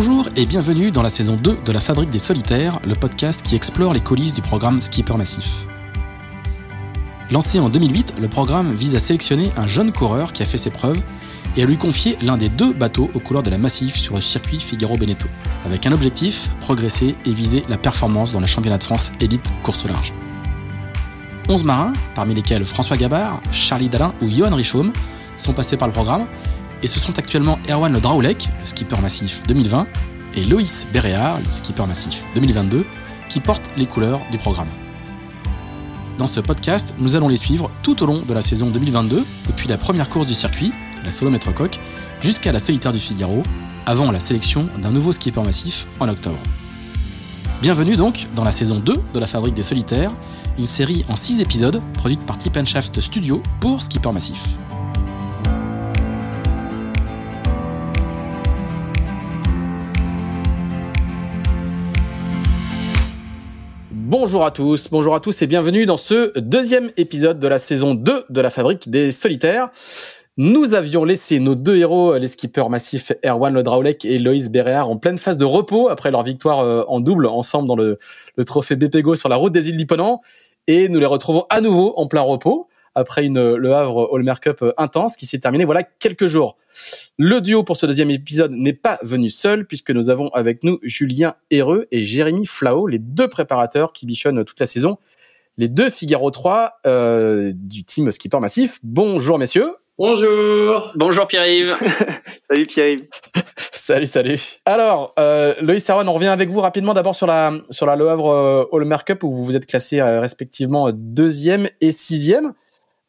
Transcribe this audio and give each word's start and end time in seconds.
Bonjour 0.00 0.28
et 0.36 0.46
bienvenue 0.46 0.92
dans 0.92 1.02
la 1.02 1.10
saison 1.10 1.34
2 1.34 1.58
de 1.64 1.72
La 1.72 1.80
Fabrique 1.80 2.10
des 2.10 2.20
Solitaires, 2.20 2.78
le 2.86 2.94
podcast 2.94 3.42
qui 3.42 3.56
explore 3.56 3.92
les 3.92 4.00
coulisses 4.00 4.32
du 4.32 4.42
programme 4.42 4.80
Skipper 4.80 5.16
Massif. 5.16 5.66
Lancé 7.32 7.58
en 7.58 7.68
2008, 7.68 8.14
le 8.20 8.28
programme 8.28 8.72
vise 8.74 8.94
à 8.94 9.00
sélectionner 9.00 9.50
un 9.56 9.66
jeune 9.66 9.90
coureur 9.90 10.32
qui 10.32 10.44
a 10.44 10.46
fait 10.46 10.56
ses 10.56 10.70
preuves 10.70 11.00
et 11.56 11.64
à 11.64 11.66
lui 11.66 11.78
confier 11.78 12.16
l'un 12.22 12.36
des 12.36 12.48
deux 12.48 12.72
bateaux 12.72 13.10
aux 13.12 13.18
couleurs 13.18 13.42
de 13.42 13.50
la 13.50 13.58
Massif 13.58 13.96
sur 13.96 14.14
le 14.14 14.20
circuit 14.20 14.60
Figaro-Beneteau, 14.60 15.26
avec 15.66 15.84
un 15.84 15.90
objectif, 15.90 16.48
progresser 16.60 17.16
et 17.26 17.32
viser 17.32 17.64
la 17.68 17.76
performance 17.76 18.30
dans 18.30 18.38
le 18.38 18.46
championnat 18.46 18.78
de 18.78 18.84
France 18.84 19.10
élite 19.18 19.50
course 19.64 19.84
au 19.84 19.88
large. 19.88 20.12
11 21.48 21.64
marins, 21.64 21.92
parmi 22.14 22.36
lesquels 22.36 22.64
François 22.64 22.96
Gabard, 22.96 23.40
Charlie 23.50 23.88
Dalin 23.88 24.14
ou 24.22 24.30
Johan 24.30 24.54
Richaume, 24.54 24.92
sont 25.36 25.54
passés 25.54 25.76
par 25.76 25.88
le 25.88 25.92
programme 25.92 26.26
et 26.82 26.88
ce 26.88 27.00
sont 27.00 27.18
actuellement 27.18 27.58
Erwan 27.68 27.92
Le 27.92 28.00
Draoulec, 28.00 28.48
le 28.60 28.66
skipper 28.66 29.00
massif 29.00 29.42
2020, 29.46 29.86
et 30.36 30.44
Loïs 30.44 30.86
Béréard, 30.92 31.38
le 31.38 31.52
skipper 31.52 31.86
massif 31.86 32.22
2022, 32.34 32.84
qui 33.28 33.40
portent 33.40 33.70
les 33.76 33.86
couleurs 33.86 34.20
du 34.30 34.38
programme. 34.38 34.68
Dans 36.18 36.26
ce 36.26 36.40
podcast, 36.40 36.94
nous 36.98 37.16
allons 37.16 37.28
les 37.28 37.36
suivre 37.36 37.70
tout 37.82 38.02
au 38.02 38.06
long 38.06 38.22
de 38.22 38.34
la 38.34 38.42
saison 38.42 38.70
2022, 38.70 39.24
depuis 39.46 39.68
la 39.68 39.78
première 39.78 40.08
course 40.08 40.26
du 40.26 40.34
circuit, 40.34 40.72
la 41.04 41.12
Solomètre 41.12 41.52
Coq, 41.54 41.78
jusqu'à 42.22 42.52
la 42.52 42.58
solitaire 42.58 42.92
du 42.92 42.98
Figaro, 42.98 43.42
avant 43.86 44.10
la 44.10 44.20
sélection 44.20 44.68
d'un 44.78 44.90
nouveau 44.90 45.12
skipper 45.12 45.42
massif 45.42 45.86
en 46.00 46.08
octobre. 46.08 46.38
Bienvenue 47.62 47.96
donc 47.96 48.26
dans 48.36 48.44
la 48.44 48.52
saison 48.52 48.78
2 48.78 48.94
de 49.14 49.18
la 49.18 49.26
Fabrique 49.26 49.54
des 49.54 49.62
Solitaires, 49.62 50.12
une 50.58 50.66
série 50.66 51.04
en 51.08 51.16
6 51.16 51.40
épisodes 51.40 51.80
produite 51.94 52.24
par 52.24 52.38
Tip 52.38 52.56
Shaft 52.64 53.00
Studio 53.00 53.42
pour 53.60 53.82
Skipper 53.82 54.12
Massif. 54.12 54.40
Bonjour 64.10 64.46
à 64.46 64.50
tous, 64.50 64.88
bonjour 64.90 65.14
à 65.14 65.20
tous 65.20 65.42
et 65.42 65.46
bienvenue 65.46 65.84
dans 65.84 65.98
ce 65.98 66.32
deuxième 66.38 66.90
épisode 66.96 67.38
de 67.38 67.46
la 67.46 67.58
saison 67.58 67.94
2 67.94 68.24
de 68.30 68.40
la 68.40 68.48
Fabrique 68.48 68.88
des 68.88 69.12
Solitaires. 69.12 69.68
Nous 70.38 70.72
avions 70.72 71.04
laissé 71.04 71.40
nos 71.40 71.54
deux 71.54 71.76
héros, 71.76 72.16
les 72.16 72.28
skippers 72.28 72.70
massifs 72.70 73.12
Erwan 73.22 73.52
Le 73.52 74.06
et 74.06 74.18
Loïs 74.18 74.48
Béréard, 74.48 74.88
en 74.88 74.96
pleine 74.96 75.18
phase 75.18 75.36
de 75.36 75.44
repos 75.44 75.90
après 75.90 76.10
leur 76.10 76.22
victoire 76.22 76.60
euh, 76.60 76.84
en 76.88 77.00
double 77.00 77.26
ensemble 77.26 77.68
dans 77.68 77.76
le, 77.76 77.98
trophée 78.46 78.76
BPGO 78.76 79.14
sur 79.14 79.28
la 79.28 79.36
route 79.36 79.52
des 79.52 79.68
îles 79.68 79.76
Liponant. 79.76 80.22
Et 80.68 80.88
nous 80.88 81.00
les 81.00 81.06
retrouvons 81.06 81.44
à 81.50 81.60
nouveau 81.60 81.92
en 81.98 82.06
plein 82.06 82.22
repos 82.22 82.67
après 82.94 83.24
une 83.24 83.54
Le 83.54 83.74
Havre 83.74 84.10
All 84.12 84.38
Cup 84.40 84.62
euh, 84.62 84.72
intense 84.76 85.16
qui 85.16 85.26
s'est 85.26 85.38
terminée 85.38 85.64
voilà 85.64 85.82
quelques 85.82 86.26
jours. 86.26 86.56
Le 87.18 87.40
duo 87.40 87.62
pour 87.62 87.76
ce 87.76 87.86
deuxième 87.86 88.10
épisode 88.10 88.52
n'est 88.52 88.72
pas 88.72 88.98
venu 89.02 89.30
seul 89.30 89.66
puisque 89.66 89.90
nous 89.90 90.10
avons 90.10 90.28
avec 90.28 90.64
nous 90.64 90.78
Julien 90.82 91.34
Hereux 91.50 91.86
et 91.90 92.04
Jérémy 92.04 92.46
Flao, 92.46 92.86
les 92.86 92.98
deux 92.98 93.28
préparateurs 93.28 93.92
qui 93.92 94.06
bichonnent 94.06 94.44
toute 94.44 94.60
la 94.60 94.66
saison, 94.66 94.98
les 95.56 95.68
deux 95.68 95.90
Figaro 95.90 96.30
3 96.30 96.80
euh, 96.86 97.52
du 97.54 97.84
team 97.84 98.10
Skipper 98.12 98.38
Massif. 98.40 98.78
Bonjour 98.82 99.38
messieurs. 99.38 99.74
Bonjour. 99.98 100.92
Bonjour 100.94 101.26
Pierre-Yves. 101.26 101.74
salut 102.48 102.66
Pierre-Yves. 102.66 103.08
salut, 103.72 104.06
salut. 104.06 104.40
Alors, 104.64 105.12
euh, 105.18 105.54
Loïs 105.60 105.84
on 105.90 106.12
revient 106.12 106.28
avec 106.28 106.50
vous 106.50 106.60
rapidement 106.60 106.94
d'abord 106.94 107.16
sur 107.16 107.26
la 107.26 107.54
sur 107.70 107.84
la 107.84 107.96
Le 107.96 108.08
Havre 108.08 108.30
euh, 108.30 108.64
All 108.72 109.04
Cup 109.04 109.24
où 109.24 109.32
vous 109.32 109.44
vous 109.44 109.56
êtes 109.56 109.66
classés 109.66 109.98
euh, 109.98 110.20
respectivement 110.20 110.92
deuxième 110.92 111.68
et 111.80 111.90
sixième. 111.90 112.52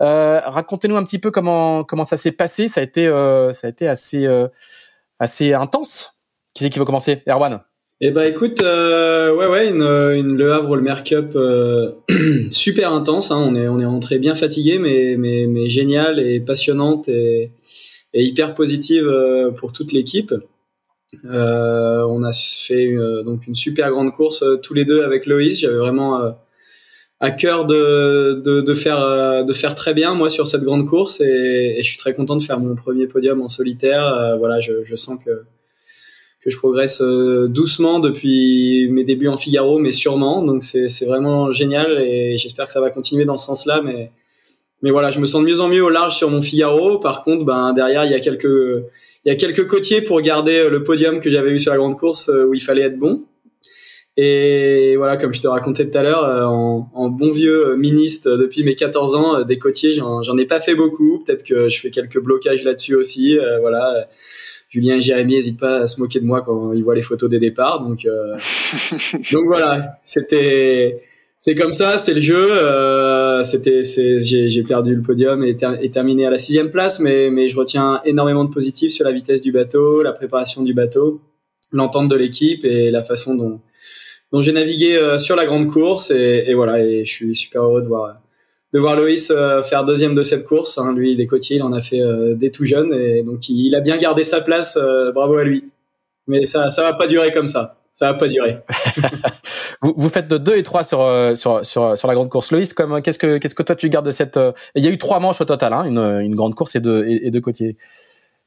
Euh, 0.01 0.39
racontez-nous 0.39 0.95
un 0.95 1.03
petit 1.03 1.19
peu 1.19 1.31
comment 1.31 1.83
comment 1.83 2.03
ça 2.03 2.17
s'est 2.17 2.31
passé. 2.31 2.67
Ça 2.67 2.81
a 2.81 2.83
été 2.83 3.07
euh, 3.07 3.51
ça 3.51 3.67
a 3.67 3.69
été 3.69 3.87
assez 3.87 4.25
euh, 4.25 4.47
assez 5.19 5.53
intense. 5.53 6.15
Qui 6.53 6.63
c'est 6.63 6.69
qui 6.69 6.79
veut 6.79 6.85
commencer? 6.85 7.21
Erwan. 7.27 7.61
Eh 8.01 8.11
ben 8.11 8.23
écoute, 8.23 8.61
ouais 8.61 9.47
ouais 9.47 9.71
Le 9.71 10.51
Havre 10.53 10.77
le 10.77 11.03
Cup 11.03 11.37
super 12.51 12.93
intense. 12.93 13.31
Hein. 13.31 13.43
On 13.45 13.55
est 13.55 13.67
on 13.67 13.79
est 13.79 13.85
rentré 13.85 14.19
bien 14.19 14.35
fatigué, 14.35 14.79
mais 14.79 15.15
mais 15.17 15.47
mais 15.47 15.69
génial 15.69 16.19
et 16.19 16.39
passionnante 16.39 17.09
et, 17.09 17.51
et 18.13 18.23
hyper 18.23 18.55
positive 18.55 19.05
pour 19.59 19.73
toute 19.73 19.91
l'équipe. 19.91 20.33
on 21.25 22.23
a 22.23 22.31
fait 22.31 22.95
donc 23.25 23.47
une 23.47 23.55
super 23.55 23.89
grande 23.91 24.13
course 24.13 24.45
tous 24.63 24.73
les 24.73 24.85
deux 24.85 25.03
avec 25.03 25.25
Loïs. 25.25 25.59
J'avais 25.59 25.75
vraiment 25.75 26.35
à 27.19 27.31
cœur 27.31 27.65
de, 27.65 28.41
de, 28.45 28.61
de, 28.61 28.73
faire 28.73 29.01
euh, 29.01 29.43
de 29.43 29.53
faire 29.53 29.75
très 29.75 29.93
bien 29.93 30.15
moi 30.15 30.29
sur 30.29 30.47
cette 30.47 30.63
grande 30.63 30.85
course 30.85 31.19
et, 31.19 31.75
et 31.77 31.83
je 31.83 31.89
suis 31.89 31.97
très 31.97 32.13
content 32.13 32.35
de 32.37 32.43
faire 32.43 32.59
mon 32.59 32.75
premier 32.75 33.07
podium 33.07 33.41
en 33.41 33.49
solitaire. 33.49 34.05
Euh, 34.05 34.37
voilà, 34.37 34.61
je, 34.61 34.85
je, 34.85 34.95
sens 34.95 35.23
que 35.23 35.43
que 36.41 36.49
je 36.49 36.57
progresse 36.57 37.01
euh, 37.01 37.49
doucement 37.49 37.99
depuis 37.99 38.87
mes 38.89 39.03
débuts 39.03 39.27
en 39.27 39.35
Figaro, 39.35 39.79
mais 39.79 39.91
sûrement. 39.91 40.43
Donc 40.43 40.63
c'est 40.63 40.87
c'est 40.87 41.05
vraiment 41.05 41.51
génial 41.51 42.01
et 42.01 42.37
j'espère 42.37 42.67
que 42.67 42.71
ça 42.71 42.81
va 42.81 42.89
continuer 42.89 43.25
dans 43.25 43.37
ce 43.37 43.47
sens-là. 43.47 43.81
Mais 43.83 44.11
mais 44.81 44.91
voilà, 44.91 45.11
je 45.11 45.19
me 45.19 45.25
sens 45.25 45.41
de 45.41 45.47
mieux 45.47 45.59
en 45.59 45.67
mieux 45.67 45.83
au 45.83 45.89
large 45.89 46.15
sur 46.15 46.29
mon 46.29 46.41
Figaro. 46.41 46.99
Par 46.99 47.25
contre, 47.25 47.43
ben 47.43 47.73
derrière 47.73 48.05
il 48.05 48.11
y 48.11 48.15
a 48.15 48.21
quelques 48.21 48.85
il 49.25 49.29
y 49.29 49.31
a 49.31 49.35
quelques 49.35 49.67
côtiers 49.67 50.01
pour 50.01 50.21
garder 50.21 50.69
le 50.69 50.85
podium 50.85 51.19
que 51.19 51.29
j'avais 51.29 51.51
eu 51.51 51.59
sur 51.59 51.73
la 51.73 51.77
grande 51.77 51.97
course 51.97 52.31
où 52.47 52.53
il 52.53 52.61
fallait 52.61 52.83
être 52.83 52.97
bon. 52.97 53.25
Et 54.21 54.97
voilà, 54.97 55.15
comme 55.15 55.33
je 55.33 55.41
te 55.41 55.47
racontais 55.47 55.89
tout 55.89 55.97
à 55.97 56.03
l'heure, 56.03 56.25
euh, 56.25 56.43
en, 56.43 57.07
bon 57.07 57.31
vieux 57.31 57.77
ministre 57.77 58.35
depuis 58.35 58.65
mes 58.65 58.75
14 58.75 59.15
ans, 59.15 59.37
euh, 59.37 59.43
des 59.45 59.57
côtiers, 59.57 59.93
j'en 59.93 60.37
ai 60.37 60.45
pas 60.45 60.59
fait 60.59 60.75
beaucoup. 60.75 61.23
Peut-être 61.23 61.41
que 61.41 61.69
je 61.69 61.79
fais 61.79 61.89
quelques 61.89 62.19
blocages 62.19 62.65
là-dessus 62.65 62.95
aussi. 62.95 63.39
Euh, 63.39 63.59
voilà. 63.59 64.09
Julien 64.67 64.97
et 64.97 65.01
Jérémy 65.01 65.35
n'hésitent 65.35 65.59
pas 65.59 65.77
à 65.77 65.87
se 65.87 66.01
moquer 66.01 66.19
de 66.19 66.25
moi 66.25 66.41
quand 66.41 66.73
ils 66.73 66.83
voient 66.83 66.95
les 66.95 67.01
photos 67.01 67.29
des 67.29 67.39
départs. 67.39 67.79
Donc, 67.79 68.05
donc 69.31 69.45
voilà, 69.45 69.97
c'était, 70.03 71.01
c'est 71.39 71.55
comme 71.55 71.71
ça, 71.71 71.97
c'est 71.97 72.13
le 72.13 72.19
jeu. 72.19 72.49
c'était, 73.45 73.83
j'ai 73.83 74.63
perdu 74.63 74.95
le 74.95 75.01
podium 75.01 75.45
et, 75.45 75.55
et, 75.81 75.91
terminé 75.91 76.25
à 76.25 76.29
la 76.29 76.39
sixième 76.39 76.71
place, 76.71 76.99
mais, 76.99 77.29
mais 77.31 77.47
je 77.47 77.55
retiens 77.55 78.01
énormément 78.03 78.43
de 78.43 78.51
positifs 78.51 78.91
sur 78.91 79.05
la 79.05 79.13
vitesse 79.13 79.41
du 79.41 79.53
bateau, 79.53 80.03
la 80.03 80.11
préparation 80.11 80.61
du 80.61 80.73
bateau, 80.73 81.21
l'entente 81.71 82.09
de 82.09 82.15
l'équipe 82.17 82.65
et 82.65 82.91
la 82.91 83.01
façon 83.01 83.35
dont 83.35 83.61
donc 84.31 84.43
j'ai 84.43 84.51
navigué 84.51 84.95
euh, 84.95 85.17
sur 85.17 85.35
la 85.35 85.45
grande 85.45 85.67
course 85.67 86.11
et, 86.11 86.45
et, 86.47 86.53
voilà 86.53 86.79
et 86.79 87.05
je 87.05 87.11
suis 87.11 87.35
super 87.35 87.63
heureux 87.63 87.81
de 87.81 87.87
voir 87.87 88.17
de 88.71 88.79
voir 88.79 88.95
Loïs 88.95 89.31
euh, 89.31 89.63
faire 89.63 89.83
deuxième 89.83 90.13
de 90.13 90.21
cette 90.21 90.45
course. 90.45 90.77
Hein. 90.77 90.93
Lui, 90.93 91.13
il 91.13 91.21
est 91.21 91.25
côtier, 91.25 91.55
il 91.57 91.63
en 91.63 91.73
a 91.73 91.81
fait 91.81 92.01
euh, 92.01 92.35
dès 92.35 92.51
tout 92.51 92.65
jeune 92.65 92.93
et 92.93 93.23
donc 93.23 93.49
il, 93.49 93.73
a 93.75 93.79
bien 93.79 93.97
gardé 93.97 94.23
sa 94.23 94.41
place. 94.41 94.77
bravo 95.13 95.37
à 95.37 95.43
lui. 95.43 95.65
Mais 96.27 96.45
ça 96.45 96.69
ça 96.69 96.83
va 96.83 96.93
pas 96.93 97.07
durer 97.07 97.31
comme 97.31 97.47
ça. 97.47 97.77
Ça 97.91 98.05
va 98.05 98.13
pas 98.13 98.27
durer. 98.27 98.59
vous, 99.81 99.95
vous, 99.97 100.09
faites 100.09 100.27
de 100.27 100.37
2 100.37 100.57
et 100.57 100.63
3 100.63 100.83
sur, 100.83 101.31
sur, 101.35 101.65
sur, 101.65 101.97
sur 101.97 102.07
la 102.07 102.13
grande 102.13 102.29
course. 102.29 102.51
Loïs, 102.51 102.73
comme, 102.73 103.01
qu'est-ce, 103.01 103.17
que, 103.17 103.39
qu'est-ce 103.39 103.55
que 103.55 103.63
toi 103.63 103.75
tu 103.75 103.89
gardes 103.89 104.05
de 104.05 104.11
cette... 104.11 104.39
Il 104.75 104.85
y 104.85 104.87
a 104.87 104.91
eu 104.91 104.97
trois 104.97 105.19
manches 105.19 105.41
au 105.41 105.45
total, 105.45 105.73
hein, 105.73 105.83
une, 105.83 105.97
une 105.97 106.35
grande 106.35 106.55
course 106.55 106.75
et 106.75 106.79
deux, 106.79 107.05
et, 107.07 107.29
deux 107.31 107.41
côtiers. 107.41 107.75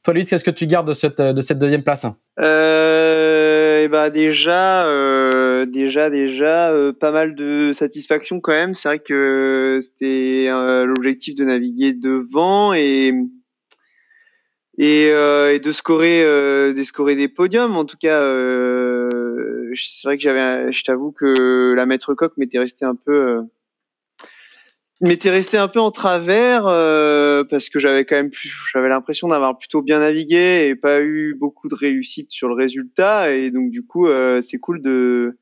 Toi, 0.03 0.15
Loïs, 0.15 0.29
qu'est-ce 0.29 0.45
que 0.45 0.51
tu 0.51 0.67
gardes 0.67 0.89
de 0.89 0.93
cette, 0.93 1.21
de 1.21 1.41
cette 1.41 1.59
deuxième 1.59 1.83
place? 1.83 2.07
Euh, 2.41 3.53
bah 3.93 4.11
déjà, 4.11 4.87
euh, 4.87 5.67
déjà, 5.67 6.09
déjà, 6.11 6.71
euh, 6.71 6.93
pas 6.93 7.13
mal 7.13 7.35
de 7.35 7.73
satisfaction 7.73 8.41
quand 8.41 8.53
même. 8.53 8.75
C'est 8.75 8.89
vrai 8.89 8.99
que 8.99 9.79
c'était 9.83 10.47
euh, 10.49 10.87
l'objectif 10.87 11.35
de 11.35 11.45
naviguer 11.45 11.93
devant 11.93 12.73
et 12.73 13.12
et, 14.79 15.09
et 15.09 15.59
de 15.61 15.73
scorer, 15.73 16.25
de 16.25 16.83
scorer 16.83 17.15
des 17.15 17.29
podiums. 17.29 17.77
En 17.77 17.85
tout 17.85 17.99
cas, 17.99 18.23
c'est 19.75 20.09
vrai 20.09 20.17
que 20.17 20.23
j'avais, 20.23 20.73
je 20.73 20.83
t'avoue 20.83 21.12
que 21.12 21.75
la 21.75 21.85
maître 21.85 22.15
coque 22.15 22.37
m'était 22.39 22.59
restée 22.59 22.87
un 22.87 22.95
peu 22.95 23.43
m'était 25.03 25.31
resté 25.31 25.59
un 25.59 25.69
peu 25.69 25.81
en 25.81 25.91
travers 25.91 26.67
euh, 26.67 27.44
parce 27.44 27.69
que 27.69 27.81
j'avais 27.81 28.05
quand 28.05 28.17
même 28.17 28.31
j'avais 28.73 28.88
l'impression 28.88 29.29
d'avoir 29.29 29.59
plutôt 29.59 29.82
bien 29.82 29.99
navigué 29.99 30.69
et 30.69 30.76
pas 30.76 31.00
eu 31.00 31.35
beaucoup 31.35 31.69
de 31.69 31.75
réussite 31.75 32.31
sur 32.31 32.49
le 32.49 32.55
résultat. 32.55 33.35
Et 33.35 33.50
donc 33.50 33.71
du 33.71 33.85
coup 33.85 34.06
euh, 34.06 34.41
c'est 34.43 34.59
cool 34.59 34.81
de 34.81 35.38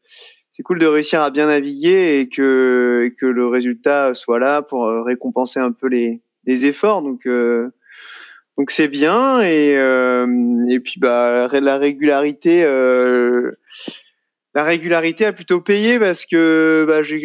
c'est 0.52 0.62
cool 0.62 0.78
de 0.78 0.86
réussir 0.86 1.20
à 1.20 1.30
bien 1.30 1.46
naviguer 1.46 2.20
et 2.20 2.28
que 2.28 3.04
et 3.06 3.14
que 3.14 3.26
le 3.26 3.46
résultat 3.46 4.14
soit 4.14 4.38
là 4.38 4.62
pour 4.62 4.86
euh, 4.86 5.02
récompenser 5.02 5.60
un 5.60 5.72
peu 5.72 5.88
les 5.88 6.22
les 6.46 6.64
efforts. 6.64 7.02
Donc 7.02 7.28
donc 8.56 8.70
c'est 8.70 8.88
bien. 8.88 9.42
Et 9.42 9.72
et 9.72 10.80
puis 10.80 11.00
bah 11.00 11.48
la 11.52 11.76
régularité 11.76 12.64
la 14.54 14.64
régularité 14.64 15.26
a 15.26 15.32
plutôt 15.32 15.60
payé 15.60 15.98
parce 15.98 16.26
que 16.26 16.84
bah, 16.88 17.02
j'ai 17.02 17.20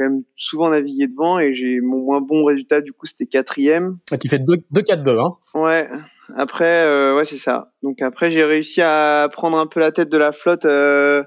quand 0.00 0.08
même 0.08 0.22
souvent 0.36 0.70
navigué 0.70 1.06
devant 1.06 1.38
et 1.38 1.52
j'ai 1.52 1.80
mon 1.80 1.98
moins 1.98 2.20
bon 2.22 2.44
résultat 2.44 2.80
du 2.80 2.92
coup 2.92 3.06
c'était 3.06 3.26
quatrième. 3.26 3.98
Ah, 4.10 4.16
tu 4.16 4.28
fais 4.28 4.38
2-4-2 4.38 5.20
hein 5.20 5.36
Ouais. 5.54 5.88
Après 6.36 6.84
euh, 6.84 7.16
ouais 7.16 7.24
c'est 7.26 7.38
ça. 7.38 7.72
Donc 7.82 8.00
après 8.00 8.30
j'ai 8.30 8.44
réussi 8.44 8.80
à 8.80 9.28
prendre 9.30 9.58
un 9.58 9.66
peu 9.66 9.80
la 9.80 9.92
tête 9.92 10.08
de 10.08 10.16
la 10.16 10.32
flotte 10.32 10.64
euh, 10.64 11.22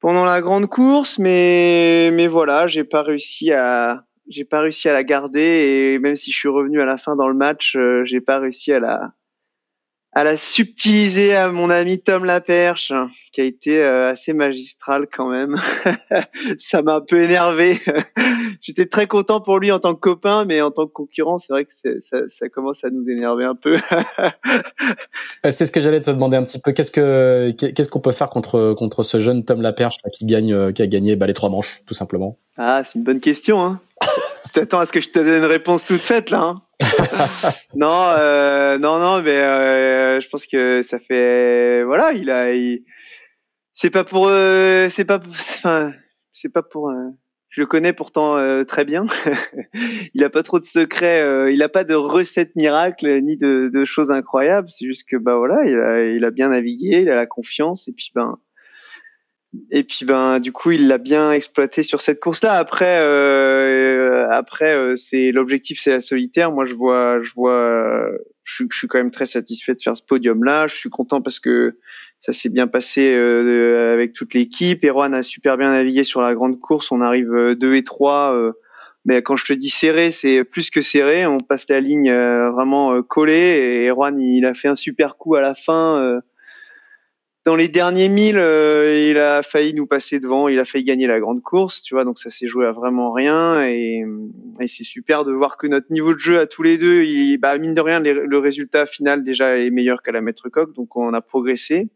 pendant 0.00 0.24
la 0.24 0.40
grande 0.40 0.66
course, 0.66 1.18
mais 1.18 2.10
mais 2.12 2.26
voilà 2.26 2.66
j'ai 2.66 2.84
pas 2.84 3.02
réussi 3.02 3.52
à 3.52 4.04
j'ai 4.28 4.44
pas 4.44 4.60
réussi 4.60 4.88
à 4.88 4.92
la 4.92 5.04
garder 5.04 5.40
et 5.40 5.98
même 5.98 6.16
si 6.16 6.32
je 6.32 6.38
suis 6.38 6.48
revenu 6.48 6.80
à 6.80 6.86
la 6.86 6.96
fin 6.96 7.14
dans 7.14 7.28
le 7.28 7.34
match, 7.34 7.76
euh, 7.76 8.02
j'ai 8.04 8.20
pas 8.20 8.38
réussi 8.38 8.72
à 8.72 8.80
la 8.80 9.12
à 10.12 10.24
la 10.24 10.36
subtiliser 10.36 11.36
à 11.36 11.52
mon 11.52 11.70
ami 11.70 12.00
Tom 12.00 12.24
Laperche, 12.24 12.92
qui 13.32 13.40
a 13.40 13.44
été 13.44 13.80
euh, 13.80 14.10
assez 14.10 14.32
magistral 14.32 15.06
quand 15.06 15.28
même. 15.28 15.56
ça 16.58 16.82
m'a 16.82 16.96
un 16.96 17.00
peu 17.00 17.20
énervé. 17.20 17.78
J'étais 18.60 18.86
très 18.86 19.06
content 19.06 19.40
pour 19.40 19.60
lui 19.60 19.70
en 19.70 19.78
tant 19.78 19.94
que 19.94 20.00
copain, 20.00 20.44
mais 20.44 20.60
en 20.62 20.72
tant 20.72 20.86
que 20.86 20.92
concurrent, 20.92 21.38
c'est 21.38 21.52
vrai 21.52 21.64
que 21.64 21.72
ça, 21.72 22.18
ça, 22.28 22.48
commence 22.48 22.82
à 22.82 22.90
nous 22.90 23.08
énerver 23.08 23.44
un 23.44 23.54
peu. 23.54 23.76
c'est 25.44 25.66
ce 25.66 25.70
que 25.70 25.80
j'allais 25.80 26.00
te 26.00 26.10
demander 26.10 26.36
un 26.36 26.42
petit 26.42 26.58
peu. 26.58 26.72
Qu'est-ce 26.72 26.90
que 26.90 27.52
qu'est-ce 27.52 27.88
qu'on 27.88 28.00
peut 28.00 28.12
faire 28.12 28.30
contre 28.30 28.74
contre 28.76 29.04
ce 29.04 29.20
jeune 29.20 29.44
Tom 29.44 29.62
Laperche 29.62 29.98
qui 30.12 30.24
gagne, 30.24 30.52
euh, 30.52 30.72
qui 30.72 30.82
a 30.82 30.88
gagné 30.88 31.14
bah, 31.14 31.28
les 31.28 31.34
trois 31.34 31.50
manches, 31.50 31.82
tout 31.86 31.94
simplement? 31.94 32.36
Ah, 32.56 32.82
c'est 32.84 32.98
une 32.98 33.04
bonne 33.04 33.20
question. 33.20 33.62
Hein. 33.62 33.80
Tu 34.44 34.50
t'attends 34.52 34.80
à 34.80 34.86
ce 34.86 34.92
que 34.92 35.00
je 35.00 35.08
te 35.08 35.18
donne 35.18 35.42
une 35.42 35.44
réponse 35.44 35.84
toute 35.84 36.00
faite 36.00 36.30
là. 36.30 36.40
Hein 36.40 36.62
non, 37.74 38.06
euh, 38.08 38.78
non, 38.78 38.98
non, 38.98 39.22
mais 39.22 39.36
euh, 39.36 40.20
je 40.20 40.28
pense 40.28 40.46
que 40.46 40.82
ça 40.82 40.98
fait, 40.98 41.84
voilà, 41.84 42.12
il 42.12 42.30
a, 42.30 42.52
c'est 43.74 43.90
pas 43.90 44.04
pour, 44.04 44.28
euh, 44.28 44.88
c'est 44.88 45.04
pas, 45.04 45.18
enfin, 45.26 45.92
c'est 46.32 46.52
pas 46.52 46.62
pour. 46.62 46.90
Euh, 46.90 47.08
je 47.48 47.62
le 47.62 47.66
connais 47.66 47.92
pourtant 47.92 48.36
euh, 48.36 48.62
très 48.62 48.84
bien. 48.84 49.06
il 50.14 50.22
a 50.22 50.30
pas 50.30 50.42
trop 50.42 50.60
de 50.60 50.64
secrets, 50.64 51.52
il 51.52 51.62
a 51.62 51.68
pas 51.68 51.84
de 51.84 51.94
recettes 51.94 52.54
miracles 52.56 53.20
ni 53.22 53.36
de, 53.36 53.70
de 53.72 53.84
choses 53.84 54.10
incroyables. 54.10 54.68
C'est 54.68 54.86
juste 54.86 55.08
que 55.08 55.16
bah 55.16 55.36
voilà, 55.36 55.64
il 55.64 55.78
a, 55.78 56.04
il 56.04 56.24
a 56.24 56.30
bien 56.30 56.50
navigué, 56.50 57.00
il 57.00 57.10
a 57.10 57.16
la 57.16 57.26
confiance 57.26 57.88
et 57.88 57.92
puis 57.92 58.10
ben 58.14 58.38
et 59.72 59.82
puis 59.82 60.04
ben 60.04 60.38
du 60.38 60.52
coup 60.52 60.70
il 60.70 60.86
l'a 60.86 60.98
bien 60.98 61.32
exploité 61.32 61.82
sur 61.82 62.00
cette 62.00 62.20
course 62.20 62.42
là 62.42 62.54
après 62.54 63.00
euh, 63.00 64.28
après 64.30 64.76
euh, 64.76 64.94
c'est 64.96 65.32
l'objectif 65.32 65.80
c'est 65.82 65.90
la 65.90 66.00
solitaire. 66.00 66.52
Moi 66.52 66.64
je 66.64 66.74
vois 66.74 67.20
je 67.22 67.32
vois 67.34 68.08
je, 68.44 68.64
je, 68.70 68.78
suis 68.78 68.86
quand 68.86 68.98
même 68.98 69.10
très 69.10 69.26
satisfait 69.26 69.74
de 69.74 69.80
faire 69.80 69.96
ce 69.96 70.02
podium 70.02 70.44
là 70.44 70.68
je 70.68 70.76
suis 70.76 70.90
content 70.90 71.20
parce 71.20 71.40
que 71.40 71.78
ça 72.20 72.32
s'est 72.32 72.48
bien 72.48 72.68
passé 72.68 73.14
euh, 73.16 73.92
avec 73.92 74.12
toute 74.12 74.34
l'équipe. 74.34 74.84
Erwan 74.84 75.14
a 75.14 75.22
super 75.22 75.56
bien 75.56 75.72
navigué 75.72 76.04
sur 76.04 76.20
la 76.20 76.34
grande 76.34 76.60
course. 76.60 76.92
On 76.92 77.00
arrive 77.00 77.56
2 77.58 77.74
et 77.74 77.82
3 77.82 78.52
mais 79.06 79.22
quand 79.22 79.34
je 79.34 79.46
te 79.46 79.52
dis 79.52 79.70
serré 79.70 80.12
c'est 80.12 80.44
plus 80.44 80.70
que 80.70 80.80
serré. 80.80 81.26
On 81.26 81.38
passe 81.38 81.68
la 81.68 81.80
ligne 81.80 82.12
vraiment 82.12 83.02
collée. 83.02 83.82
Et 83.82 83.88
Erwan 83.88 84.20
il 84.20 84.46
a 84.46 84.54
fait 84.54 84.68
un 84.68 84.76
super 84.76 85.16
coup 85.16 85.34
à 85.34 85.40
la 85.40 85.56
fin 85.56 86.20
dans 87.46 87.56
les 87.56 87.68
derniers 87.68 88.08
milles, 88.08 88.38
euh, 88.38 89.08
il 89.10 89.18
a 89.18 89.42
failli 89.42 89.72
nous 89.72 89.86
passer 89.86 90.20
devant, 90.20 90.48
il 90.48 90.58
a 90.58 90.64
failli 90.64 90.84
gagner 90.84 91.06
la 91.06 91.20
grande 91.20 91.42
course, 91.42 91.82
tu 91.82 91.94
vois, 91.94 92.04
donc 92.04 92.18
ça 92.18 92.28
s'est 92.28 92.46
joué 92.46 92.66
à 92.66 92.72
vraiment 92.72 93.12
rien 93.12 93.62
et, 93.62 94.04
c'est 94.66 94.84
super 94.84 95.24
de 95.24 95.32
voir 95.32 95.56
que 95.56 95.66
notre 95.66 95.90
niveau 95.90 96.12
de 96.12 96.18
jeu 96.18 96.38
à 96.38 96.46
tous 96.46 96.62
les 96.62 96.76
deux, 96.76 97.02
il, 97.02 97.38
bah, 97.38 97.56
mine 97.56 97.72
de 97.72 97.80
rien, 97.80 97.98
le 98.00 98.38
résultat 98.38 98.84
final 98.84 99.24
déjà 99.24 99.58
est 99.58 99.70
meilleur 99.70 100.02
qu'à 100.02 100.12
la 100.12 100.20
maître 100.20 100.50
coq, 100.50 100.74
donc 100.74 100.96
on 100.96 101.14
a 101.14 101.22
progressé. 101.22 101.88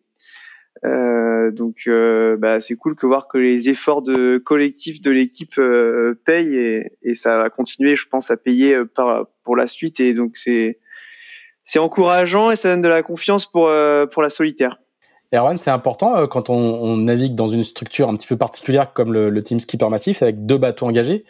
Euh, 0.85 1.51
donc 1.51 1.83
euh, 1.87 2.37
bah, 2.37 2.61
c'est 2.61 2.75
cool 2.75 2.97
que 2.97 3.07
voir 3.07 3.29
que 3.29 3.39
les 3.39 3.69
efforts 3.69 4.03
de 4.03 4.39
collectif 4.39 5.01
de 5.01 5.11
l'équipe 5.11 5.57
euh, 5.59 6.21
payent 6.27 6.57
et, 6.57 6.93
et, 7.03 7.15
ça 7.15 7.39
va 7.39 7.49
continuer, 7.49 7.97
je 7.97 8.07
pense, 8.09 8.31
à 8.31 8.37
payer 8.37 8.85
par, 8.95 9.29
pour 9.45 9.57
la 9.57 9.67
suite 9.67 10.01
et 10.01 10.15
donc 10.15 10.37
c'est 10.37 10.79
encourageant 11.77 12.51
et 12.51 12.57
ça 12.57 12.71
donne 12.71 12.83
de 12.83 12.89
la 12.89 13.03
confiance 13.03 13.47
pour 13.47 13.71
pour 14.11 14.23
la 14.23 14.31
solitaire. 14.31 14.79
Erwan, 15.35 15.59
c'est 15.59 15.71
important 15.71 16.17
euh, 16.17 16.27
quand 16.27 16.51
on, 16.51 16.97
navigue 16.97 17.35
dans 17.35 17.49
une 17.49 17.65
structure 17.65 18.09
un 18.09 18.15
petit 18.15 18.27
peu 18.27 18.37
particulière 18.37 18.93
comme 18.93 19.13
le, 19.13 19.43
Team 19.43 19.61
Skipper 19.61 19.89
Massif 19.89 20.23
avec 20.23 20.47
deux 20.47 20.59
bateaux 20.59 20.87
engagés. 20.87 21.25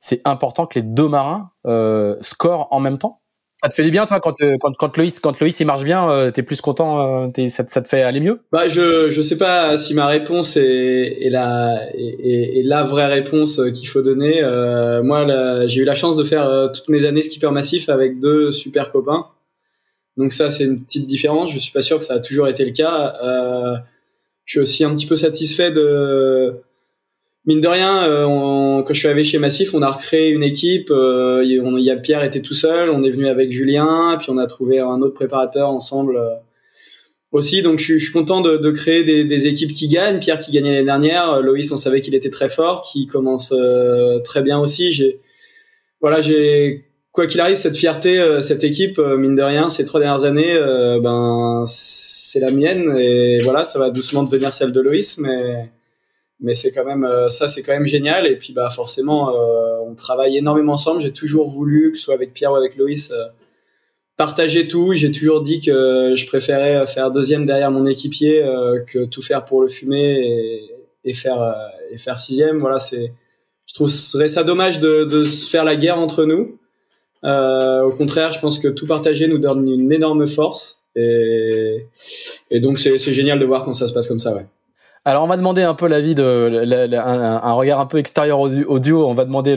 C'est 0.00 0.22
important 0.24 0.66
que 0.66 0.78
les 0.78 0.82
deux 0.82 1.08
marins 1.08 1.50
euh, 1.66 2.16
scorent 2.22 2.68
en 2.70 2.80
même 2.80 2.98
temps? 2.98 3.20
Ça 3.62 3.68
te 3.68 3.74
fait 3.74 3.82
du 3.82 3.90
bien, 3.90 4.06
toi, 4.06 4.20
quand, 4.20 4.40
euh, 4.40 4.56
quand, 4.58 4.74
quand 4.74 4.96
Loïs, 4.96 5.20
quand 5.20 5.38
Loïs 5.38 5.60
il 5.60 5.66
marche 5.66 5.84
bien, 5.84 6.10
euh, 6.10 6.30
t'es 6.30 6.42
plus 6.42 6.62
content, 6.62 7.30
ça, 7.48 7.64
ça, 7.68 7.82
te 7.82 7.88
fait 7.88 8.00
aller 8.00 8.20
mieux? 8.20 8.40
Bah, 8.50 8.68
je 8.68 9.10
je 9.10 9.20
sais 9.20 9.36
pas 9.36 9.76
si 9.76 9.92
ma 9.92 10.06
réponse 10.06 10.56
est, 10.56 11.18
est 11.20 11.28
la 11.28 11.82
est, 11.92 12.58
est 12.58 12.62
la 12.64 12.84
vraie 12.84 13.08
réponse 13.08 13.60
qu'il 13.74 13.86
faut 13.86 14.00
donner. 14.00 14.40
moi, 15.04 15.26
j'ai 15.66 15.82
eu 15.82 15.84
la 15.84 15.94
chance 15.94 16.16
de 16.16 16.24
faire 16.24 16.70
toutes 16.72 16.88
mes 16.88 17.04
années 17.04 17.20
skipper 17.20 17.50
massif 17.50 17.90
avec 17.90 18.18
deux 18.18 18.50
super 18.52 18.90
copains. 18.90 19.26
Donc 20.20 20.34
ça, 20.34 20.50
c'est 20.50 20.64
une 20.64 20.82
petite 20.82 21.06
différence. 21.06 21.50
Je 21.50 21.58
suis 21.58 21.72
pas 21.72 21.80
sûr 21.80 21.98
que 21.98 22.04
ça 22.04 22.14
a 22.14 22.18
toujours 22.20 22.46
été 22.46 22.62
le 22.62 22.72
cas. 22.72 23.16
Euh, 23.24 23.78
je 24.44 24.52
suis 24.52 24.60
aussi 24.60 24.84
un 24.84 24.94
petit 24.94 25.06
peu 25.06 25.16
satisfait 25.16 25.70
de 25.70 26.60
mine 27.46 27.62
de 27.62 27.68
rien. 27.68 28.04
Euh, 28.04 28.82
quand 28.82 28.92
je 28.92 28.98
suis 28.98 29.08
arrivé 29.08 29.24
chez 29.24 29.38
Massif, 29.38 29.72
on 29.72 29.80
a 29.80 29.90
recréé 29.90 30.28
une 30.28 30.42
équipe. 30.42 30.90
Euh, 30.90 31.42
y 31.42 31.90
a 31.90 31.96
Pierre 31.96 32.22
était 32.22 32.42
tout 32.42 32.52
seul. 32.52 32.90
On 32.90 33.02
est 33.02 33.10
venu 33.10 33.28
avec 33.28 33.50
Julien, 33.50 34.18
puis 34.20 34.28
on 34.28 34.36
a 34.36 34.46
trouvé 34.46 34.78
un 34.78 35.00
autre 35.00 35.14
préparateur 35.14 35.70
ensemble 35.70 36.18
euh, 36.18 36.34
aussi. 37.32 37.62
Donc 37.62 37.78
je 37.78 37.96
suis, 37.96 38.12
content 38.12 38.42
de, 38.42 38.70
créer 38.72 39.04
des, 39.04 39.46
équipes 39.46 39.72
qui 39.72 39.88
gagnent. 39.88 40.20
Pierre 40.20 40.38
qui 40.38 40.50
gagnait 40.52 40.72
l'année 40.72 40.84
dernière. 40.84 41.40
Loïs, 41.40 41.72
on 41.72 41.78
savait 41.78 42.02
qu'il 42.02 42.14
était 42.14 42.28
très 42.28 42.50
fort, 42.50 42.82
qui 42.82 43.06
commence 43.06 43.54
très 44.22 44.42
bien 44.42 44.58
aussi. 44.60 44.92
J'ai 44.92 45.18
voilà, 46.02 46.20
j'ai 46.20 46.89
quoi 47.12 47.26
qu'il 47.26 47.40
arrive, 47.40 47.56
cette 47.56 47.76
fierté, 47.76 48.20
euh, 48.20 48.40
cette 48.40 48.64
équipe, 48.64 48.98
euh, 48.98 49.16
mine 49.16 49.34
de 49.34 49.42
rien, 49.42 49.68
ces 49.68 49.84
trois 49.84 50.00
dernières 50.00 50.24
années, 50.24 50.54
euh, 50.54 51.00
ben 51.00 51.64
c'est 51.66 52.40
la 52.40 52.50
mienne 52.50 52.96
et 52.98 53.38
voilà, 53.42 53.64
ça 53.64 53.78
va 53.78 53.90
doucement 53.90 54.22
devenir 54.22 54.52
celle 54.52 54.72
de 54.72 54.80
Loïs, 54.80 55.18
mais 55.18 55.70
mais 56.40 56.54
c'est 56.54 56.72
quand 56.72 56.84
même 56.86 57.06
ça, 57.28 57.48
c'est 57.48 57.62
quand 57.62 57.72
même 57.72 57.86
génial. 57.86 58.26
Et 58.26 58.36
puis 58.36 58.52
bah 58.54 58.70
forcément, 58.70 59.30
on 59.86 59.94
travaille 59.94 60.38
énormément 60.38 60.72
ensemble. 60.72 61.02
J'ai 61.02 61.12
toujours 61.12 61.46
voulu, 61.48 61.92
que 61.92 61.98
ce 61.98 62.04
soit 62.04 62.14
avec 62.14 62.32
Pierre 62.32 62.52
ou 62.52 62.56
avec 62.56 62.76
Loïs, 62.76 63.12
partager 64.16 64.66
tout. 64.66 64.94
J'ai 64.94 65.12
toujours 65.12 65.42
dit 65.42 65.60
que 65.60 66.14
je 66.16 66.26
préférais 66.26 66.86
faire 66.86 67.10
deuxième 67.10 67.44
derrière 67.44 67.70
mon 67.70 67.84
équipier 67.84 68.40
que 68.86 69.04
tout 69.04 69.20
faire 69.20 69.44
pour 69.44 69.60
le 69.60 69.68
fumer 69.68 70.18
et, 71.04 71.10
et 71.10 71.14
faire 71.14 71.54
et 71.90 71.98
faire 71.98 72.18
sixième. 72.18 72.58
Voilà, 72.58 72.78
c'est 72.80 73.12
je 73.66 73.74
trouverais 73.74 74.28
ça 74.28 74.42
dommage 74.42 74.80
de, 74.80 75.04
de 75.04 75.24
faire 75.24 75.64
la 75.64 75.76
guerre 75.76 75.98
entre 75.98 76.24
nous. 76.24 76.58
Euh, 77.24 77.82
au 77.82 77.92
contraire, 77.92 78.32
je 78.32 78.40
pense 78.40 78.58
que 78.58 78.68
tout 78.68 78.86
partager 78.86 79.28
nous 79.28 79.38
donne 79.38 79.68
une 79.68 79.92
énorme 79.92 80.26
force 80.26 80.82
et, 80.96 81.86
et 82.50 82.60
donc 82.60 82.78
c'est 82.78 82.98
génial 82.98 83.38
de 83.38 83.44
voir 83.44 83.62
quand 83.62 83.72
ça 83.72 83.86
se 83.86 83.92
passe 83.92 84.08
comme 84.08 84.18
ça. 84.18 84.34
Ouais. 84.34 84.46
Alors 85.06 85.24
on 85.24 85.26
va 85.26 85.38
demander 85.38 85.62
un 85.62 85.74
peu 85.74 85.88
l'avis 85.88 86.14
de 86.14 86.94
un, 86.94 87.52
regard 87.52 87.80
un 87.80 87.86
peu 87.86 87.96
extérieur 87.96 88.38
au, 88.38 88.78
duo. 88.78 89.08
On 89.08 89.14
va 89.14 89.24
demander 89.24 89.56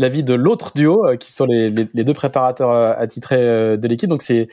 l'avis 0.00 0.24
de 0.24 0.34
l'autre 0.34 0.72
duo 0.74 1.06
euh, 1.06 1.16
qui 1.16 1.32
sont 1.32 1.44
les, 1.44 1.68
les, 1.68 2.04
deux 2.04 2.12
préparateurs 2.12 2.70
euh, 2.70 2.92
attitrés 2.96 3.78
de 3.78 3.88
l'équipe. 3.88 4.10
Donc 4.10 4.22
c'est 4.22 4.40
euh, 4.40 4.46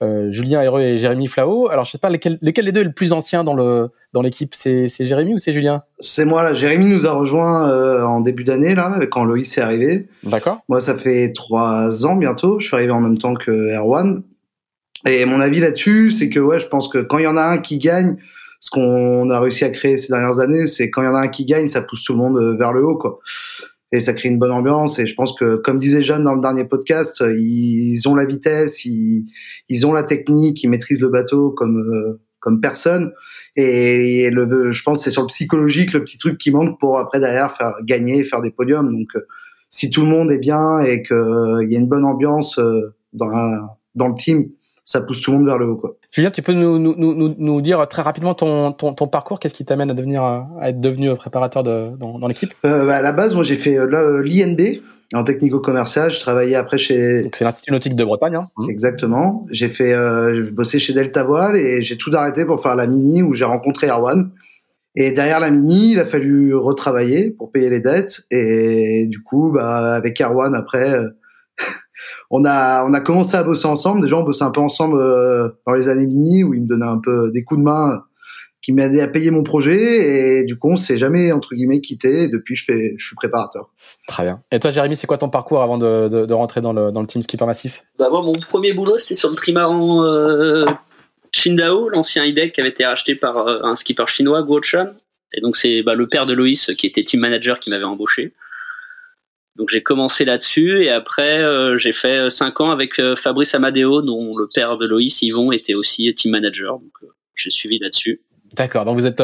Julien 0.00 0.60
Héroux 0.62 0.80
et 0.80 0.98
Jérémy 0.98 1.28
Flao. 1.28 1.68
Alors 1.68 1.84
je 1.84 1.92
sais 1.92 1.98
pas 1.98 2.10
lequel, 2.10 2.38
lequel 2.42 2.66
des 2.66 2.72
deux 2.72 2.80
est 2.82 2.84
le 2.84 2.92
plus 2.92 3.12
ancien 3.12 3.44
dans 3.44 3.54
le 3.54 3.90
dans 4.12 4.22
l'équipe. 4.22 4.54
C'est 4.54 4.88
c'est 4.88 5.06
Jérémy 5.06 5.34
ou 5.34 5.38
c'est 5.38 5.52
Julien? 5.52 5.82
C'est 5.98 6.24
moi 6.24 6.42
là. 6.42 6.52
Jérémy 6.54 6.86
nous 6.86 7.06
a 7.06 7.12
rejoint 7.12 7.68
euh, 7.70 8.02
en 8.02 8.20
début 8.20 8.44
d'année 8.44 8.74
là 8.74 8.98
quand 9.10 9.24
Loïs 9.24 9.56
est 9.56 9.60
arrivé. 9.60 10.08
D'accord. 10.22 10.58
Moi 10.68 10.80
ça 10.80 10.96
fait 10.96 11.32
trois 11.32 12.04
ans 12.04 12.16
bientôt. 12.16 12.60
Je 12.60 12.66
suis 12.66 12.76
arrivé 12.76 12.92
en 12.92 13.00
même 13.00 13.18
temps 13.18 13.34
que 13.34 13.74
Erwan. 13.74 14.22
Et 15.06 15.24
mon 15.26 15.40
avis 15.40 15.60
là-dessus, 15.60 16.10
c'est 16.10 16.30
que 16.30 16.40
ouais, 16.40 16.60
je 16.60 16.66
pense 16.66 16.88
que 16.88 16.98
quand 16.98 17.18
il 17.18 17.24
y 17.24 17.26
en 17.26 17.36
a 17.36 17.42
un 17.42 17.58
qui 17.58 17.78
gagne, 17.78 18.16
ce 18.58 18.70
qu'on 18.70 19.28
a 19.28 19.38
réussi 19.38 19.64
à 19.64 19.70
créer 19.70 19.98
ces 19.98 20.08
dernières 20.08 20.38
années, 20.38 20.66
c'est 20.66 20.88
quand 20.90 21.02
il 21.02 21.04
y 21.04 21.08
en 21.08 21.14
a 21.14 21.20
un 21.20 21.28
qui 21.28 21.44
gagne, 21.44 21.68
ça 21.68 21.82
pousse 21.82 22.04
tout 22.04 22.14
le 22.14 22.18
monde 22.18 22.38
euh, 22.38 22.56
vers 22.56 22.72
le 22.72 22.84
haut 22.84 22.96
quoi 22.96 23.20
et 23.94 24.00
ça 24.00 24.12
crée 24.12 24.28
une 24.28 24.40
bonne 24.40 24.50
ambiance. 24.50 24.98
Et 24.98 25.06
je 25.06 25.14
pense 25.14 25.34
que, 25.38 25.54
comme 25.56 25.78
disait 25.78 26.02
Jeanne 26.02 26.24
dans 26.24 26.34
le 26.34 26.40
dernier 26.40 26.66
podcast, 26.66 27.22
ils 27.38 28.08
ont 28.08 28.16
la 28.16 28.26
vitesse, 28.26 28.84
ils, 28.84 29.26
ils 29.68 29.86
ont 29.86 29.92
la 29.92 30.02
technique, 30.02 30.64
ils 30.64 30.68
maîtrisent 30.68 31.00
le 31.00 31.08
bateau 31.08 31.52
comme 31.52 31.78
euh, 31.78 32.20
comme 32.40 32.60
personne. 32.60 33.12
Et, 33.56 34.30
le, 34.30 34.72
je 34.72 34.82
pense 34.82 34.98
que 34.98 35.04
c'est 35.04 35.10
sur 35.10 35.22
le 35.22 35.28
psychologique 35.28 35.92
le 35.92 36.02
petit 36.02 36.18
truc 36.18 36.38
qui 36.38 36.50
manque 36.50 36.78
pour 36.80 36.98
après 36.98 37.20
derrière 37.20 37.56
faire 37.56 37.74
gagner, 37.84 38.24
faire 38.24 38.42
des 38.42 38.50
podiums. 38.50 38.90
Donc, 38.90 39.14
euh, 39.14 39.26
si 39.68 39.90
tout 39.90 40.02
le 40.02 40.08
monde 40.08 40.32
est 40.32 40.38
bien 40.38 40.80
et 40.80 41.04
qu'il 41.04 41.16
euh, 41.16 41.64
y 41.64 41.76
a 41.76 41.78
une 41.78 41.88
bonne 41.88 42.04
ambiance 42.04 42.60
dans 43.12 43.30
dans 43.94 44.08
le 44.08 44.14
team, 44.14 44.48
ça 44.84 45.00
pousse 45.00 45.22
tout 45.22 45.32
le 45.32 45.38
monde 45.38 45.46
vers 45.46 45.58
le 45.58 45.66
haut. 45.66 45.76
Quoi. 45.76 45.96
Julien, 46.12 46.30
tu 46.30 46.42
peux 46.42 46.52
nous, 46.52 46.78
nous, 46.78 46.94
nous, 46.96 47.34
nous 47.36 47.60
dire 47.62 47.86
très 47.88 48.02
rapidement 48.02 48.34
ton, 48.34 48.72
ton, 48.72 48.92
ton 48.92 49.08
parcours, 49.08 49.40
qu'est-ce 49.40 49.54
qui 49.54 49.64
t'amène 49.64 49.90
à 49.90 49.94
devenir 49.94 50.22
à 50.22 50.68
être 50.68 50.80
devenu 50.80 51.14
préparateur 51.16 51.62
de, 51.62 51.96
dans, 51.96 52.18
dans 52.18 52.28
l'équipe? 52.28 52.52
Euh, 52.64 52.84
bah, 52.84 52.96
À 52.96 53.02
la 53.02 53.12
base, 53.12 53.34
moi 53.34 53.44
j'ai 53.44 53.56
fait 53.56 53.78
euh, 53.78 54.22
l'INB 54.22 54.82
en 55.14 55.24
technico-commercial. 55.24 56.12
Je 56.12 56.20
travaillais 56.20 56.54
après 56.54 56.76
chez. 56.76 57.30
C'est 57.32 57.44
l'Institut 57.44 57.72
nautique 57.72 57.96
de 57.96 58.04
Bretagne. 58.04 58.36
Hein 58.36 58.48
mmh. 58.58 58.70
Exactement. 58.70 59.46
J'ai 59.50 59.70
fait, 59.70 59.94
euh, 59.94 60.50
bossé 60.52 60.78
chez 60.78 60.92
Delta 60.92 61.24
Voile 61.24 61.56
et 61.56 61.82
j'ai 61.82 61.96
tout 61.96 62.10
arrêté 62.14 62.44
pour 62.44 62.62
faire 62.62 62.76
la 62.76 62.86
mini 62.86 63.22
où 63.22 63.32
j'ai 63.32 63.44
rencontré 63.44 63.88
Erwan. 63.88 64.30
Et 64.96 65.12
derrière 65.12 65.40
la 65.40 65.50
mini, 65.50 65.92
il 65.92 65.98
a 65.98 66.04
fallu 66.04 66.54
retravailler 66.54 67.30
pour 67.30 67.50
payer 67.50 67.70
les 67.70 67.80
dettes. 67.80 68.26
Et 68.30 69.06
du 69.08 69.22
coup, 69.22 69.50
bah, 69.50 69.94
avec 69.94 70.20
Erwan 70.20 70.54
après. 70.54 70.92
Euh, 70.92 71.08
on 72.36 72.44
a 72.44 72.84
on 72.84 72.92
a 72.94 73.00
commencé 73.00 73.36
à 73.36 73.44
bosser 73.44 73.66
ensemble. 73.66 74.02
Déjà, 74.02 74.16
on 74.16 74.24
bossait 74.24 74.42
un 74.42 74.50
peu 74.50 74.60
ensemble 74.60 74.98
euh, 74.98 75.48
dans 75.66 75.72
les 75.72 75.88
années 75.88 76.06
mini 76.06 76.42
où 76.42 76.52
il 76.52 76.62
me 76.62 76.66
donnait 76.66 76.84
un 76.84 76.98
peu 76.98 77.30
des 77.32 77.44
coups 77.44 77.60
de 77.60 77.64
main 77.64 78.02
qui 78.60 78.72
m'aidaient 78.72 79.02
à 79.02 79.08
payer 79.08 79.30
mon 79.30 79.44
projet 79.44 80.38
et 80.38 80.44
du 80.44 80.58
coup 80.58 80.70
on 80.70 80.76
s'est 80.76 80.96
jamais 80.96 81.32
entre 81.32 81.54
guillemets 81.54 81.82
quitté. 81.82 82.28
depuis 82.28 82.56
je 82.56 82.64
fais 82.64 82.94
je 82.96 83.06
suis 83.06 83.14
préparateur. 83.14 83.70
Très 84.08 84.24
bien. 84.24 84.42
Et 84.50 84.58
toi 84.58 84.72
Jérémy, 84.72 84.96
c'est 84.96 85.06
quoi 85.06 85.18
ton 85.18 85.28
parcours 85.28 85.62
avant 85.62 85.78
de, 85.78 86.08
de, 86.08 86.34
rentrer 86.34 86.60
dans 86.60 86.72
le 86.72 86.90
dans 86.90 87.02
le 87.02 87.06
team 87.06 87.22
skipper 87.22 87.44
massif? 87.44 87.84
Bah 87.98 88.08
moi 88.10 88.22
mon 88.22 88.32
premier 88.32 88.72
boulot 88.72 88.96
c'était 88.96 89.14
sur 89.14 89.28
le 89.28 89.36
trimaran 89.36 90.02
euh, 90.04 90.64
Qingdao, 91.30 91.88
l'ancien 91.90 92.24
IDEC 92.24 92.52
qui 92.52 92.60
avait 92.60 92.70
été 92.70 92.84
racheté 92.84 93.14
par 93.14 93.46
un 93.46 93.76
skipper 93.76 94.06
chinois, 94.06 94.42
Guo 94.42 94.60
Chan. 94.60 94.88
Et 95.34 95.40
donc 95.40 95.56
c'est 95.56 95.82
bah, 95.82 95.94
le 95.94 96.08
père 96.08 96.26
de 96.26 96.32
Loïs 96.32 96.72
qui 96.76 96.86
était 96.86 97.04
team 97.04 97.20
manager 97.20 97.60
qui 97.60 97.70
m'avait 97.70 97.84
embauché. 97.84 98.32
Donc 99.56 99.68
j'ai 99.70 99.82
commencé 99.82 100.24
là-dessus 100.24 100.82
et 100.82 100.90
après 100.90 101.42
j'ai 101.78 101.92
fait 101.92 102.28
5 102.28 102.60
ans 102.60 102.70
avec 102.70 103.00
Fabrice 103.16 103.54
Amadeo 103.54 104.02
dont 104.02 104.36
le 104.36 104.48
père 104.52 104.76
de 104.78 104.86
Loïs, 104.86 105.22
Yvon, 105.22 105.52
était 105.52 105.74
aussi 105.74 106.12
team 106.14 106.32
manager. 106.32 106.80
Donc 106.80 107.10
j'ai 107.36 107.50
suivi 107.50 107.78
là-dessus. 107.78 108.20
D'accord. 108.54 108.84
Donc 108.84 108.96
vous 108.96 109.06
êtes 109.06 109.22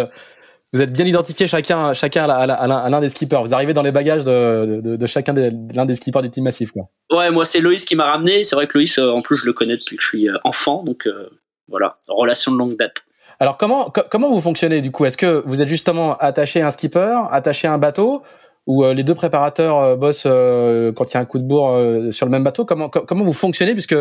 vous 0.72 0.82
êtes 0.82 0.92
bien 0.92 1.04
identifié 1.04 1.48
chacun, 1.48 1.92
chacun 1.92 2.28
à, 2.28 2.66
l'un 2.66 3.00
des 3.00 3.08
skippers. 3.08 3.42
Vous 3.44 3.52
arrivez 3.52 3.74
dans 3.74 3.82
les 3.82 3.90
bagages 3.90 4.22
de, 4.22 4.80
de, 4.80 4.96
de 4.96 5.06
chacun 5.06 5.32
des, 5.32 5.50
l'un 5.74 5.84
des 5.84 5.94
skippers 5.96 6.22
du 6.22 6.30
team 6.30 6.44
massif, 6.44 6.70
quoi. 6.70 6.88
Ouais, 7.10 7.30
moi 7.30 7.44
c'est 7.44 7.60
Loïs 7.60 7.84
qui 7.84 7.96
m'a 7.96 8.04
ramené. 8.04 8.44
C'est 8.44 8.54
vrai 8.54 8.68
que 8.68 8.78
Loïs, 8.78 8.96
euh, 8.98 9.10
en 9.10 9.20
plus, 9.20 9.36
je 9.36 9.46
le 9.46 9.52
connais 9.52 9.76
depuis 9.76 9.96
que 9.96 10.02
je 10.02 10.08
suis 10.08 10.28
euh, 10.28 10.36
enfant, 10.44 10.84
donc 10.84 11.06
euh, 11.06 11.28
voilà, 11.68 11.98
relation 12.08 12.52
de 12.52 12.56
longue 12.56 12.76
date. 12.76 13.02
Alors 13.40 13.56
comment 13.56 13.92
comment 14.10 14.30
vous 14.30 14.40
fonctionnez 14.40 14.80
du 14.80 14.92
coup? 14.92 15.06
Est-ce 15.06 15.16
que 15.16 15.42
vous 15.44 15.60
êtes 15.60 15.68
justement 15.68 16.16
attaché 16.18 16.60
à 16.60 16.68
un 16.68 16.70
skipper, 16.70 17.18
attaché 17.32 17.66
à 17.66 17.72
un 17.72 17.78
bateau, 17.78 18.22
où 18.66 18.84
euh, 18.84 18.94
les 18.94 19.02
deux 19.02 19.14
préparateurs 19.14 19.78
euh, 19.78 19.96
bossent 19.96 20.24
euh, 20.26 20.92
quand 20.92 21.10
il 21.10 21.14
y 21.14 21.16
a 21.16 21.20
un 21.20 21.24
coup 21.24 21.38
de 21.38 21.44
bourre 21.44 21.78
sur 22.12 22.26
le 22.26 22.30
même 22.30 22.44
bateau 22.44 22.64
Comment 22.64 22.88
comment 22.88 23.24
vous 23.24 23.32
fonctionnez 23.32 23.72
puisque 23.72 23.96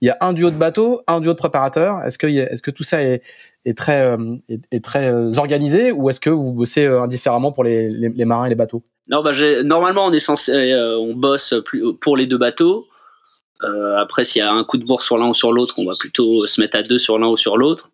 il 0.00 0.06
y 0.06 0.10
a 0.10 0.16
un 0.20 0.32
duo 0.32 0.50
de 0.50 0.56
bateau, 0.56 1.02
un 1.06 1.20
duo 1.20 1.32
de 1.32 1.38
préparateurs 1.38 2.02
Est-ce 2.04 2.18
que 2.18 2.26
est-ce 2.26 2.62
que 2.62 2.70
tout 2.70 2.84
ça 2.84 3.02
est, 3.02 3.22
est 3.64 3.76
très 3.76 4.16
est, 4.48 4.84
très 4.84 5.38
organisé 5.38 5.92
ou 5.92 6.08
est-ce 6.10 6.20
que 6.20 6.30
vous 6.30 6.52
bossez 6.52 6.86
indifféremment 6.86 7.52
pour 7.52 7.64
les, 7.64 7.90
les, 7.90 8.24
marins 8.24 8.46
et 8.46 8.48
les 8.48 8.54
bateaux? 8.54 8.82
Non, 9.10 9.22
bah 9.22 9.32
normalement 9.64 10.06
on 10.06 10.12
est 10.12 10.18
censé 10.18 10.74
on 10.98 11.14
bosse 11.14 11.54
plus 11.64 11.82
pour 12.00 12.16
les 12.16 12.26
deux 12.26 12.38
bateaux. 12.38 12.86
après, 13.98 14.24
s'il 14.24 14.40
y 14.40 14.42
a 14.42 14.52
un 14.52 14.64
coup 14.64 14.78
de 14.78 14.84
bourre 14.84 15.02
sur 15.02 15.18
l'un 15.18 15.28
ou 15.28 15.34
sur 15.34 15.52
l'autre, 15.52 15.74
on 15.78 15.86
va 15.86 15.94
plutôt 15.98 16.46
se 16.46 16.60
mettre 16.60 16.76
à 16.76 16.82
deux 16.82 16.98
sur 16.98 17.18
l'un 17.18 17.28
ou 17.28 17.36
sur 17.36 17.56
l'autre. 17.56 17.90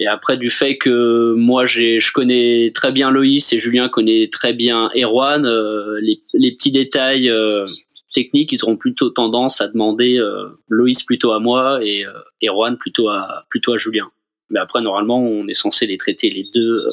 Et 0.00 0.06
après, 0.06 0.36
du 0.36 0.50
fait 0.50 0.78
que 0.78 1.34
moi, 1.34 1.66
je 1.66 2.12
connais 2.12 2.70
très 2.72 2.92
bien 2.92 3.10
Loïs 3.10 3.52
et 3.52 3.58
Julien 3.58 3.88
connaît 3.88 4.28
très 4.28 4.52
bien 4.52 4.90
Erwan, 4.94 5.44
euh, 5.44 5.98
les, 6.00 6.20
les, 6.34 6.52
petits 6.52 6.70
détails 6.70 7.28
euh, 7.28 7.66
techniques, 8.14 8.52
ils 8.52 8.64
auront 8.64 8.76
plutôt 8.76 9.10
tendance 9.10 9.60
à 9.60 9.68
demander 9.68 10.18
euh, 10.18 10.48
Loïs 10.68 11.02
plutôt 11.02 11.32
à 11.32 11.40
moi 11.40 11.80
et 11.82 12.04
euh, 12.04 12.12
Erwan 12.42 12.76
plutôt 12.76 13.08
à, 13.08 13.44
plutôt 13.48 13.74
à 13.74 13.78
Julien. 13.78 14.10
Mais 14.50 14.60
après, 14.60 14.80
normalement, 14.80 15.20
on 15.20 15.46
est 15.46 15.54
censé 15.54 15.86
les 15.86 15.98
traiter 15.98 16.30
les 16.30 16.46
deux 16.54 16.86
euh, 16.86 16.90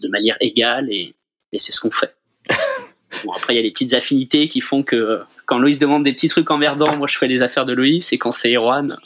de 0.00 0.08
manière 0.08 0.36
égale 0.40 0.90
et, 0.90 1.14
et 1.52 1.58
c'est 1.58 1.72
ce 1.72 1.80
qu'on 1.80 1.90
fait. 1.90 2.16
bon, 3.24 3.32
après, 3.32 3.54
il 3.54 3.56
y 3.56 3.60
a 3.60 3.62
les 3.62 3.70
petites 3.70 3.94
affinités 3.94 4.48
qui 4.48 4.60
font 4.60 4.82
que 4.82 5.20
quand 5.46 5.58
Loïs 5.58 5.78
demande 5.78 6.04
des 6.04 6.12
petits 6.12 6.28
trucs 6.28 6.50
emmerdants, 6.50 6.96
moi, 6.96 7.06
je 7.06 7.18
fais 7.18 7.28
les 7.28 7.42
affaires 7.42 7.66
de 7.66 7.74
Loïs 7.74 8.12
et 8.12 8.18
quand 8.18 8.32
c'est 8.32 8.52
Erwan, 8.54 8.96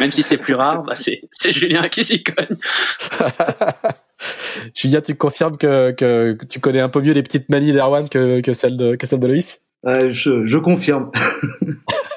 même 0.00 0.12
si 0.12 0.22
c'est 0.22 0.38
plus 0.38 0.54
rare, 0.54 0.82
bah 0.82 0.94
c'est, 0.94 1.22
Julien 1.52 1.88
qui 1.88 2.04
s'y 2.04 2.22
cogne. 2.22 2.56
Julien, 4.74 5.00
tu 5.00 5.14
confirmes 5.14 5.56
que, 5.56 5.90
que, 5.92 6.36
tu 6.48 6.60
connais 6.60 6.80
un 6.80 6.88
peu 6.88 7.00
mieux 7.00 7.12
les 7.12 7.22
petites 7.22 7.48
manies 7.48 7.72
d'Erwan 7.72 8.08
que, 8.08 8.40
que 8.40 8.52
celles 8.52 8.76
de, 8.76 8.94
que 8.96 9.06
celle 9.06 9.20
de 9.20 9.26
Loïs? 9.26 9.62
Euh, 9.86 10.12
je, 10.12 10.46
je 10.46 10.58
confirme. 10.58 11.10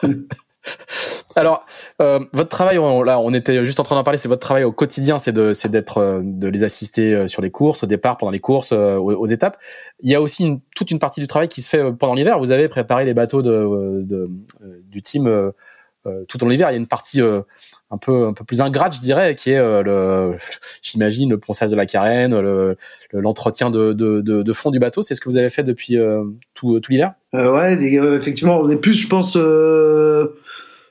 Alors, 1.36 1.65
euh, 2.01 2.20
votre 2.32 2.50
travail, 2.50 2.79
on, 2.79 3.03
là, 3.03 3.20
on 3.20 3.34
était 3.34 3.65
juste 3.65 3.82
en 3.82 3.84
train 3.84 3.96
d'en 3.96 4.03
parler. 4.03 4.17
C'est 4.17 4.29
votre 4.29 4.41
travail 4.41 4.63
au 4.63 4.72
quotidien, 4.72 5.17
c'est 5.17 5.34
de, 5.34 5.51
c'est 5.51 5.70
d'être, 5.70 5.98
euh, 5.98 6.22
de 6.24 6.48
les 6.48 6.63
assister 6.63 7.27
sur 7.27 7.41
les 7.41 7.51
courses, 7.51 7.84
au 7.84 7.88
départ, 7.88 8.15
pendant 8.17 8.32
les 8.32 8.39
courses, 8.39 8.72
aux, 8.72 9.12
aux, 9.12 9.25
étapes. 9.25 9.58
Il 10.00 10.10
y 10.10 10.15
a 10.15 10.22
aussi 10.22 10.46
une, 10.46 10.62
toute 10.75 10.91
une 10.91 11.00
partie 11.00 11.20
du 11.20 11.27
travail 11.27 11.50
qui 11.50 11.62
se 11.62 11.67
fait 11.67 11.91
pendant 11.91 12.13
l'hiver. 12.13 12.39
Vous 12.39 12.51
avez 12.51 12.70
préparé 12.70 13.03
les 13.03 13.13
bateaux 13.13 13.41
de, 13.41 14.01
de 14.03 14.29
du 14.96 15.01
team 15.01 15.27
euh, 15.27 15.51
tout 16.27 16.43
au 16.43 16.45
long 16.45 16.51
l'hiver. 16.51 16.69
Il 16.69 16.74
y 16.74 16.75
a 16.75 16.79
une 16.79 16.88
partie 16.88 17.21
euh, 17.21 17.41
un 17.91 17.97
peu 17.97 18.27
un 18.27 18.33
peu 18.33 18.43
plus 18.43 18.62
ingrate, 18.62 18.95
je 18.95 19.01
dirais, 19.01 19.35
qui 19.35 19.51
est 19.51 19.57
euh, 19.57 19.83
le, 19.83 20.38
j'imagine, 20.81 21.29
le 21.29 21.39
ponçage 21.39 21.71
de 21.71 21.75
la 21.75 21.85
carène, 21.85 22.39
le, 22.39 22.77
l'entretien 23.12 23.69
de, 23.69 23.93
de, 23.93 24.21
de, 24.21 24.43
de, 24.43 24.53
fond 24.53 24.71
du 24.71 24.79
bateau. 24.79 25.01
C'est 25.01 25.15
ce 25.15 25.21
que 25.21 25.29
vous 25.29 25.38
avez 25.38 25.50
fait 25.50 25.63
depuis 25.63 25.97
tout, 26.53 26.79
tout 26.79 26.91
l'hiver? 26.91 27.13
Ouais, 27.33 27.74
effectivement, 27.74 28.59
on 28.59 28.69
est 28.69 28.77
plus, 28.77 28.93
je 28.93 29.07
pense 29.07 29.38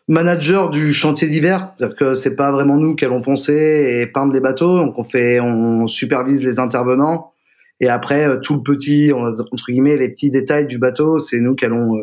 manager 0.07 0.69
du 0.69 0.93
chantier 0.93 1.29
d'hiver, 1.29 1.73
c'est-à-dire 1.79 1.97
que 1.97 2.15
c'est 2.15 2.37
pas 2.37 2.53
vraiment 2.53 2.77
nous 2.77 2.95
qui 2.95 3.07
allons 3.07 3.23
poncer 3.23 4.01
et 4.03 4.07
peindre 4.07 4.35
les 4.35 4.41
bateaux, 4.41 4.77
donc 4.77 4.99
on 4.99 5.05
fait, 5.05 5.41
on 5.41 5.87
supervise 5.87 6.45
les 6.45 6.59
intervenants 6.59 7.33
et 7.81 7.89
après 7.89 8.39
tout 8.43 8.55
le 8.57 8.63
petit, 8.63 9.13
entre 9.13 9.65
guillemets, 9.71 9.97
les 9.97 10.11
petits 10.11 10.31
détails 10.31 10.67
du 10.67 10.79
bateau, 10.79 11.19
c'est 11.19 11.41
nous 11.41 11.55
qui 11.55 11.65
allons 11.65 11.95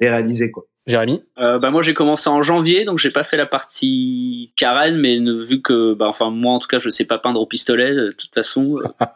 les 0.00 0.10
réaliser 0.10 0.50
quoi. 0.50 0.66
Jérémy 0.86 1.22
euh, 1.38 1.58
bah 1.58 1.70
moi 1.70 1.82
j'ai 1.82 1.94
commencé 1.94 2.28
en 2.28 2.42
janvier 2.42 2.84
donc 2.84 2.98
j'ai 2.98 3.10
pas 3.10 3.24
fait 3.24 3.36
la 3.36 3.46
partie 3.46 4.52
carène 4.56 4.96
mais 4.96 5.18
vu 5.18 5.60
que 5.62 5.94
bah 5.94 6.06
enfin 6.08 6.30
moi 6.30 6.54
en 6.54 6.58
tout 6.58 6.68
cas 6.68 6.78
je 6.78 6.88
sais 6.88 7.04
pas 7.04 7.18
peindre 7.18 7.40
au 7.40 7.46
pistolet 7.46 7.94
de 7.94 8.12
toute 8.12 8.32
façon 8.32 8.78
euh, 8.78 9.06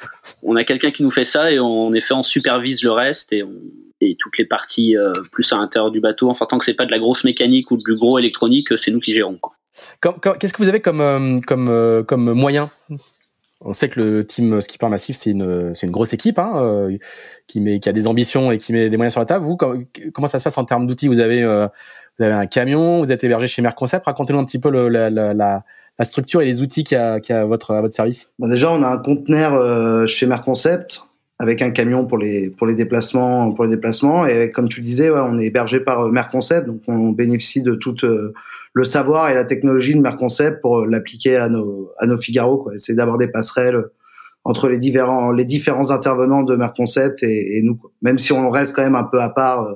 on 0.42 0.56
a 0.56 0.64
quelqu'un 0.64 0.90
qui 0.90 1.02
nous 1.02 1.10
fait 1.10 1.24
ça 1.24 1.50
et 1.50 1.58
on, 1.58 1.88
en 1.88 1.92
effet 1.92 2.14
on 2.14 2.22
supervise 2.22 2.82
le 2.84 2.92
reste 2.92 3.32
et, 3.32 3.42
on, 3.42 3.52
et 4.00 4.16
toutes 4.18 4.38
les 4.38 4.44
parties 4.44 4.96
euh, 4.96 5.12
plus 5.32 5.52
à 5.52 5.56
l'intérieur 5.56 5.90
du 5.90 6.00
bateau 6.00 6.30
enfin 6.30 6.46
tant 6.46 6.58
que 6.58 6.64
c'est 6.64 6.74
pas 6.74 6.86
de 6.86 6.90
la 6.90 6.98
grosse 6.98 7.24
mécanique 7.24 7.70
ou 7.70 7.76
du 7.76 7.94
gros 7.94 8.18
électronique 8.18 8.76
c'est 8.78 8.90
nous 8.90 9.00
qui 9.00 9.12
gérons 9.12 9.38
quoi. 9.38 9.56
Qu'est-ce 10.00 10.52
que 10.52 10.62
vous 10.62 10.68
avez 10.68 10.80
comme 10.80 11.00
euh, 11.00 11.40
comme 11.46 11.68
euh, 11.68 12.02
comme 12.02 12.32
moyen 12.32 12.70
on 13.60 13.72
sait 13.72 13.88
que 13.88 14.00
le 14.00 14.26
team 14.26 14.60
Skipper 14.60 14.88
Massif, 14.88 15.16
c'est 15.16 15.30
une, 15.30 15.74
c'est 15.74 15.86
une 15.86 15.92
grosse 15.92 16.12
équipe 16.12 16.38
hein, 16.38 16.52
euh, 16.56 16.96
qui, 17.46 17.60
met, 17.60 17.80
qui 17.80 17.88
a 17.88 17.92
des 17.92 18.06
ambitions 18.06 18.52
et 18.52 18.58
qui 18.58 18.72
met 18.72 18.90
des 18.90 18.96
moyens 18.96 19.12
sur 19.12 19.20
la 19.20 19.26
table. 19.26 19.44
Vous, 19.44 19.56
comment 19.56 20.26
ça 20.26 20.38
se 20.38 20.44
passe 20.44 20.58
en 20.58 20.64
termes 20.64 20.86
d'outils? 20.86 21.08
Vous 21.08 21.20
avez, 21.20 21.42
euh, 21.42 21.66
vous 22.18 22.24
avez 22.24 22.34
un 22.34 22.46
camion, 22.46 23.00
vous 23.00 23.12
êtes 23.12 23.24
hébergé 23.24 23.46
chez 23.46 23.62
Merconcept. 23.62 24.04
Racontez-nous 24.04 24.38
un 24.38 24.44
petit 24.44 24.58
peu 24.58 24.70
le, 24.70 24.88
la, 24.88 25.08
la, 25.08 25.32
la, 25.32 26.04
structure 26.04 26.42
et 26.42 26.44
les 26.44 26.60
outils 26.60 26.84
qu'il 26.84 26.98
y 26.98 27.00
a, 27.00 27.18
qu'il 27.18 27.34
y 27.34 27.38
a 27.38 27.42
à, 27.42 27.44
votre, 27.46 27.74
à 27.74 27.80
votre 27.80 27.94
service. 27.94 28.30
Bon, 28.38 28.46
déjà, 28.46 28.70
on 28.70 28.82
a 28.82 28.88
un 28.88 28.98
conteneur 28.98 29.54
euh, 29.54 30.06
chez 30.06 30.26
Merconcept 30.26 31.02
avec 31.38 31.62
un 31.62 31.70
camion 31.70 32.06
pour 32.06 32.16
les 32.16 32.48
pour 32.48 32.66
les 32.66 32.74
déplacements 32.74 33.52
pour 33.52 33.64
les 33.64 33.70
déplacements 33.70 34.24
et 34.24 34.50
comme 34.50 34.70
tu 34.70 34.80
disais 34.80 35.10
ouais, 35.10 35.20
on 35.20 35.38
est 35.38 35.44
hébergé 35.44 35.80
par 35.80 36.08
Merconcept 36.08 36.66
donc 36.66 36.80
on 36.88 37.10
bénéficie 37.10 37.60
de 37.60 37.74
toute 37.74 38.06
le 38.76 38.84
savoir 38.84 39.30
et 39.30 39.34
la 39.34 39.46
technologie 39.46 39.94
de 39.94 40.00
Merconcept 40.00 40.60
pour 40.60 40.80
euh, 40.80 40.86
l'appliquer 40.86 41.36
à 41.36 41.48
nos 41.48 41.92
à 41.98 42.06
nos 42.06 42.18
Figaro 42.18 42.58
quoi. 42.58 42.74
Essayer 42.74 42.94
d'avoir 42.94 43.16
des 43.16 43.28
passerelles 43.28 43.82
entre 44.44 44.68
les 44.68 44.76
différents 44.76 45.32
les 45.32 45.46
différents 45.46 45.90
intervenants 45.90 46.42
de 46.42 46.54
Merconcept 46.56 47.22
et, 47.22 47.56
et 47.56 47.62
nous 47.62 47.76
quoi. 47.76 47.90
Même 48.02 48.18
si 48.18 48.34
on 48.34 48.50
reste 48.50 48.76
quand 48.76 48.82
même 48.82 48.94
un 48.94 49.08
peu 49.10 49.22
à 49.22 49.30
part 49.30 49.62
euh, 49.62 49.74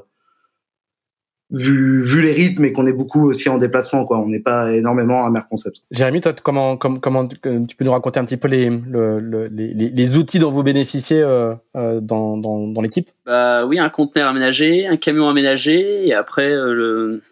vu 1.51 2.03
vu 2.03 2.21
les 2.21 2.33
rythmes 2.33 2.67
et 2.67 2.73
qu'on 2.75 2.87
est 2.87 2.93
beaucoup 2.93 3.27
aussi 3.27 3.49
en 3.49 3.57
déplacement 3.57 4.05
quoi. 4.05 4.19
On 4.21 4.29
n'est 4.29 4.39
pas 4.39 4.71
énormément 4.71 5.25
à 5.25 5.31
Merconcept. 5.31 5.79
Jérémy, 5.91 6.21
toi 6.21 6.35
comment 6.43 6.77
comment 6.77 6.99
comment 7.01 7.27
tu 7.27 7.39
peux 7.39 7.87
nous 7.87 7.93
raconter 7.93 8.21
un 8.21 8.27
petit 8.27 8.37
peu 8.37 8.49
les 8.49 8.69
le, 8.69 9.47
les, 9.47 9.73
les, 9.73 10.19
outils 10.19 10.39
dont 10.39 10.51
vous 10.51 10.63
bénéficiez 10.63 11.23
euh, 11.23 11.55
euh 11.75 12.03
dans 12.03 12.37
dans, 12.37 12.67
dans 12.67 12.83
l'équipe? 12.83 13.09
Bah 13.25 13.65
oui, 13.65 13.79
un 13.79 13.89
conteneur 13.89 14.29
aménagé, 14.29 14.87
un 14.87 14.97
camion 14.97 15.27
aménagé 15.27 16.07
et 16.07 16.13
après 16.13 16.51
le 16.51 17.23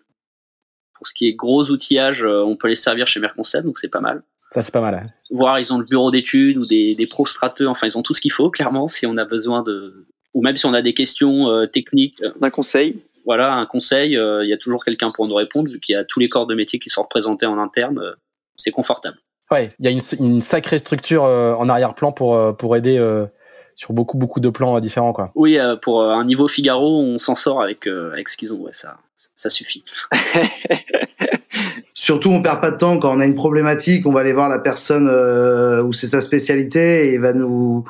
pour 0.98 1.06
ce 1.08 1.14
qui 1.14 1.28
est 1.28 1.32
gros 1.32 1.64
outillage, 1.70 2.22
euh, 2.22 2.42
on 2.42 2.56
peut 2.56 2.68
les 2.68 2.74
servir 2.74 3.06
chez 3.06 3.20
Merconcept, 3.20 3.64
donc 3.64 3.78
c'est 3.78 3.88
pas 3.88 4.00
mal. 4.00 4.22
Ça, 4.50 4.62
c'est 4.62 4.72
pas 4.72 4.80
mal. 4.80 4.94
Hein. 4.94 5.06
Voir, 5.30 5.58
ils 5.58 5.72
ont 5.72 5.78
le 5.78 5.84
bureau 5.84 6.10
d'études 6.10 6.58
ou 6.58 6.66
des, 6.66 6.94
des 6.94 7.06
prostrateux, 7.06 7.68
enfin, 7.68 7.86
ils 7.86 7.96
ont 7.96 8.02
tout 8.02 8.14
ce 8.14 8.20
qu'il 8.20 8.32
faut, 8.32 8.50
clairement, 8.50 8.88
si 8.88 9.06
on 9.06 9.16
a 9.16 9.24
besoin 9.24 9.62
de. 9.62 10.06
Ou 10.34 10.42
même 10.42 10.56
si 10.56 10.66
on 10.66 10.74
a 10.74 10.82
des 10.82 10.94
questions 10.94 11.48
euh, 11.48 11.66
techniques. 11.66 12.20
Euh, 12.22 12.32
D'un 12.40 12.50
conseil. 12.50 13.02
Voilà, 13.24 13.54
un 13.54 13.66
conseil, 13.66 14.12
il 14.12 14.48
y 14.48 14.52
a 14.54 14.56
toujours 14.56 14.82
quelqu'un 14.82 15.10
pour 15.14 15.28
nous 15.28 15.34
répondre, 15.34 15.70
vu 15.70 15.80
qu'il 15.80 15.92
y 15.92 15.96
a 15.96 16.04
tous 16.04 16.18
les 16.18 16.30
corps 16.30 16.46
de 16.46 16.54
métier 16.54 16.78
qui 16.78 16.88
sont 16.88 17.02
représentés 17.02 17.44
en 17.44 17.58
interne, 17.58 18.00
c'est 18.56 18.70
confortable. 18.70 19.18
Ouais, 19.50 19.74
il 19.78 19.84
y 19.84 19.88
a 19.88 19.90
une, 19.90 20.00
une 20.18 20.40
sacrée 20.40 20.78
structure 20.78 21.24
en 21.24 21.68
arrière-plan 21.68 22.10
pour, 22.10 22.56
pour 22.56 22.74
aider 22.74 22.98
sur 23.78 23.92
beaucoup 23.92 24.18
beaucoup 24.18 24.40
de 24.40 24.48
plans 24.48 24.80
différents 24.80 25.12
quoi. 25.12 25.30
Oui, 25.36 25.56
euh, 25.56 25.76
pour 25.76 26.02
euh, 26.02 26.10
un 26.10 26.24
niveau 26.24 26.48
Figaro, 26.48 27.00
on 27.00 27.20
s'en 27.20 27.36
sort 27.36 27.62
avec 27.62 27.86
euh, 27.86 28.10
avec 28.12 28.28
ce 28.28 28.36
qu'ils 28.36 28.52
ont, 28.52 28.62
ouais, 28.62 28.72
ça 28.72 28.96
ça 29.14 29.48
suffit. 29.50 29.84
Surtout, 31.94 32.30
on 32.30 32.42
perd 32.42 32.60
pas 32.60 32.72
de 32.72 32.76
temps 32.76 32.98
quand 32.98 33.16
on 33.16 33.20
a 33.20 33.24
une 33.24 33.36
problématique, 33.36 34.04
on 34.04 34.12
va 34.12 34.20
aller 34.20 34.32
voir 34.32 34.48
la 34.48 34.58
personne 34.58 35.08
où 35.80 35.92
c'est 35.92 36.08
sa 36.08 36.20
spécialité 36.20 37.08
et 37.08 37.14
il 37.14 37.20
va 37.20 37.32
nous 37.32 37.84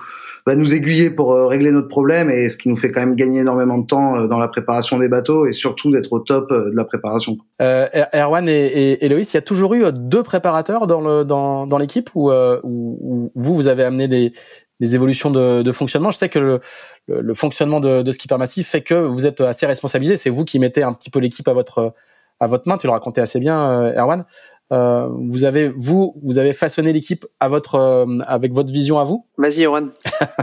va 0.47 0.54
nous 0.54 0.73
aiguiller 0.73 1.11
pour 1.11 1.35
régler 1.49 1.71
notre 1.71 1.88
problème 1.88 2.30
et 2.30 2.49
ce 2.49 2.57
qui 2.57 2.71
nous 2.71 2.76
fait 2.76 2.90
quand 2.90 3.00
même 3.00 3.16
gagner 3.16 3.40
énormément 3.40 3.78
de 3.78 3.87
temps 3.87 4.25
dans 4.26 4.38
la 4.38 4.49
préparation 4.49 4.99
des 4.99 5.09
bateaux 5.09 5.47
et 5.47 5.52
surtout 5.52 5.90
d'être 5.90 6.11
au 6.12 6.21
top 6.21 6.50
de 6.50 6.73
la 6.75 6.85
préparation. 6.85 7.37
Euh, 7.61 7.87
Erwan 8.14 8.49
et, 8.49 9.04
et, 9.04 9.09
Loïs, 9.09 9.30
il 9.33 9.37
y 9.37 9.38
a 9.38 9.42
toujours 9.42 9.75
eu 9.75 9.85
deux 9.92 10.23
préparateurs 10.23 10.87
dans 10.87 11.02
le 11.02 11.25
dans, 11.25 11.66
dans 11.66 11.76
l'équipe 11.76 12.09
ou, 12.14 12.30
ou, 12.30 13.30
vous 13.35 13.54
vous 13.54 13.68
avez 13.68 13.85
amené 13.85 14.09
des 14.09 14.33
les 14.81 14.95
évolutions 14.95 15.31
de, 15.31 15.63
de, 15.63 15.73
fonctionnement. 15.73 16.11
Je 16.11 16.19
sais 16.19 16.29
que 16.29 16.39
le, 16.39 16.61
le, 17.09 17.35
fonctionnement 17.35 17.81
de, 17.81 18.03
de 18.03 18.13
Skipper 18.13 18.37
Massif 18.37 18.69
fait 18.69 18.83
que 18.83 18.95
vous 18.95 19.27
êtes 19.27 19.41
assez 19.41 19.67
responsabilisé. 19.67 20.17
C'est 20.17 20.31
vous 20.31 20.45
qui 20.45 20.59
mettez 20.59 20.83
un 20.83 20.93
petit 20.93 21.11
peu 21.11 21.19
l'équipe 21.19 21.49
à 21.49 21.53
votre 21.53 21.95
à 22.41 22.47
votre 22.47 22.69
main. 22.69 22.77
Tu 22.79 22.87
le 22.87 22.93
racontais 22.93 23.21
assez 23.21 23.41
bien, 23.41 23.71
euh, 23.71 23.93
Erwan. 24.01 24.25
Euh, 24.71 25.09
vous 25.31 25.45
avez 25.45 25.73
vous 25.75 26.15
vous 26.23 26.37
avez 26.37 26.53
façonné 26.53 26.93
l'équipe 26.93 27.25
à 27.41 27.49
votre 27.49 27.77
euh, 27.77 28.19
avec 28.27 28.53
votre 28.53 28.71
vision 28.71 28.99
à 28.99 29.05
vous? 29.05 29.25
Vas-y, 29.39 29.65
Erwan. 29.65 29.91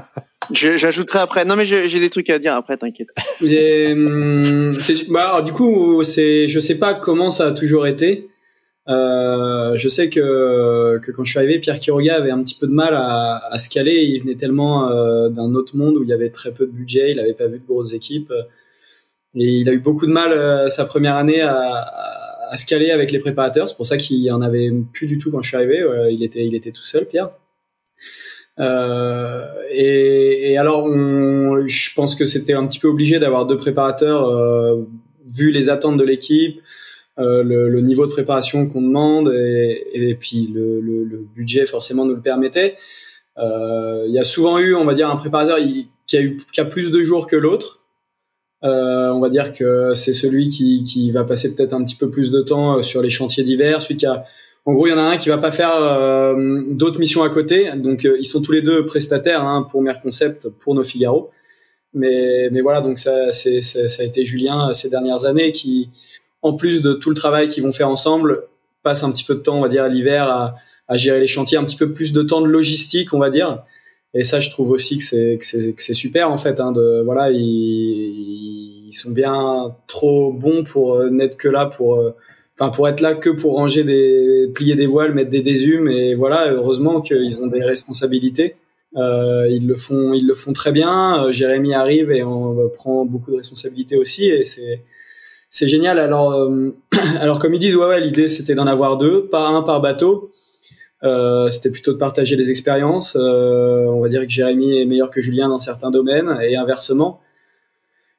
J'ajouterai 0.51 1.19
après. 1.19 1.45
Non, 1.45 1.55
mais 1.55 1.65
j'ai 1.65 1.99
des 1.99 2.09
trucs 2.09 2.29
à 2.29 2.39
dire 2.39 2.55
après. 2.55 2.77
T'inquiète. 2.77 3.09
Hum, 3.41 4.71
bah, 5.09 5.41
du 5.41 5.51
coup, 5.53 6.03
c'est 6.03 6.47
je 6.47 6.59
sais 6.59 6.77
pas 6.77 6.93
comment 6.93 7.29
ça 7.29 7.47
a 7.47 7.51
toujours 7.51 7.87
été. 7.87 8.29
Euh, 8.87 9.75
je 9.77 9.87
sais 9.87 10.09
que, 10.09 10.99
que 10.99 11.11
quand 11.11 11.23
je 11.23 11.31
suis 11.31 11.39
arrivé, 11.39 11.59
Pierre 11.59 11.79
Quiroga 11.79 12.15
avait 12.15 12.31
un 12.31 12.43
petit 12.43 12.55
peu 12.59 12.67
de 12.67 12.71
mal 12.73 12.93
à, 12.93 13.41
à 13.51 13.57
se 13.57 13.69
caler. 13.69 14.03
Il 14.03 14.21
venait 14.21 14.35
tellement 14.35 14.89
euh, 14.89 15.29
d'un 15.29 15.55
autre 15.55 15.75
monde 15.75 15.97
où 15.97 16.03
il 16.03 16.09
y 16.09 16.13
avait 16.13 16.29
très 16.29 16.53
peu 16.53 16.65
de 16.65 16.71
budget, 16.71 17.11
il 17.11 17.17
n'avait 17.17 17.33
pas 17.33 17.47
vu 17.47 17.59
de 17.59 17.65
grosses 17.65 17.93
équipes. 17.93 18.31
Et 19.35 19.59
il 19.59 19.69
a 19.69 19.73
eu 19.73 19.79
beaucoup 19.79 20.05
de 20.05 20.11
mal 20.11 20.31
euh, 20.31 20.69
sa 20.69 20.85
première 20.85 21.15
année 21.15 21.41
à, 21.41 21.55
à, 21.55 22.51
à, 22.51 22.55
se 22.55 22.65
caler 22.65 22.91
avec 22.91 23.11
les 23.11 23.19
préparateurs. 23.19 23.67
C'est 23.67 23.75
pour 23.75 23.87
ça 23.87 23.97
qu'il 23.97 24.31
en 24.31 24.41
avait 24.41 24.71
plus 24.93 25.07
du 25.07 25.17
tout 25.17 25.31
quand 25.31 25.41
je 25.41 25.49
suis 25.49 25.57
arrivé. 25.57 25.83
il, 26.11 26.23
était, 26.23 26.45
il 26.45 26.55
était 26.55 26.71
tout 26.71 26.83
seul, 26.83 27.05
Pierre. 27.05 27.31
Euh, 28.59 29.45
et, 29.69 30.51
et, 30.51 30.57
alors, 30.57 30.85
on, 30.85 31.65
je 31.65 31.93
pense 31.93 32.15
que 32.15 32.25
c'était 32.25 32.53
un 32.53 32.65
petit 32.65 32.79
peu 32.79 32.87
obligé 32.87 33.19
d'avoir 33.19 33.45
deux 33.45 33.57
préparateurs 33.57 34.29
euh, 34.29 34.83
vu 35.27 35.51
les 35.51 35.69
attentes 35.69 35.97
de 35.97 36.03
l'équipe, 36.03 36.61
euh, 37.17 37.43
le, 37.43 37.79
niveau 37.79 38.05
de 38.05 38.11
préparation 38.11 38.67
qu'on 38.67 38.81
demande 38.81 39.31
et, 39.33 40.17
puis 40.19 40.51
le, 40.53 41.25
budget 41.33 41.65
forcément 41.65 42.05
nous 42.05 42.15
le 42.15 42.21
permettait. 42.21 42.75
Euh, 43.37 44.03
il 44.07 44.13
y 44.13 44.19
a 44.19 44.23
souvent 44.23 44.59
eu, 44.59 44.75
on 44.75 44.85
va 44.85 44.93
dire, 44.93 45.09
un 45.09 45.15
préparateur 45.15 45.57
qui 46.07 46.17
a 46.17 46.21
eu 46.21 46.37
qui 46.51 46.61
a 46.61 46.65
plus 46.65 46.91
de 46.91 47.01
jours 47.03 47.27
que 47.27 47.35
l'autre. 47.37 47.83
Euh, 48.63 49.11
on 49.11 49.19
va 49.19 49.29
dire 49.29 49.53
que 49.53 49.93
c'est 49.93 50.13
celui 50.13 50.49
qui, 50.49 50.83
qui 50.83 51.11
va 51.11 51.23
passer 51.23 51.55
peut-être 51.55 51.73
un 51.73 51.83
petit 51.83 51.95
peu 51.95 52.09
plus 52.09 52.31
de 52.31 52.41
temps 52.41 52.83
sur 52.83 53.01
les 53.01 53.09
chantiers 53.09 53.43
d'hiver, 53.43 53.81
celui 53.81 53.97
qui 53.97 54.05
a 54.05 54.25
en 54.67 54.73
gros, 54.73 54.87
il 54.87 54.89
y 54.89 54.93
en 54.93 54.97
a 54.97 55.03
un 55.03 55.17
qui 55.17 55.29
va 55.29 55.37
pas 55.37 55.51
faire 55.51 56.35
d'autres 56.71 56.97
missions 56.97 57.21
à 57.21 57.29
côté. 57.29 57.71
Donc, 57.75 58.03
ils 58.03 58.25
sont 58.25 58.41
tous 58.41 58.51
les 58.51 58.63
deux 58.63 58.83
prestataires 58.87 59.43
hein, 59.43 59.67
pour 59.69 59.83
Merconcept, 59.83 60.49
pour 60.49 60.73
nos 60.73 60.83
Figaro. 60.83 61.29
Mais, 61.93 62.49
mais 62.51 62.61
voilà, 62.61 62.81
donc 62.81 62.97
ça, 62.97 63.31
c'est, 63.31 63.61
ça 63.61 64.01
a 64.01 64.03
été 64.03 64.25
Julien 64.25 64.73
ces 64.73 64.89
dernières 64.89 65.25
années 65.25 65.51
qui, 65.51 65.91
en 66.45 66.53
plus 66.53 66.81
de 66.81 66.93
tout 66.93 67.09
le 67.09 67.15
travail 67.15 67.47
qu'ils 67.47 67.63
vont 67.63 67.71
faire 67.71 67.89
ensemble, 67.89 68.43
passe 68.83 69.03
un 69.03 69.11
petit 69.11 69.23
peu 69.23 69.35
de 69.35 69.39
temps, 69.39 69.57
on 69.57 69.61
va 69.61 69.69
dire, 69.69 69.83
à 69.83 69.89
l'hiver 69.89 70.29
à, 70.87 70.97
gérer 70.97 71.19
les 71.19 71.27
chantiers, 71.27 71.57
un 71.57 71.63
petit 71.63 71.77
peu 71.77 71.91
plus 71.91 72.13
de 72.13 72.21
temps 72.21 72.41
de 72.41 72.47
logistique, 72.47 73.13
on 73.13 73.19
va 73.19 73.31
dire. 73.31 73.63
Et 74.13 74.23
ça, 74.23 74.39
je 74.39 74.49
trouve 74.51 74.71
aussi 74.71 74.97
que 74.99 75.03
c'est, 75.03 75.39
que 75.39 75.81
c'est, 75.81 75.93
super, 75.93 76.31
en 76.31 76.37
fait. 76.37 76.59
Hein, 76.59 76.71
de, 76.71 77.01
voilà, 77.03 77.31
ils, 77.31 78.89
sont 78.91 79.11
bien 79.11 79.75
trop 79.87 80.31
bons 80.31 80.63
pour 80.63 80.95
euh, 80.95 81.09
n'être 81.09 81.35
que 81.37 81.49
là 81.49 81.65
pour 81.65 81.99
enfin 82.57 82.69
pour 82.69 82.87
être 82.87 83.01
là 83.01 83.15
que 83.15 83.29
pour 83.29 83.55
ranger 83.55 83.83
des 83.83 84.49
plier 84.53 84.75
des 84.75 84.85
voiles, 84.85 85.13
mettre 85.13 85.31
des 85.31 85.41
désumes 85.41 85.89
et 85.89 86.15
voilà. 86.15 86.51
Heureusement 86.53 87.01
qu'ils 87.01 87.41
ont 87.41 87.47
des 87.47 87.63
responsabilités. 87.63 88.55
Euh, 88.97 89.47
ils 89.49 89.67
le 89.67 89.75
font, 89.75 90.13
ils 90.13 90.25
le 90.25 90.35
font 90.35 90.53
très 90.53 90.71
bien. 90.71 91.25
Euh, 91.25 91.31
Jérémy 91.31 91.73
arrive 91.73 92.11
et 92.11 92.23
on 92.23 92.69
prend 92.69 93.05
beaucoup 93.05 93.31
de 93.31 93.37
responsabilités 93.37 93.97
aussi 93.97 94.25
et 94.29 94.45
c'est 94.45 94.83
c'est 95.55 95.69
génial. 95.69 95.99
Alors 95.99 96.33
euh, 96.33 96.71
alors 97.21 97.39
comme 97.39 97.53
ils 97.53 97.59
disent 97.59 97.77
ouais 97.77 98.01
l'idée 98.01 98.27
c'était 98.27 98.55
d'en 98.55 98.67
avoir 98.67 98.97
deux, 98.97 99.27
pas 99.27 99.47
un 99.47 99.61
par 99.61 99.79
bateau. 99.79 100.31
Euh, 101.03 101.49
c'était 101.49 101.69
plutôt 101.69 101.93
de 101.93 101.97
partager 101.97 102.35
les 102.35 102.49
expériences. 102.49 103.15
Euh, 103.15 103.85
on 103.85 104.01
va 104.01 104.09
dire 104.09 104.21
que 104.21 104.29
Jérémy 104.29 104.81
est 104.81 104.85
meilleur 104.85 105.09
que 105.11 105.21
Julien 105.21 105.47
dans 105.47 105.59
certains 105.59 105.91
domaines 105.91 106.37
et 106.41 106.57
inversement 106.57 107.21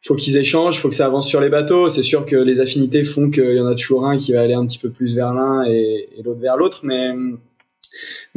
faut 0.06 0.14
qu'ils 0.14 0.36
échangent, 0.36 0.78
faut 0.78 0.88
que 0.88 0.94
ça 0.94 1.06
avance 1.06 1.26
sur 1.26 1.40
les 1.40 1.48
bateaux. 1.48 1.88
C'est 1.88 2.04
sûr 2.04 2.26
que 2.26 2.36
les 2.36 2.60
affinités 2.60 3.02
font 3.02 3.28
qu'il 3.28 3.56
y 3.56 3.60
en 3.60 3.66
a 3.66 3.74
toujours 3.74 4.06
un 4.06 4.16
qui 4.16 4.32
va 4.32 4.40
aller 4.40 4.54
un 4.54 4.64
petit 4.64 4.78
peu 4.78 4.90
plus 4.90 5.16
vers 5.16 5.34
l'un 5.34 5.64
et, 5.64 6.08
l'autre 6.24 6.40
vers 6.40 6.56
l'autre, 6.56 6.80
mais 6.84 7.12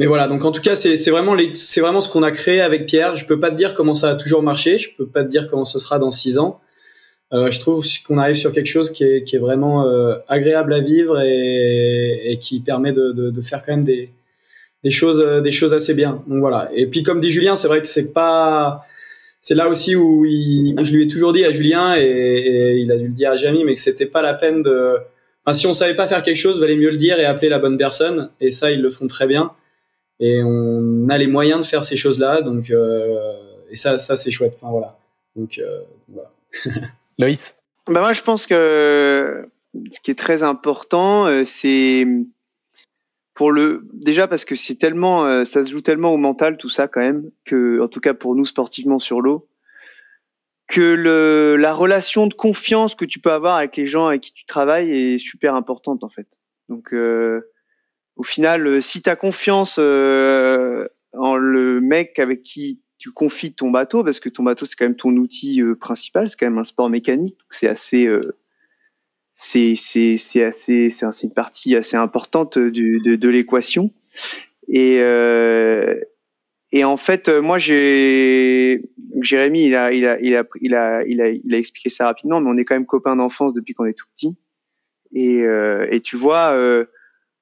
mais 0.00 0.06
voilà. 0.06 0.26
Donc 0.26 0.44
en 0.44 0.50
tout 0.50 0.60
cas, 0.60 0.74
c'est 0.74 1.10
vraiment 1.10 1.36
ce 1.36 2.08
qu'on 2.08 2.24
a 2.24 2.32
créé 2.32 2.60
avec 2.60 2.86
Pierre. 2.86 3.14
Je 3.14 3.24
peux 3.24 3.38
pas 3.38 3.50
te 3.50 3.56
dire 3.56 3.74
comment 3.74 3.94
ça 3.94 4.10
a 4.10 4.14
toujours 4.16 4.42
marché. 4.42 4.78
Je 4.78 4.90
peux 4.96 5.06
pas 5.06 5.22
te 5.22 5.28
dire 5.28 5.46
comment 5.48 5.64
ce 5.64 5.78
sera 5.78 6.00
dans 6.00 6.10
six 6.10 6.38
ans. 6.38 6.60
Euh, 7.32 7.50
je 7.50 7.60
trouve 7.60 7.84
qu'on 8.04 8.18
arrive 8.18 8.36
sur 8.36 8.52
quelque 8.52 8.66
chose 8.66 8.90
qui 8.90 9.04
est, 9.04 9.24
qui 9.24 9.36
est 9.36 9.38
vraiment 9.38 9.86
euh, 9.86 10.16
agréable 10.28 10.72
à 10.72 10.80
vivre 10.80 11.20
et, 11.20 12.32
et 12.32 12.38
qui 12.38 12.60
permet 12.60 12.92
de, 12.92 13.12
de, 13.12 13.30
de, 13.30 13.42
faire 13.42 13.62
quand 13.64 13.72
même 13.72 13.84
des, 13.84 14.10
des 14.82 14.90
choses, 14.90 15.24
des 15.42 15.52
choses 15.52 15.72
assez 15.72 15.94
bien. 15.94 16.24
Donc 16.26 16.40
voilà. 16.40 16.70
Et 16.74 16.86
puis 16.86 17.02
comme 17.02 17.20
dit 17.20 17.30
Julien, 17.30 17.54
c'est 17.54 17.68
vrai 17.68 17.80
que 17.82 17.88
c'est 17.88 18.12
pas 18.12 18.84
c'est 19.40 19.54
là 19.54 19.68
aussi 19.68 19.96
où 19.96 20.26
il, 20.26 20.74
je 20.82 20.92
lui 20.92 21.04
ai 21.04 21.08
toujours 21.08 21.32
dit 21.32 21.44
à 21.46 21.52
Julien 21.52 21.96
et, 21.96 22.02
et, 22.02 22.76
il 22.76 22.92
a 22.92 22.98
dû 22.98 23.08
le 23.08 23.14
dire 23.14 23.30
à 23.30 23.36
Jamie, 23.36 23.64
mais 23.64 23.74
que 23.74 23.80
c'était 23.80 24.06
pas 24.06 24.20
la 24.20 24.34
peine 24.34 24.62
de. 24.62 24.98
Enfin, 25.44 25.54
si 25.54 25.66
on 25.66 25.72
savait 25.72 25.94
pas 25.94 26.06
faire 26.06 26.22
quelque 26.22 26.36
chose, 26.36 26.60
valait 26.60 26.76
mieux 26.76 26.90
le 26.90 26.98
dire 26.98 27.18
et 27.18 27.24
appeler 27.24 27.48
la 27.48 27.58
bonne 27.58 27.78
personne. 27.78 28.30
Et 28.40 28.50
ça, 28.50 28.70
ils 28.70 28.82
le 28.82 28.90
font 28.90 29.06
très 29.06 29.26
bien. 29.26 29.52
Et 30.20 30.42
on 30.44 31.08
a 31.08 31.16
les 31.16 31.26
moyens 31.26 31.62
de 31.62 31.66
faire 31.66 31.84
ces 31.84 31.96
choses-là, 31.96 32.42
donc 32.42 32.70
euh, 32.70 33.32
et 33.70 33.76
ça, 33.76 33.96
ça 33.96 34.16
c'est 34.16 34.30
chouette. 34.30 34.52
Enfin 34.56 34.70
voilà. 34.70 34.98
Donc 35.34 35.58
euh, 35.58 35.80
voilà. 36.08 36.30
Loïs. 37.20 37.60
Bah 37.86 38.00
moi, 38.00 38.12
je 38.12 38.22
pense 38.22 38.46
que 38.46 39.48
ce 39.90 40.00
qui 40.00 40.10
est 40.10 40.18
très 40.18 40.42
important, 40.42 41.26
euh, 41.26 41.44
c'est 41.44 42.06
pour 43.34 43.52
le 43.52 43.88
déjà 43.92 44.26
parce 44.26 44.44
que 44.44 44.54
c'est 44.54 44.74
tellement 44.74 45.24
euh, 45.24 45.44
ça 45.44 45.62
se 45.62 45.70
joue 45.70 45.80
tellement 45.80 46.12
au 46.12 46.18
mental 46.18 46.56
tout 46.58 46.68
ça 46.68 46.88
quand 46.88 47.00
même 47.00 47.30
que 47.44 47.80
en 47.80 47.88
tout 47.88 48.00
cas 48.00 48.12
pour 48.12 48.34
nous 48.34 48.44
sportivement 48.44 48.98
sur 48.98 49.20
l'eau 49.20 49.48
que 50.66 51.56
la 51.58 51.72
relation 51.72 52.26
de 52.26 52.34
confiance 52.34 52.94
que 52.94 53.04
tu 53.04 53.18
peux 53.18 53.32
avoir 53.32 53.56
avec 53.56 53.76
les 53.76 53.86
gens 53.86 54.06
avec 54.06 54.20
qui 54.20 54.32
tu 54.32 54.44
travailles 54.44 54.90
est 54.90 55.18
super 55.18 55.54
importante 55.54 56.04
en 56.04 56.10
fait. 56.10 56.28
Donc 56.68 56.92
euh, 56.92 57.50
au 58.16 58.24
final 58.24 58.82
si 58.82 59.00
tu 59.00 59.08
as 59.08 59.16
confiance 59.16 59.78
en 59.78 61.36
le 61.36 61.80
mec 61.80 62.18
avec 62.18 62.42
qui 62.42 62.82
tu 63.00 63.10
confies 63.10 63.52
ton 63.52 63.70
bateau 63.70 64.04
parce 64.04 64.20
que 64.20 64.28
ton 64.28 64.44
bateau 64.44 64.66
c'est 64.66 64.76
quand 64.76 64.84
même 64.84 64.94
ton 64.94 65.16
outil 65.16 65.60
principal, 65.80 66.30
c'est 66.30 66.38
quand 66.38 66.46
même 66.46 66.58
un 66.58 66.64
sport 66.64 66.88
mécanique, 66.88 67.36
c'est 67.50 67.66
assez 67.66 68.08
c'est 69.40 69.74
c'est 69.74 70.18
c'est 70.18 70.44
assez 70.44 70.90
c'est 70.90 71.22
une 71.22 71.32
partie 71.32 71.74
assez 71.74 71.96
importante 71.96 72.58
du, 72.58 73.00
de, 73.00 73.16
de 73.16 73.28
l'équation. 73.30 73.90
Et 74.68 75.00
euh, 75.00 75.98
et 76.72 76.84
en 76.84 76.98
fait 76.98 77.30
moi 77.30 77.56
j'ai 77.56 78.82
Jérémy 79.22 79.64
il 79.64 79.74
a 79.74 79.92
il 79.92 80.04
a 80.04 80.18
il 80.20 80.36
a 80.36 80.44
il 80.60 80.74
a 80.74 81.02
il 81.30 81.54
a 81.54 81.58
expliqué 81.58 81.88
ça 81.88 82.04
rapidement 82.04 82.38
mais 82.38 82.50
on 82.50 82.56
est 82.58 82.66
quand 82.66 82.74
même 82.74 82.84
copains 82.84 83.16
d'enfance 83.16 83.54
depuis 83.54 83.72
qu'on 83.72 83.86
est 83.86 83.94
tout 83.94 84.06
petit. 84.14 84.36
Et 85.14 85.42
euh, 85.42 85.88
et 85.90 86.00
tu 86.02 86.16
vois 86.16 86.52
euh, 86.52 86.84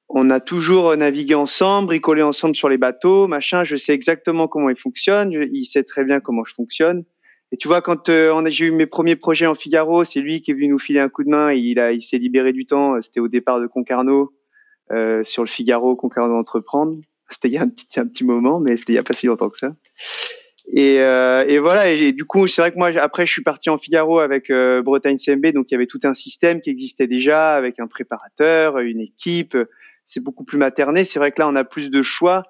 on 0.08 0.30
a 0.30 0.40
toujours 0.40 0.96
navigué 0.96 1.34
ensemble, 1.34 1.88
bricolé 1.88 2.22
ensemble 2.22 2.54
sur 2.54 2.68
les 2.68 2.78
bateaux, 2.78 3.26
machin. 3.26 3.64
Je 3.64 3.76
sais 3.76 3.92
exactement 3.92 4.48
comment 4.48 4.70
il 4.70 4.78
fonctionne. 4.78 5.32
il 5.32 5.64
sait 5.66 5.84
très 5.84 6.04
bien 6.04 6.20
comment 6.20 6.44
je 6.44 6.54
fonctionne. 6.54 7.04
Et 7.52 7.56
tu 7.56 7.68
vois, 7.68 7.80
quand 7.80 8.08
euh, 8.08 8.42
j'ai 8.48 8.66
eu 8.66 8.70
mes 8.70 8.86
premiers 8.86 9.16
projets 9.16 9.46
en 9.46 9.54
Figaro, 9.54 10.04
c'est 10.04 10.20
lui 10.20 10.42
qui 10.42 10.50
est 10.50 10.54
venu 10.54 10.68
nous 10.68 10.78
filer 10.78 11.00
un 11.00 11.08
coup 11.08 11.24
de 11.24 11.30
main. 11.30 11.52
il 11.52 11.78
a, 11.78 11.92
il 11.92 12.02
s'est 12.02 12.18
libéré 12.18 12.52
du 12.52 12.66
temps. 12.66 13.00
C'était 13.00 13.20
au 13.20 13.28
départ 13.28 13.60
de 13.60 13.66
Concarneau 13.66 14.34
euh, 14.90 15.22
sur 15.22 15.42
le 15.42 15.48
Figaro, 15.48 15.96
Concarneau 15.96 16.36
entreprendre. 16.36 16.96
C'était 17.28 17.48
il 17.48 17.54
y 17.54 17.58
a 17.58 17.62
un 17.62 17.68
petit, 17.68 18.00
un 18.00 18.06
petit 18.06 18.24
moment, 18.24 18.60
mais 18.60 18.76
c'était 18.76 18.94
il 18.94 18.96
y 18.96 18.98
a 18.98 19.02
pas 19.02 19.12
si 19.12 19.26
longtemps 19.26 19.50
que 19.50 19.58
ça. 19.58 19.74
Et, 20.72 21.00
euh, 21.00 21.44
et 21.46 21.58
voilà. 21.58 21.90
Et, 21.90 22.12
du 22.12 22.24
coup, 22.24 22.46
c'est 22.46 22.62
vrai 22.62 22.72
que 22.72 22.78
moi, 22.78 22.88
après, 22.98 23.26
je 23.26 23.32
suis 23.32 23.42
parti 23.42 23.68
en 23.70 23.78
Figaro 23.78 24.18
avec 24.18 24.50
euh, 24.50 24.82
Bretagne 24.82 25.18
CMB, 25.18 25.48
donc 25.48 25.70
il 25.70 25.74
y 25.74 25.76
avait 25.76 25.86
tout 25.86 26.00
un 26.04 26.14
système 26.14 26.60
qui 26.60 26.70
existait 26.70 27.06
déjà 27.06 27.54
avec 27.54 27.80
un 27.80 27.86
préparateur, 27.86 28.78
une 28.78 29.00
équipe. 29.00 29.56
C'est 30.08 30.20
beaucoup 30.20 30.44
plus 30.44 30.56
materné. 30.56 31.04
C'est 31.04 31.18
vrai 31.18 31.32
que 31.32 31.40
là, 31.40 31.48
on 31.48 31.54
a 31.54 31.64
plus 31.64 31.90
de 31.90 32.02
choix. 32.02 32.44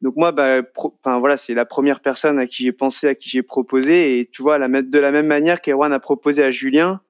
Donc 0.00 0.14
moi, 0.16 0.30
bah, 0.30 0.62
enfin 0.76 1.18
voilà, 1.18 1.36
c'est 1.36 1.54
la 1.54 1.64
première 1.64 2.00
personne 2.00 2.38
à 2.38 2.46
qui 2.46 2.62
j'ai 2.64 2.72
pensé, 2.72 3.08
à 3.08 3.14
qui 3.16 3.28
j'ai 3.28 3.42
proposé, 3.42 4.20
et 4.20 4.30
tu 4.32 4.42
vois, 4.42 4.58
la, 4.58 4.68
de 4.68 4.98
la 4.98 5.10
même 5.10 5.26
manière 5.26 5.60
qu'Erwan 5.60 5.92
a 5.92 5.98
proposé 5.98 6.44
à 6.44 6.52
Julien. 6.52 7.00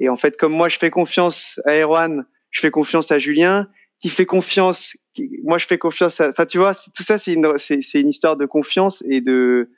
Et 0.00 0.08
en 0.08 0.16
fait, 0.16 0.36
comme 0.36 0.52
moi, 0.52 0.68
je 0.68 0.76
fais 0.76 0.90
confiance 0.90 1.60
à 1.64 1.76
Erwan, 1.76 2.26
je 2.50 2.60
fais 2.60 2.72
confiance 2.72 3.12
à 3.12 3.20
Julien, 3.20 3.68
qui 4.00 4.08
fait 4.08 4.26
confiance, 4.26 4.96
moi 5.44 5.58
je 5.58 5.66
fais 5.66 5.78
confiance 5.78 6.20
à. 6.20 6.30
Enfin, 6.30 6.44
tu 6.44 6.58
vois, 6.58 6.74
tout 6.74 7.02
ça, 7.04 7.16
c'est 7.16 7.32
une, 7.32 7.56
c'est, 7.58 7.80
c'est 7.80 8.00
une 8.00 8.08
histoire 8.08 8.36
de 8.36 8.44
confiance 8.44 9.04
et 9.08 9.20
de. 9.20 9.70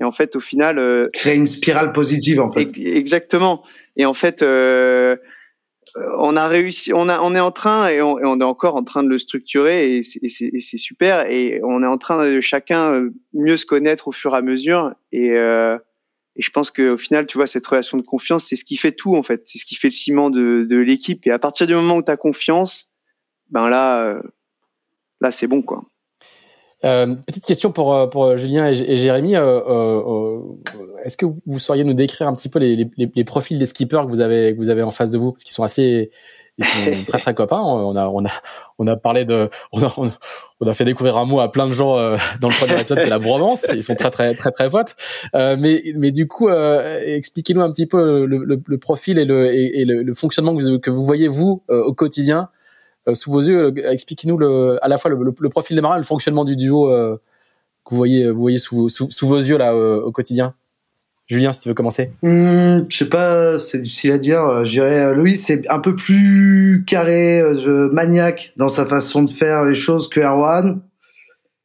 Et 0.00 0.04
en 0.04 0.12
fait, 0.12 0.34
au 0.34 0.40
final, 0.40 0.80
euh, 0.80 1.06
créer 1.12 1.36
une 1.36 1.46
spirale 1.46 1.92
positive, 1.92 2.40
en 2.40 2.50
fait. 2.50 2.68
Exactement. 2.76 3.62
Et 3.96 4.06
en 4.06 4.14
fait, 4.14 4.42
euh, 4.42 5.16
on 5.96 6.36
a 6.36 6.48
réussi, 6.48 6.92
on 6.92 7.08
a, 7.08 7.20
on 7.20 7.34
est 7.34 7.40
en 7.40 7.50
train 7.50 7.88
et 7.88 8.02
on, 8.02 8.18
et 8.18 8.24
on, 8.24 8.40
est 8.40 8.44
encore 8.44 8.76
en 8.76 8.84
train 8.84 9.02
de 9.02 9.08
le 9.08 9.18
structurer 9.18 9.96
et 9.96 10.02
c'est 10.02 10.76
super 10.76 11.30
et 11.30 11.60
on 11.62 11.82
est 11.82 11.86
en 11.86 11.98
train 11.98 12.26
de 12.26 12.40
chacun 12.40 12.92
euh, 12.92 13.10
mieux 13.32 13.56
se 13.56 13.66
connaître 13.66 14.08
au 14.08 14.12
fur 14.12 14.34
et 14.34 14.38
à 14.38 14.42
mesure 14.42 14.94
et, 15.12 15.30
euh, 15.32 15.78
et 16.36 16.42
je 16.42 16.50
pense 16.50 16.72
qu'au 16.72 16.96
final, 16.96 17.26
tu 17.26 17.38
vois, 17.38 17.46
cette 17.46 17.66
relation 17.66 17.96
de 17.96 18.02
confiance, 18.02 18.46
c'est 18.46 18.56
ce 18.56 18.64
qui 18.64 18.76
fait 18.76 18.90
tout 18.92 19.14
en 19.14 19.22
fait, 19.22 19.42
c'est 19.46 19.58
ce 19.58 19.64
qui 19.64 19.76
fait 19.76 19.88
le 19.88 19.92
ciment 19.92 20.30
de, 20.30 20.66
de 20.68 20.76
l'équipe 20.76 21.26
et 21.26 21.30
à 21.30 21.38
partir 21.38 21.66
du 21.66 21.74
moment 21.74 21.96
où 21.96 22.02
tu 22.02 22.10
as 22.10 22.16
confiance, 22.16 22.90
ben 23.50 23.68
là, 23.68 24.04
euh, 24.06 24.22
là 25.20 25.30
c'est 25.30 25.46
bon 25.46 25.62
quoi. 25.62 25.84
Euh, 26.84 27.14
petite 27.14 27.44
question 27.44 27.72
pour, 27.72 27.94
euh, 27.94 28.06
pour 28.06 28.36
Julien 28.36 28.68
et, 28.68 28.96
Jérémy. 28.96 29.36
Euh, 29.36 29.60
euh, 29.66 30.40
Est-ce 31.04 31.16
que 31.16 31.26
vous 31.46 31.58
sauriez 31.58 31.84
nous 31.84 31.94
décrire 31.94 32.28
un 32.28 32.34
petit 32.34 32.48
peu 32.48 32.58
les, 32.58 32.76
les, 32.76 33.10
les, 33.14 33.24
profils 33.24 33.58
des 33.58 33.66
skippers 33.66 34.02
que 34.04 34.10
vous 34.10 34.20
avez, 34.20 34.52
que 34.52 34.58
vous 34.58 34.68
avez 34.68 34.82
en 34.82 34.90
face 34.90 35.10
de 35.10 35.18
vous? 35.18 35.32
Parce 35.32 35.44
qu'ils 35.44 35.54
sont 35.54 35.64
assez. 35.64 36.10
Ils 36.58 36.64
sont 36.64 37.04
très 37.06 37.18
très 37.18 37.34
copains. 37.34 37.60
On 37.60 37.96
a 37.96 38.06
on 38.06 38.24
a 38.24 38.30
on 38.78 38.86
a 38.86 38.96
parlé 38.96 39.24
de 39.24 39.48
on 39.72 39.82
a, 39.82 39.92
on 40.60 40.66
a 40.66 40.74
fait 40.74 40.84
découvrir 40.84 41.16
un 41.16 41.24
mot 41.24 41.40
à 41.40 41.50
plein 41.50 41.66
de 41.68 41.72
gens 41.72 41.94
dans 42.40 42.48
le 42.48 42.56
premier 42.56 42.80
épisode 42.80 42.98
qui 42.98 43.06
est 43.06 43.10
la 43.10 43.18
bromance. 43.18 43.66
Ils 43.74 43.82
sont 43.82 43.94
très 43.94 44.10
très 44.10 44.34
très 44.34 44.50
très 44.50 44.68
potes. 44.70 44.94
mais 45.32 45.82
mais 45.96 46.12
du 46.12 46.28
coup 46.28 46.48
expliquez-nous 46.50 47.62
un 47.62 47.72
petit 47.72 47.86
peu 47.86 48.24
le, 48.26 48.44
le, 48.44 48.62
le 48.64 48.78
profil 48.78 49.18
et 49.18 49.24
le 49.24 49.52
et, 49.52 49.84
le, 49.84 50.02
le, 50.02 50.14
fonctionnement 50.14 50.54
que 50.54 50.62
vous, 50.62 50.78
que 50.78 50.90
vous 50.90 51.04
voyez 51.04 51.26
vous 51.26 51.62
au 51.68 51.92
quotidien 51.92 52.50
sous 53.12 53.30
vos 53.30 53.42
yeux. 53.42 53.74
Expliquez-nous 53.90 54.38
le, 54.38 54.78
à 54.82 54.88
la 54.88 54.98
fois 54.98 55.10
le, 55.10 55.50
profil 55.50 55.76
des 55.76 55.82
marins, 55.82 55.96
et 55.96 55.98
le 55.98 56.04
fonctionnement 56.04 56.44
du 56.44 56.56
duo 56.56 56.88
que 56.88 57.90
vous 57.90 57.96
voyez, 57.96 58.30
vous 58.30 58.40
voyez 58.40 58.58
sous, 58.58 58.88
sous, 58.88 59.10
sous 59.10 59.28
vos 59.28 59.38
yeux 59.38 59.58
là 59.58 59.76
au 59.76 60.10
quotidien. 60.12 60.54
Julien, 61.26 61.54
si 61.54 61.60
tu 61.60 61.68
veux 61.68 61.74
commencer. 61.74 62.10
Hmm, 62.22 62.80
je 62.88 62.96
sais 62.96 63.08
pas, 63.08 63.58
c'est 63.58 63.80
difficile 63.80 64.12
à 64.12 64.18
dire. 64.18 64.64
Je 64.64 64.72
dirais, 64.72 65.14
Louis, 65.14 65.36
c'est 65.36 65.68
un 65.70 65.80
peu 65.80 65.96
plus 65.96 66.84
carré, 66.86 67.42
maniaque 67.92 68.52
dans 68.56 68.68
sa 68.68 68.84
façon 68.84 69.22
de 69.22 69.30
faire 69.30 69.64
les 69.64 69.74
choses 69.74 70.08
que 70.08 70.20
Erwan. 70.20 70.82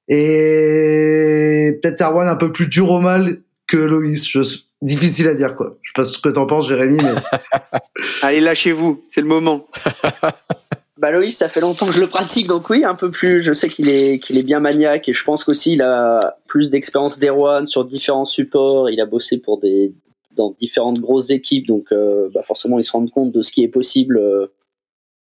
Et 0.07 1.77
peut-être 1.81 2.01
Erwan 2.01 2.27
un 2.27 2.35
peu 2.35 2.51
plus 2.51 2.67
dur 2.67 2.89
au 2.89 2.99
mal 2.99 3.41
que 3.67 3.77
Loïs. 3.77 4.27
Je, 4.27 4.41
difficile 4.81 5.27
à 5.27 5.35
dire 5.35 5.55
quoi. 5.55 5.77
Je 5.81 5.89
sais 5.89 5.93
pas 5.95 6.03
ce 6.05 6.19
que 6.19 6.29
t'en 6.29 6.47
penses, 6.47 6.67
Jérémy, 6.67 6.99
mais. 7.03 7.59
Allez, 8.21 8.39
lâchez-vous, 8.39 9.03
c'est 9.09 9.21
le 9.21 9.27
moment. 9.27 9.67
bah 10.99 11.11
Loïs, 11.11 11.37
ça 11.37 11.47
fait 11.47 11.61
longtemps 11.61 11.85
que 11.85 11.93
je 11.93 12.01
le 12.01 12.07
pratique, 12.07 12.47
donc 12.47 12.69
oui, 12.69 12.83
un 12.83 12.93
peu 12.93 13.09
plus. 13.09 13.41
Je 13.41 13.53
sais 13.53 13.69
qu'il 13.69 13.87
est 13.87 14.19
qu'il 14.19 14.37
est 14.37 14.43
bien 14.43 14.59
maniaque 14.59 15.07
et 15.07 15.13
je 15.13 15.23
pense 15.23 15.45
qu'aussi 15.45 15.73
il 15.73 15.81
a 15.81 16.37
plus 16.45 16.69
d'expérience 16.69 17.19
d'Erwan 17.19 17.65
sur 17.65 17.85
différents 17.85 18.25
supports. 18.25 18.89
Il 18.89 18.99
a 18.99 19.05
bossé 19.05 19.37
pour 19.37 19.59
des 19.59 19.93
dans 20.35 20.51
différentes 20.51 20.99
grosses 20.99 21.29
équipes, 21.29 21.67
donc 21.67 21.93
euh, 21.93 22.29
bah 22.33 22.41
forcément 22.41 22.77
il 22.79 22.83
se 22.83 22.91
rend 22.91 23.07
compte 23.07 23.31
de 23.31 23.41
ce 23.41 23.53
qui 23.53 23.63
est 23.63 23.69
possible 23.69 24.17
euh, 24.17 24.47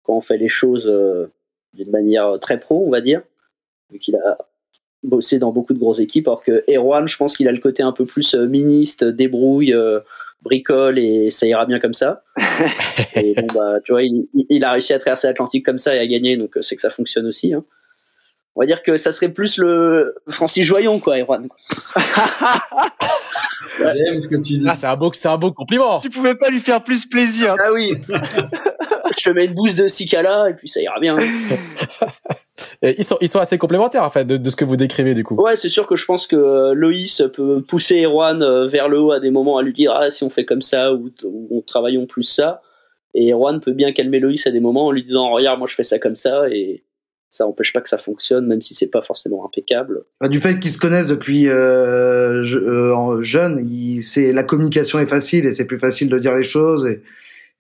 quand 0.05 0.17
on 0.17 0.21
fait 0.23 0.39
les 0.39 0.49
choses 0.49 0.89
euh, 0.89 1.31
d'une 1.75 1.91
manière 1.91 2.39
très 2.41 2.59
pro, 2.59 2.87
on 2.87 2.91
va 2.91 3.03
dire, 3.03 3.21
vu 3.91 3.99
qu'il 3.99 4.17
a 4.17 4.39
bossé 5.03 5.39
dans 5.39 5.53
beaucoup 5.53 5.75
de 5.75 5.79
grosses 5.79 6.01
équipes, 6.01 6.29
alors 6.29 6.43
que 6.43 6.65
Erwan, 6.67 7.07
je 7.07 7.17
pense 7.19 7.37
qu'il 7.37 7.47
a 7.47 7.53
le 7.53 7.61
côté 7.61 7.83
un 7.83 7.93
peu 7.93 8.07
plus 8.07 8.35
ministre, 8.35 9.07
débrouille, 9.07 9.75
bricole, 10.43 10.99
et 10.99 11.31
ça 11.31 11.47
ira 11.47 11.67
bien 11.67 11.81
comme 11.81 11.95
ça. 11.95 12.23
et 13.15 13.35
bon, 13.35 13.47
bah, 13.55 13.81
tu 13.85 13.93
vois, 13.93 14.03
il, 14.03 14.65
a 14.65 14.73
réussi 14.73 14.93
à 14.93 14.99
traverser 14.99 15.27
l'Atlantique 15.27 15.65
comme 15.65 15.79
ça 15.79 15.95
et 15.95 15.99
à 15.99 16.07
gagner, 16.07 16.37
donc 16.37 16.57
euh, 16.57 16.63
c'est 16.63 16.77
que 16.77 16.83
ça 16.83 16.91
fonctionne 16.91 17.27
aussi. 17.27 17.55
Hein. 17.55 17.65
On 18.57 18.63
va 18.63 18.67
dire 18.67 18.83
que 18.83 18.97
ça 18.97 19.13
serait 19.13 19.29
plus 19.29 19.59
le 19.59 20.15
Francis 20.29 20.65
Joyon, 20.65 20.99
quoi, 20.99 21.19
Erwan. 21.19 21.47
J'aime 23.79 24.21
ce 24.21 24.29
que 24.29 24.35
tu 24.35 24.59
dis. 24.59 24.65
Ah, 24.67 24.75
c'est 24.75 24.87
un 24.87 24.97
beau, 24.97 25.13
c'est 25.13 25.29
un 25.29 25.39
beau 25.39 25.53
compliment. 25.53 26.01
Tu 26.01 26.11
pouvais 26.11 26.35
pas 26.35 26.51
lui 26.51 26.59
faire 26.59 26.83
plus 26.83 27.07
plaisir. 27.07 27.55
Ah 27.61 27.73
oui. 27.73 27.93
je 29.19 29.25
te 29.25 29.31
mets 29.31 29.47
une 29.47 29.55
bouse 29.55 29.77
de 29.77 29.89
Cicala 29.89 30.51
et 30.51 30.55
puis 30.55 30.69
ça 30.69 30.81
ira 30.81 30.99
bien. 31.01 31.17
ils 32.83 33.05
sont, 33.05 33.19
ils 33.21 33.29
sont 33.29 33.41
assez 33.41 33.59
complémentaires 33.59 34.05
en 34.05 34.11
fait 34.11 34.25
de, 34.25 34.49
ce 34.49 34.57
que 34.57 34.65
vous 34.65 34.77
décrivez 34.77 35.15
du 35.15 35.25
coup. 35.25 35.35
Ouais, 35.35 35.57
c'est 35.57 35.69
sûr 35.69 35.87
que 35.87 35.97
je 35.97 36.05
pense 36.05 36.27
que 36.27 36.37
euh, 36.37 36.75
Loïs 36.75 37.23
peut 37.35 37.63
pousser 37.63 38.03
Erwan 38.03 38.43
euh, 38.43 38.67
vers 38.67 38.89
le 38.89 39.01
haut 39.01 39.13
à 39.13 39.21
des 39.21 39.31
moments 39.31 39.59
à 39.59 39.63
lui 39.63 39.73
dire 39.73 39.93
ah 39.95 40.11
si 40.11 40.25
on 40.25 40.31
fait 40.31 40.45
comme 40.45 40.63
ça 40.63 40.93
ou, 40.93 41.11
on 41.51 41.61
travaillons 41.63 42.07
plus 42.07 42.25
ça. 42.25 42.63
Et 43.15 43.33
Erwan 43.33 43.61
peut 43.61 43.73
bien 43.73 43.93
calmer 43.93 44.21
Loïs 44.21 44.47
à 44.47 44.51
des 44.51 44.61
moments 44.61 44.87
en 44.87 44.93
lui 44.93 45.05
disant 45.05 45.31
regarde 45.31 45.59
moi 45.59 45.69
je 45.69 45.75
fais 45.75 45.83
ça 45.83 45.99
comme 45.99 46.17
ça 46.17 46.49
et 46.51 46.85
ça 47.31 47.45
n'empêche 47.45 47.73
pas 47.73 47.81
que 47.81 47.89
ça 47.89 47.99
fonctionne 47.99 48.47
même 48.47 48.63
si 48.63 48.75
c'est 48.75 48.91
pas 48.91 49.03
forcément 49.03 49.45
impeccable. 49.47 50.03
Bah, 50.21 50.29
du 50.29 50.39
fait 50.39 50.61
qu'ils 50.61 50.71
se 50.71 50.79
connaissent 50.79 51.09
depuis 51.09 51.49
euh, 51.49 52.45
jeune, 53.23 53.61
c'est 54.03 54.33
la 54.33 54.45
communication 54.45 54.99
est 54.99 55.07
facile 55.07 55.47
et 55.47 55.53
c'est 55.53 55.67
plus 55.67 55.79
facile 55.79 56.09
de 56.09 56.19
dire 56.19 56.35
les 56.35 56.45
choses 56.45 56.87
et 56.87 57.03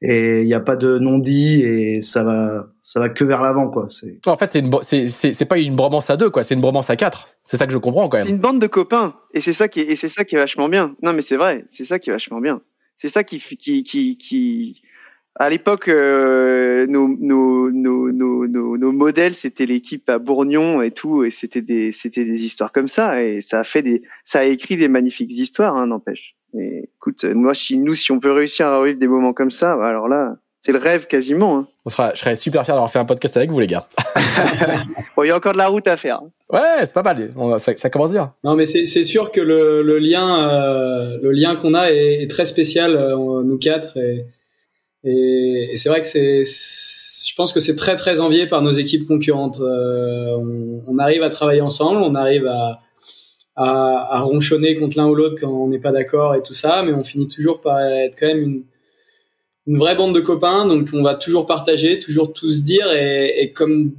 et 0.00 0.42
il 0.42 0.46
n'y 0.46 0.54
a 0.54 0.61
pas 0.61 0.76
de 0.76 0.98
non-dit 0.98 1.62
et 1.62 2.02
ça 2.02 2.22
va 2.22 2.68
ça 2.82 3.00
va 3.00 3.08
que 3.08 3.24
vers 3.24 3.42
l'avant 3.42 3.68
quoi. 3.70 3.88
C'est 3.90 4.20
en 4.26 4.37
fait 4.37 4.50
c'est 4.52 4.61
une 4.61 4.70
c'est 4.82 5.06
c'est 5.06 5.44
pas 5.44 5.58
une 5.58 5.74
bromance 5.74 6.11
à 6.11 6.16
deux 6.16 6.30
quoi. 6.30 6.44
C'est 6.44 6.54
une 6.54 6.61
bromance 6.61 6.90
à 6.90 6.96
quatre. 6.96 7.28
C'est 7.44 7.56
ça 7.56 7.66
que 7.66 7.72
je 7.72 7.78
comprends 7.78 8.08
quand 8.08 8.18
même. 8.18 8.26
C'est 8.26 8.32
une 8.32 8.38
bande 8.38 8.61
de 8.61 8.66
copains. 8.66 9.14
Et 9.34 9.40
c'est 9.40 9.52
ça 9.52 9.68
qui 9.68 9.80
est, 9.80 9.90
et 9.90 9.96
c'est 9.96 10.08
ça 10.08 10.24
qui 10.24 10.37
est 10.37 10.38
vachement 10.38 10.68
bien. 10.68 10.94
Non 11.02 11.12
mais 11.12 11.22
c'est 11.22 11.37
vrai. 11.37 11.64
C'est 11.68 11.84
ça 11.84 11.98
qui 11.98 12.11
est 12.11 12.12
vachement 12.12 12.40
bien. 12.40 12.61
C'est 12.96 13.08
ça 13.08 13.24
qui 13.24 13.38
qui 13.38 13.82
qui 13.82 14.16
qui 14.16 14.82
à 15.40 15.50
l'époque, 15.50 15.87
euh, 15.87 16.87
nos, 16.88 17.06
nos, 17.08 17.70
nos, 17.70 18.11
nos, 18.11 18.76
nos, 18.76 18.92
modèles, 18.92 19.37
c'était 19.37 19.66
l'équipe 19.66 20.11
à 20.11 20.18
Bourgnon 20.18 20.82
et 20.82 20.90
tout, 20.90 21.22
et 21.22 21.30
c'était 21.30 21.62
des, 21.62 21.92
c'était 21.92 22.24
des 22.24 22.44
histoires 22.44 22.72
comme 22.72 22.88
ça, 22.88 23.22
et 23.22 23.40
ça 23.40 23.61
a 23.61 23.64
fait 23.64 23.82
des, 23.82 24.02
ça 24.24 24.40
a 24.40 24.44
écrit 24.44 24.76
des 24.76 24.88
magnifiques 24.88 25.30
histoires, 25.30 25.76
hein, 25.76 25.87
n'empêche. 25.87 26.37
Et 26.54 26.90
écoute, 26.96 27.24
moi, 27.24 27.54
si 27.54 27.76
nous, 27.78 27.94
si 27.94 28.12
on 28.12 28.20
peut 28.20 28.32
réussir 28.32 28.66
à 28.66 28.78
revivre 28.78 28.98
des 28.98 29.08
moments 29.08 29.32
comme 29.32 29.50
ça, 29.50 29.76
bah, 29.76 29.87
alors 29.87 30.08
là, 30.08 30.37
c'est 30.61 30.72
le 30.72 30.78
rêve 30.78 31.06
quasiment. 31.06 31.58
Hein. 31.58 31.68
On 31.84 31.90
sera, 31.90 32.12
je 32.14 32.20
serais 32.20 32.37
super 32.37 32.64
fier 32.64 32.74
d'avoir 32.74 32.90
fait 32.90 32.98
un 32.98 33.04
podcast 33.04 33.37
avec 33.37 33.50
vous, 33.50 33.61
les 33.61 33.66
gars. 33.66 33.87
bon, 35.16 35.22
il 35.22 35.28
y 35.28 35.30
a 35.30 35.37
encore 35.37 35.52
de 35.52 35.58
la 35.58 35.68
route 35.68 35.87
à 35.87 35.96
faire. 35.96 36.20
Ouais, 36.50 36.61
c'est 36.80 36.94
pas 36.94 37.02
mal. 37.02 37.32
Ça, 37.58 37.76
ça, 37.76 37.90
commence 37.90 38.12
bien. 38.12 38.32
Non, 38.42 38.56
mais 38.56 38.66
c'est 38.66 39.02
sûr 39.02 39.30
que 39.30 39.40
le, 39.40 39.82
le 39.82 39.98
lien, 39.98 40.50
euh, 40.50 41.18
le 41.22 41.30
lien 41.32 41.56
qu'on 41.56 41.74
a 41.74 41.90
est, 41.90 42.22
est, 42.22 42.30
très 42.30 42.44
spécial, 42.44 42.96
euh, 42.96 43.42
nous 43.44 43.58
quatre. 43.58 43.96
Et, 43.96 44.26
et, 45.04 45.76
c'est 45.76 45.88
vrai 45.88 46.00
que 46.00 46.06
c'est, 46.06 46.42
je 46.44 47.34
pense 47.37 47.52
que 47.52 47.61
c'est 47.61 47.76
très 47.76 47.94
très 47.94 48.20
envié 48.20 48.46
par 48.46 48.62
nos 48.62 48.72
équipes 48.72 49.06
concurrentes. 49.06 49.61
Euh, 49.61 50.37
on, 50.37 50.82
on, 50.88 50.98
arrive 50.98 51.22
à 51.22 51.28
travailler 51.28 51.61
ensemble, 51.61 52.02
on 52.02 52.14
arrive 52.14 52.46
à, 52.46 52.80
à, 53.59 54.16
à 54.16 54.21
ronchonner 54.21 54.77
contre 54.77 54.97
l'un 54.97 55.09
ou 55.09 55.16
l'autre 55.16 55.37
quand 55.38 55.51
on 55.51 55.66
n'est 55.66 55.81
pas 55.81 55.90
d'accord 55.90 56.37
et 56.37 56.42
tout 56.42 56.53
ça, 56.53 56.85
mais 56.85 56.92
on 56.92 57.03
finit 57.03 57.27
toujours 57.27 57.61
par 57.61 57.81
être 57.81 58.16
quand 58.16 58.29
même 58.29 58.42
une, 58.42 58.62
une 59.66 59.79
vraie 59.79 59.97
bande 59.97 60.14
de 60.14 60.21
copains. 60.21 60.64
Donc 60.64 60.90
on 60.92 61.03
va 61.03 61.16
toujours 61.16 61.44
partager, 61.44 61.99
toujours 61.99 62.33
tout 62.33 62.51
se 62.51 62.61
dire 62.61 62.90
et, 62.92 63.42
et 63.42 63.53
comme 63.53 63.92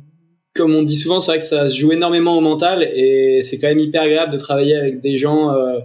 comme 0.55 0.73
on 0.73 0.83
dit 0.83 0.95
souvent, 0.95 1.19
c'est 1.19 1.31
vrai 1.31 1.39
que 1.39 1.45
ça 1.45 1.69
se 1.69 1.77
joue 1.77 1.91
énormément 1.91 2.37
au 2.37 2.41
mental 2.41 2.83
et 2.83 3.39
c'est 3.41 3.59
quand 3.59 3.67
même 3.67 3.79
hyper 3.79 4.01
agréable 4.01 4.33
de 4.33 4.37
travailler 4.37 4.75
avec 4.75 4.99
des 4.99 5.17
gens 5.17 5.53
euh, 5.53 5.79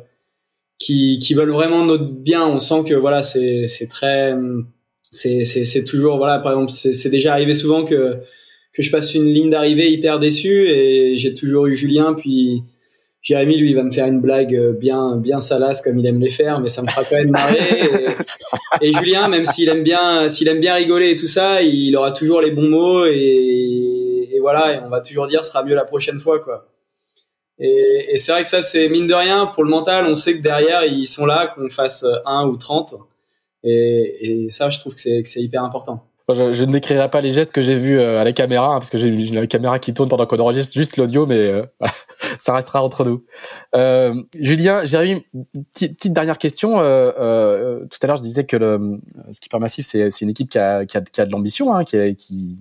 qui, 0.78 1.18
qui 1.20 1.34
veulent 1.34 1.50
vraiment 1.50 1.84
notre 1.84 2.10
bien. 2.10 2.46
On 2.46 2.60
sent 2.60 2.82
que 2.86 2.94
voilà, 2.94 3.22
c'est 3.22 3.66
c'est 3.66 3.88
très 3.88 4.34
c'est 5.10 5.84
toujours 5.84 6.16
voilà 6.16 6.38
par 6.38 6.52
exemple 6.52 6.72
c'est 6.72 7.08
déjà 7.08 7.32
arrivé 7.32 7.52
souvent 7.52 7.84
que 7.84 8.16
que 8.72 8.82
je 8.82 8.90
passe 8.90 9.14
une 9.14 9.26
ligne 9.26 9.50
d'arrivée 9.50 9.90
hyper 9.90 10.18
déçu 10.18 10.68
et 10.68 11.16
j'ai 11.16 11.34
toujours 11.34 11.66
eu 11.66 11.76
Julien 11.76 12.14
puis 12.14 12.64
Jérémy 13.24 13.56
lui 13.56 13.74
va 13.74 13.82
me 13.82 13.90
faire 13.90 14.06
une 14.06 14.20
blague 14.20 14.56
bien 14.78 15.16
bien 15.16 15.40
salace 15.40 15.80
comme 15.80 15.98
il 15.98 16.06
aime 16.06 16.20
les 16.20 16.30
faire 16.30 16.60
mais 16.60 16.68
ça 16.68 16.82
me 16.82 16.88
fera 16.88 17.04
quand 17.04 17.16
même 17.16 17.30
marrer. 17.30 17.58
Et, 18.80 18.92
Julien 18.92 19.28
même 19.28 19.44
s'il 19.44 19.68
aime 19.68 19.82
bien 19.82 20.28
s'il 20.28 20.46
aime 20.46 20.60
bien 20.60 20.74
rigoler 20.74 21.10
et 21.10 21.16
tout 21.16 21.26
ça 21.26 21.62
il 21.62 21.96
aura 21.96 22.12
toujours 22.12 22.40
les 22.40 22.50
bons 22.52 22.68
mots 22.68 23.06
et, 23.06 24.38
voilà 24.40 24.82
on 24.84 24.90
va 24.90 25.00
toujours 25.00 25.26
dire 25.26 25.42
ce 25.42 25.50
sera 25.50 25.64
mieux 25.64 25.74
la 25.74 25.86
prochaine 25.86 26.20
fois 26.20 26.38
quoi. 26.38 26.68
Et, 27.58 28.18
c'est 28.18 28.30
vrai 28.30 28.42
que 28.42 28.48
ça 28.48 28.62
c'est 28.62 28.88
mine 28.88 29.06
de 29.06 29.14
rien 29.14 29.46
pour 29.46 29.64
le 29.64 29.70
mental 29.70 30.06
on 30.06 30.14
sait 30.14 30.36
que 30.36 30.42
derrière 30.42 30.84
ils 30.84 31.06
sont 31.06 31.26
là 31.26 31.46
qu'on 31.46 31.70
fasse 31.70 32.04
1 32.26 32.46
ou 32.46 32.56
30 32.56 32.94
et, 33.64 34.44
et 34.44 34.50
ça, 34.50 34.68
je 34.70 34.78
trouve 34.78 34.94
que 34.94 35.00
c'est 35.00 35.40
hyper 35.40 35.64
important. 35.64 36.06
Je, 36.32 36.52
je, 36.52 36.64
ne 36.64 36.72
décrirai 36.72 37.10
pas 37.10 37.20
les 37.20 37.32
gestes 37.32 37.52
que 37.52 37.60
j'ai 37.60 37.76
vus 37.76 37.98
euh, 37.98 38.20
à 38.20 38.24
la 38.24 38.32
caméra, 38.32 38.68
hein, 38.68 38.78
parce 38.78 38.88
que 38.88 38.96
j'ai 38.96 39.08
une 39.08 39.46
caméra 39.46 39.78
qui 39.78 39.92
tourne 39.92 40.08
pendant 40.08 40.24
qu'on 40.24 40.38
enregistre 40.38 40.72
juste 40.72 40.96
l'audio, 40.96 41.26
mais 41.26 41.38
euh, 41.38 41.66
ça 42.38 42.54
restera 42.54 42.82
entre 42.82 43.04
nous. 43.04 43.24
Euh, 43.74 44.14
Julien, 44.40 44.86
Jérémy, 44.86 45.26
petite 45.74 46.12
dernière 46.14 46.38
question. 46.38 46.80
Euh, 46.80 47.12
euh, 47.18 47.86
tout 47.90 47.98
à 48.02 48.06
l'heure, 48.06 48.16
je 48.16 48.22
disais 48.22 48.44
que 48.44 48.56
le 48.56 49.00
Skipper 49.32 49.58
Massif, 49.58 49.86
c'est 49.86 50.08
une 50.22 50.30
équipe 50.30 50.48
qui 50.48 50.58
a, 50.58 50.86
qui 50.86 50.96
a, 50.96 51.02
qui 51.02 51.20
a 51.20 51.26
de 51.26 51.32
l'ambition, 51.32 51.74
hein, 51.74 51.84
qui, 51.84 52.16
qui 52.16 52.56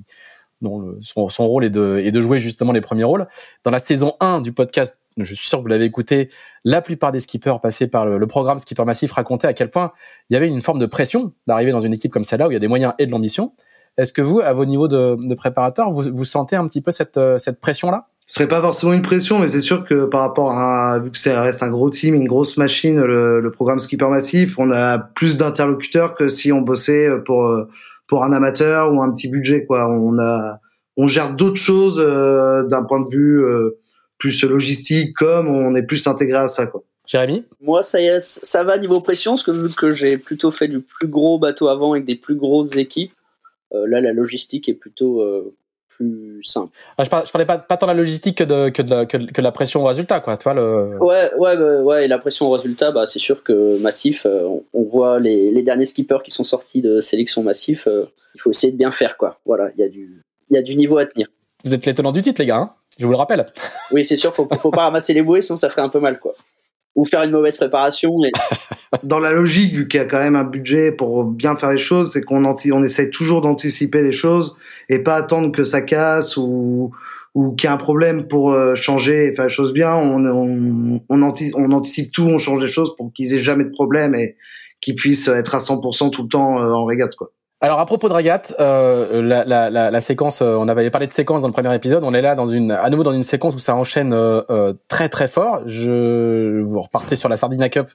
dont 0.61 0.79
le, 0.79 0.99
son, 1.01 1.29
son, 1.29 1.47
rôle 1.47 1.63
est 1.63 1.69
de, 1.69 2.01
est 2.03 2.11
de 2.11 2.21
jouer 2.21 2.39
justement 2.39 2.73
les 2.73 2.81
premiers 2.81 3.03
rôles. 3.03 3.27
Dans 3.63 3.71
la 3.71 3.79
saison 3.79 4.15
1 4.19 4.41
du 4.41 4.51
podcast 4.51 4.97
je 5.17 5.33
suis 5.33 5.47
sûr 5.47 5.59
que 5.59 5.63
vous 5.63 5.69
l'avez 5.69 5.85
écouté, 5.85 6.29
la 6.63 6.81
plupart 6.81 7.11
des 7.11 7.19
skippers 7.19 7.59
passés 7.61 7.87
par 7.87 8.05
le, 8.05 8.27
programme 8.27 8.59
Skipper 8.59 8.85
Massif 8.85 9.11
racontaient 9.11 9.47
à 9.47 9.53
quel 9.53 9.69
point 9.69 9.91
il 10.29 10.33
y 10.33 10.37
avait 10.37 10.47
une 10.47 10.61
forme 10.61 10.79
de 10.79 10.85
pression 10.85 11.33
d'arriver 11.47 11.71
dans 11.71 11.81
une 11.81 11.93
équipe 11.93 12.11
comme 12.11 12.23
celle-là 12.23 12.47
où 12.47 12.51
il 12.51 12.53
y 12.53 12.57
a 12.57 12.59
des 12.59 12.67
moyens 12.67 12.93
et 12.99 13.05
de 13.05 13.11
l'ambition. 13.11 13.53
Est-ce 13.97 14.11
que 14.11 14.21
vous, 14.21 14.39
à 14.39 14.53
vos 14.53 14.65
niveaux 14.65 14.87
de, 14.87 15.17
de 15.19 15.35
préparateur, 15.35 15.91
vous, 15.91 16.25
sentez 16.25 16.55
un 16.55 16.67
petit 16.67 16.81
peu 16.81 16.91
cette, 16.91 17.17
euh, 17.17 17.37
pression-là? 17.61 18.07
Ce 18.25 18.35
serait 18.35 18.47
pas 18.47 18.61
forcément 18.61 18.93
une 18.93 19.01
pression, 19.01 19.37
mais 19.39 19.47
c'est 19.47 19.59
sûr 19.59 19.83
que 19.83 20.05
par 20.05 20.21
rapport 20.21 20.51
à, 20.51 20.97
vu 20.99 21.11
que 21.11 21.17
ça 21.17 21.41
reste 21.41 21.61
un 21.61 21.69
gros 21.69 21.89
team, 21.89 22.15
une 22.15 22.27
grosse 22.27 22.57
machine, 22.57 22.99
le, 23.03 23.51
programme 23.51 23.79
Skipper 23.79 24.07
Massif, 24.07 24.57
on 24.57 24.71
a 24.71 24.97
plus 24.97 25.37
d'interlocuteurs 25.37 26.15
que 26.15 26.29
si 26.29 26.51
on 26.51 26.61
bossait 26.61 27.09
pour, 27.25 27.55
pour 28.07 28.23
un 28.23 28.31
amateur 28.31 28.93
ou 28.93 29.01
un 29.01 29.13
petit 29.13 29.27
budget, 29.27 29.65
quoi. 29.65 29.87
On 29.89 30.17
a, 30.17 30.59
on 30.97 31.07
gère 31.07 31.33
d'autres 31.33 31.57
choses 31.57 31.99
euh, 31.99 32.63
d'un 32.63 32.83
point 32.83 33.01
de 33.01 33.09
vue 33.09 33.43
euh, 33.43 33.79
plus 34.23 34.41
logistique, 34.45 35.13
comme 35.17 35.49
on 35.49 35.75
est 35.75 35.83
plus 35.83 36.07
intégré 36.07 36.37
à 36.37 36.47
ça, 36.47 36.65
quoi. 36.67 36.81
Jérémy? 37.05 37.43
Moi, 37.59 37.83
ça, 37.83 37.99
y 37.99 38.05
est, 38.05 38.21
ça 38.21 38.63
va 38.63 38.77
niveau 38.77 39.01
pression, 39.01 39.31
parce 39.31 39.43
que 39.43 39.51
vu 39.51 39.67
que 39.75 39.89
j'ai 39.89 40.17
plutôt 40.17 40.49
fait 40.49 40.69
du 40.69 40.79
plus 40.79 41.09
gros 41.09 41.37
bateau 41.37 41.67
avant 41.67 41.91
avec 41.91 42.05
des 42.05 42.15
plus 42.15 42.35
grosses 42.35 42.77
équipes, 42.77 43.11
euh, 43.73 43.85
là, 43.85 43.99
la 43.99 44.13
logistique 44.13 44.69
est 44.69 44.75
plutôt 44.75 45.19
euh, 45.19 45.53
plus 45.89 46.41
simple. 46.41 46.71
Ah, 46.97 47.03
je, 47.03 47.09
parlais, 47.09 47.27
parlais 47.29 47.45
pas, 47.45 47.57
pas 47.57 47.75
tant 47.75 47.85
de 47.85 47.91
la 47.91 47.97
logistique 47.97 48.37
que 48.37 48.45
de, 48.45 48.69
que 48.69 48.81
de, 48.81 48.89
la, 48.91 49.05
que, 49.05 49.41
la 49.41 49.51
pression 49.51 49.81
au 49.81 49.87
résultat, 49.87 50.21
quoi. 50.21 50.37
Tu 50.37 50.43
vois, 50.43 50.53
le... 50.53 50.97
Ouais, 51.01 51.29
ouais, 51.37 51.57
bah, 51.57 51.81
ouais, 51.81 52.05
et 52.05 52.07
la 52.07 52.17
pression 52.17 52.47
au 52.47 52.51
résultat, 52.51 52.91
bah, 52.91 53.05
c'est 53.05 53.19
sûr 53.19 53.43
que 53.43 53.77
massif, 53.79 54.25
euh, 54.25 54.47
on, 54.71 54.83
voit 54.83 55.19
les, 55.19 55.51
les, 55.51 55.63
derniers 55.63 55.85
skippers 55.85 56.23
qui 56.23 56.31
sont 56.31 56.45
sortis 56.45 56.81
de 56.81 57.01
sélection 57.01 57.43
massif, 57.43 57.89
il 58.35 58.39
faut 58.39 58.51
essayer 58.51 58.71
de 58.71 58.77
bien 58.77 58.91
faire, 58.91 59.17
quoi. 59.17 59.41
Voilà, 59.45 59.69
il 59.75 59.81
y, 59.81 59.83
a 59.83 59.89
du, 59.89 60.23
y 60.49 60.55
a 60.55 60.61
du 60.61 60.77
niveau 60.77 60.97
à 60.97 61.05
tenir. 61.05 61.27
Vous 61.65 61.73
êtes 61.73 61.85
l'étonnant 61.85 62.13
du 62.13 62.21
titre, 62.21 62.41
les 62.41 62.47
gars, 62.47 62.57
hein? 62.57 62.73
Je 62.99 63.05
vous 63.05 63.11
le 63.11 63.17
rappelle. 63.17 63.45
Oui, 63.91 64.05
c'est 64.05 64.15
sûr, 64.15 64.33
faut, 64.33 64.47
faut 64.59 64.71
pas 64.71 64.83
ramasser 64.83 65.13
les 65.13 65.21
bouées, 65.21 65.41
sinon 65.41 65.57
ça 65.57 65.69
ferait 65.69 65.81
un 65.81 65.89
peu 65.89 65.99
mal, 65.99 66.19
quoi. 66.19 66.33
ou 66.95 67.05
faire 67.05 67.23
une 67.23 67.31
mauvaise 67.31 67.57
préparation. 67.57 68.11
Et... 68.23 68.31
Dans 69.03 69.19
la 69.19 69.31
logique, 69.31 69.73
vu 69.73 69.87
qu'il 69.87 69.99
y 69.99 70.03
a 70.03 70.05
quand 70.05 70.19
même 70.19 70.35
un 70.35 70.43
budget 70.43 70.91
pour 70.91 71.25
bien 71.25 71.55
faire 71.55 71.71
les 71.71 71.79
choses, 71.79 72.11
c'est 72.13 72.21
qu'on 72.21 72.45
on 72.45 72.83
essaie 72.83 73.09
toujours 73.09 73.41
d'anticiper 73.41 74.01
les 74.01 74.11
choses 74.11 74.55
et 74.89 74.99
pas 74.99 75.15
attendre 75.15 75.51
que 75.51 75.63
ça 75.63 75.81
casse 75.81 76.37
ou 76.37 76.91
ou 77.35 77.53
qu'il 77.55 77.67
y 77.67 77.71
a 77.71 77.73
un 77.73 77.77
problème 77.77 78.27
pour 78.27 78.51
euh, 78.51 78.75
changer 78.75 79.25
et 79.25 79.33
faire 79.33 79.45
les 79.45 79.51
choses 79.51 79.73
bien. 79.73 79.95
On, 79.95 80.23
on, 80.25 81.01
on, 81.09 81.21
anticipe, 81.23 81.55
on 81.57 81.71
anticipe 81.71 82.11
tout, 82.11 82.25
on 82.25 82.37
change 82.37 82.61
les 82.61 82.67
choses 82.67 82.95
pour 82.95 83.11
qu'ils 83.11 83.33
aient 83.33 83.39
jamais 83.39 83.63
de 83.63 83.71
problème 83.71 84.13
et 84.13 84.35
qu'ils 84.81 84.95
puissent 84.95 85.27
être 85.27 85.55
à 85.55 85.57
100% 85.57 86.11
tout 86.11 86.23
le 86.23 86.27
temps 86.27 86.59
euh, 86.59 86.71
en 86.71 86.85
régate, 86.85 87.15
quoi. 87.15 87.31
Alors 87.63 87.79
à 87.79 87.85
propos 87.85 88.09
de 88.09 88.13
régate, 88.13 88.53
euh, 88.59 89.21
la, 89.21 89.45
la, 89.45 89.69
la, 89.69 89.89
la, 89.89 90.01
séquence, 90.01 90.41
euh, 90.41 90.57
on 90.59 90.67
avait 90.67 90.89
parlé 90.89 91.07
de 91.07 91.13
séquence 91.13 91.43
dans 91.43 91.47
le 91.47 91.53
premier 91.53 91.73
épisode, 91.73 92.03
on 92.03 92.13
est 92.13 92.21
là 92.21 92.35
dans 92.35 92.45
une, 92.45 92.71
à 92.71 92.89
nouveau 92.89 93.03
dans 93.03 93.13
une 93.13 93.23
séquence 93.23 93.55
où 93.55 93.59
ça 93.59 93.73
enchaîne 93.73 94.11
euh, 94.11 94.73
très 94.89 95.07
très 95.07 95.29
fort. 95.29 95.61
Je 95.65 96.59
vous 96.59 96.81
repartez 96.81 97.15
sur 97.15 97.29
la 97.29 97.37
Sardina 97.37 97.69
Cup 97.69 97.87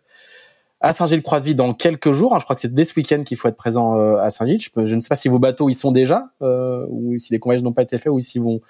à 0.80 0.94
Saint-Gilles-Croix-de-Vie 0.94 1.54
dans 1.54 1.74
quelques 1.74 2.12
jours. 2.12 2.34
Hein. 2.34 2.38
je 2.38 2.44
crois 2.44 2.56
que 2.56 2.62
c'est 2.62 2.72
dès 2.72 2.86
ce 2.86 2.94
week-end 2.98 3.24
qu'il 3.24 3.36
faut 3.36 3.46
être 3.48 3.58
présent 3.58 4.16
à 4.16 4.30
Saint-Gilles. 4.30 4.58
Je, 4.58 4.86
je, 4.86 4.94
ne 4.94 5.02
sais 5.02 5.08
pas 5.10 5.16
si 5.16 5.28
vos 5.28 5.38
bateaux 5.38 5.68
y 5.68 5.74
sont 5.74 5.92
déjà, 5.92 6.30
ou 6.40 7.18
si 7.18 7.34
les 7.34 7.38
convoyages 7.38 7.62
n'ont 7.62 7.74
pas 7.74 7.82
été 7.82 7.98
faits, 7.98 8.10
ou 8.10 8.20
s'ils 8.20 8.40
vont, 8.40 8.62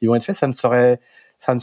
ils 0.00 0.08
vont 0.08 0.16
être 0.16 0.24
faits. 0.24 0.34
Ça 0.34 0.48
ne 0.48 0.52
serait, 0.52 0.98
ça 1.38 1.54
ne. 1.54 1.60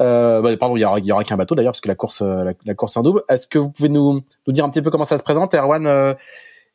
Euh, 0.00 0.40
bah, 0.40 0.56
pardon, 0.56 0.78
il 0.78 0.80
y 0.80 0.84
aura, 0.86 0.98
aura 1.10 1.24
qu'un 1.24 1.36
bateau 1.36 1.54
d'ailleurs 1.54 1.72
parce 1.72 1.82
que 1.82 1.88
la 1.88 1.94
course, 1.94 2.22
la, 2.22 2.54
la 2.64 2.74
course 2.74 2.96
est 2.96 3.00
en 3.00 3.02
double. 3.02 3.22
Est-ce 3.28 3.46
que 3.46 3.58
vous 3.58 3.68
pouvez 3.68 3.90
nous, 3.90 4.22
nous 4.46 4.52
dire 4.54 4.64
un 4.64 4.70
petit 4.70 4.80
peu 4.80 4.88
comment 4.88 5.04
ça 5.04 5.18
se 5.18 5.22
présente, 5.22 5.52
Erwan 5.52 6.16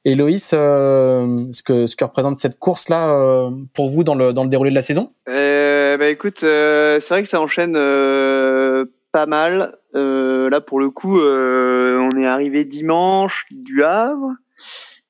et 0.04 0.16
Loïs, 0.16 0.52
euh, 0.54 1.38
ce 1.52 1.62
que 1.62 1.86
ce 1.86 1.96
que 1.96 2.04
représente 2.04 2.38
cette 2.38 2.58
course 2.58 2.90
là 2.90 3.14
euh, 3.14 3.52
pour 3.74 3.90
vous 3.90 4.04
dans 4.04 4.16
le 4.16 4.34
dans 4.34 4.44
le 4.44 4.50
déroulé 4.50 4.72
de 4.72 4.76
la 4.76 4.82
saison? 4.82 5.14
Euh, 5.30 5.98
Bah 5.98 6.08
écoute, 6.08 6.44
euh, 6.44 7.00
c'est 7.00 7.14
vrai 7.14 7.22
que 7.22 7.28
ça 7.28 7.40
enchaîne 7.40 7.76
euh, 7.76 8.86
pas 9.12 9.26
mal. 9.28 9.78
là 9.94 10.62
pour 10.62 10.80
le 10.80 10.90
coup, 10.90 11.20
on 11.20 12.10
est 12.18 12.26
arrivé 12.26 12.66
dimanche 12.66 13.46
du 13.52 13.84
Havre 13.84 14.32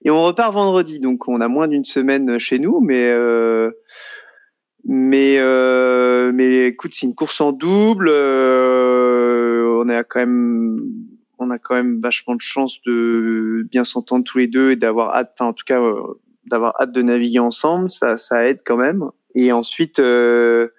et 0.04 0.10
on 0.12 0.22
repart 0.24 0.54
vendredi, 0.54 1.00
donc 1.00 1.28
on 1.28 1.40
a 1.42 1.48
moins 1.48 1.68
d'une 1.68 1.86
semaine 1.86 2.38
chez 2.40 2.60
nous, 2.60 2.82
mais 2.82 3.10
mais 4.86 5.40
mais 6.34 6.66
écoute, 6.66 6.92
c'est 6.94 7.06
une 7.06 7.16
course 7.16 7.40
en 7.40 7.54
double. 7.54 8.10
on 8.10 9.90
a 9.90 10.04
quand 10.04 10.20
même 10.20 10.82
on 11.42 11.50
a 11.50 11.58
quand 11.58 11.76
même 11.76 12.00
vachement 12.02 12.36
de 12.36 12.42
chance 12.42 12.82
de 12.86 13.68
bien 13.70 13.84
s'entendre 13.84 14.24
tous 14.24 14.38
les 14.38 14.48
deux 14.48 14.72
et 14.72 14.76
d'avoir 14.76 15.16
hâte, 15.16 15.32
enfin 15.34 15.50
en 15.50 15.54
tout 15.54 15.66
cas 15.66 15.82
euh, 15.82 16.20
d'avoir 16.46 16.80
hâte 16.80 16.92
de 16.92 17.02
naviguer 17.02 17.40
ensemble, 17.40 17.92
ça, 17.92 18.18
ça 18.18 18.48
aide 18.48 18.62
quand 18.64 18.78
même. 18.78 19.06
Et 19.34 19.52
ensuite, 19.52 20.00
euh, 20.00 20.70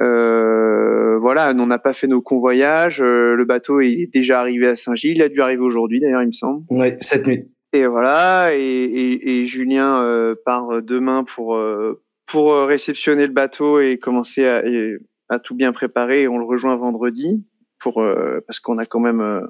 euh, 0.00 1.18
voilà, 1.18 1.54
on 1.56 1.66
n'a 1.66 1.78
pas 1.78 1.94
fait 1.94 2.06
nos 2.06 2.20
convoyages. 2.20 3.00
le 3.00 3.44
bateau 3.44 3.80
il 3.80 4.02
est 4.02 4.12
déjà 4.12 4.40
arrivé 4.40 4.68
à 4.68 4.76
Saint-Gilles, 4.76 5.16
il 5.16 5.22
a 5.22 5.28
dû 5.28 5.40
arriver 5.40 5.62
aujourd'hui 5.62 6.00
d'ailleurs, 6.00 6.22
il 6.22 6.28
me 6.28 6.32
semble. 6.32 6.64
Oui, 6.70 6.88
cette 7.00 7.26
nuit. 7.26 7.48
Et 7.72 7.86
voilà, 7.86 8.50
et, 8.54 8.60
et, 8.60 9.40
et 9.40 9.46
Julien 9.46 10.34
part 10.44 10.82
demain 10.82 11.24
pour 11.24 11.58
pour 12.26 12.54
réceptionner 12.66 13.26
le 13.26 13.32
bateau 13.32 13.80
et 13.80 13.96
commencer 13.96 14.46
à, 14.46 14.62
à 15.30 15.38
tout 15.38 15.54
bien 15.54 15.72
préparer. 15.72 16.22
Et 16.22 16.28
on 16.28 16.36
le 16.36 16.44
rejoint 16.44 16.76
vendredi 16.76 17.46
pour 17.80 18.04
parce 18.46 18.60
qu'on 18.60 18.76
a 18.76 18.84
quand 18.84 19.00
même 19.00 19.48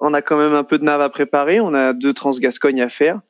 on 0.00 0.14
a 0.14 0.22
quand 0.22 0.38
même 0.38 0.54
un 0.54 0.64
peu 0.64 0.78
de 0.78 0.84
nav 0.84 1.00
à 1.00 1.08
préparer. 1.08 1.60
On 1.60 1.74
a 1.74 1.92
deux 1.92 2.12
Transgascogne 2.12 2.80
à 2.80 2.88
faire. 2.88 3.20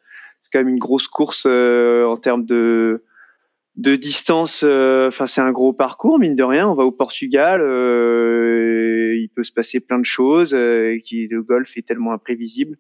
C'est 0.41 0.53
quand 0.53 0.61
même 0.61 0.69
une 0.69 0.79
grosse 0.79 1.09
course 1.09 1.45
euh, 1.47 2.05
en 2.05 2.17
termes 2.17 2.45
de 2.45 3.05
de 3.77 3.95
distance. 3.95 4.65
Euh, 4.65 5.09
enfin, 5.09 5.27
c'est 5.27 5.41
un 5.41 5.53
gros 5.53 5.73
parcours 5.73 6.19
mine 6.19 6.35
de 6.35 6.43
rien. 6.43 6.69
On 6.69 6.75
va 6.75 6.85
au 6.85 6.93
Portugal. 6.93 7.61
Euh, 7.63 9.15
il 9.17 9.29
peut 9.35 9.45
se 9.45 9.53
passer 9.53 9.81
plein 9.81 9.99
de 9.99 10.05
choses. 10.05 10.57
qui 11.05 11.29
le 11.29 11.43
golf 11.43 11.77
est 11.77 11.87
tellement 11.87 12.13
imprévisible. 12.13 12.77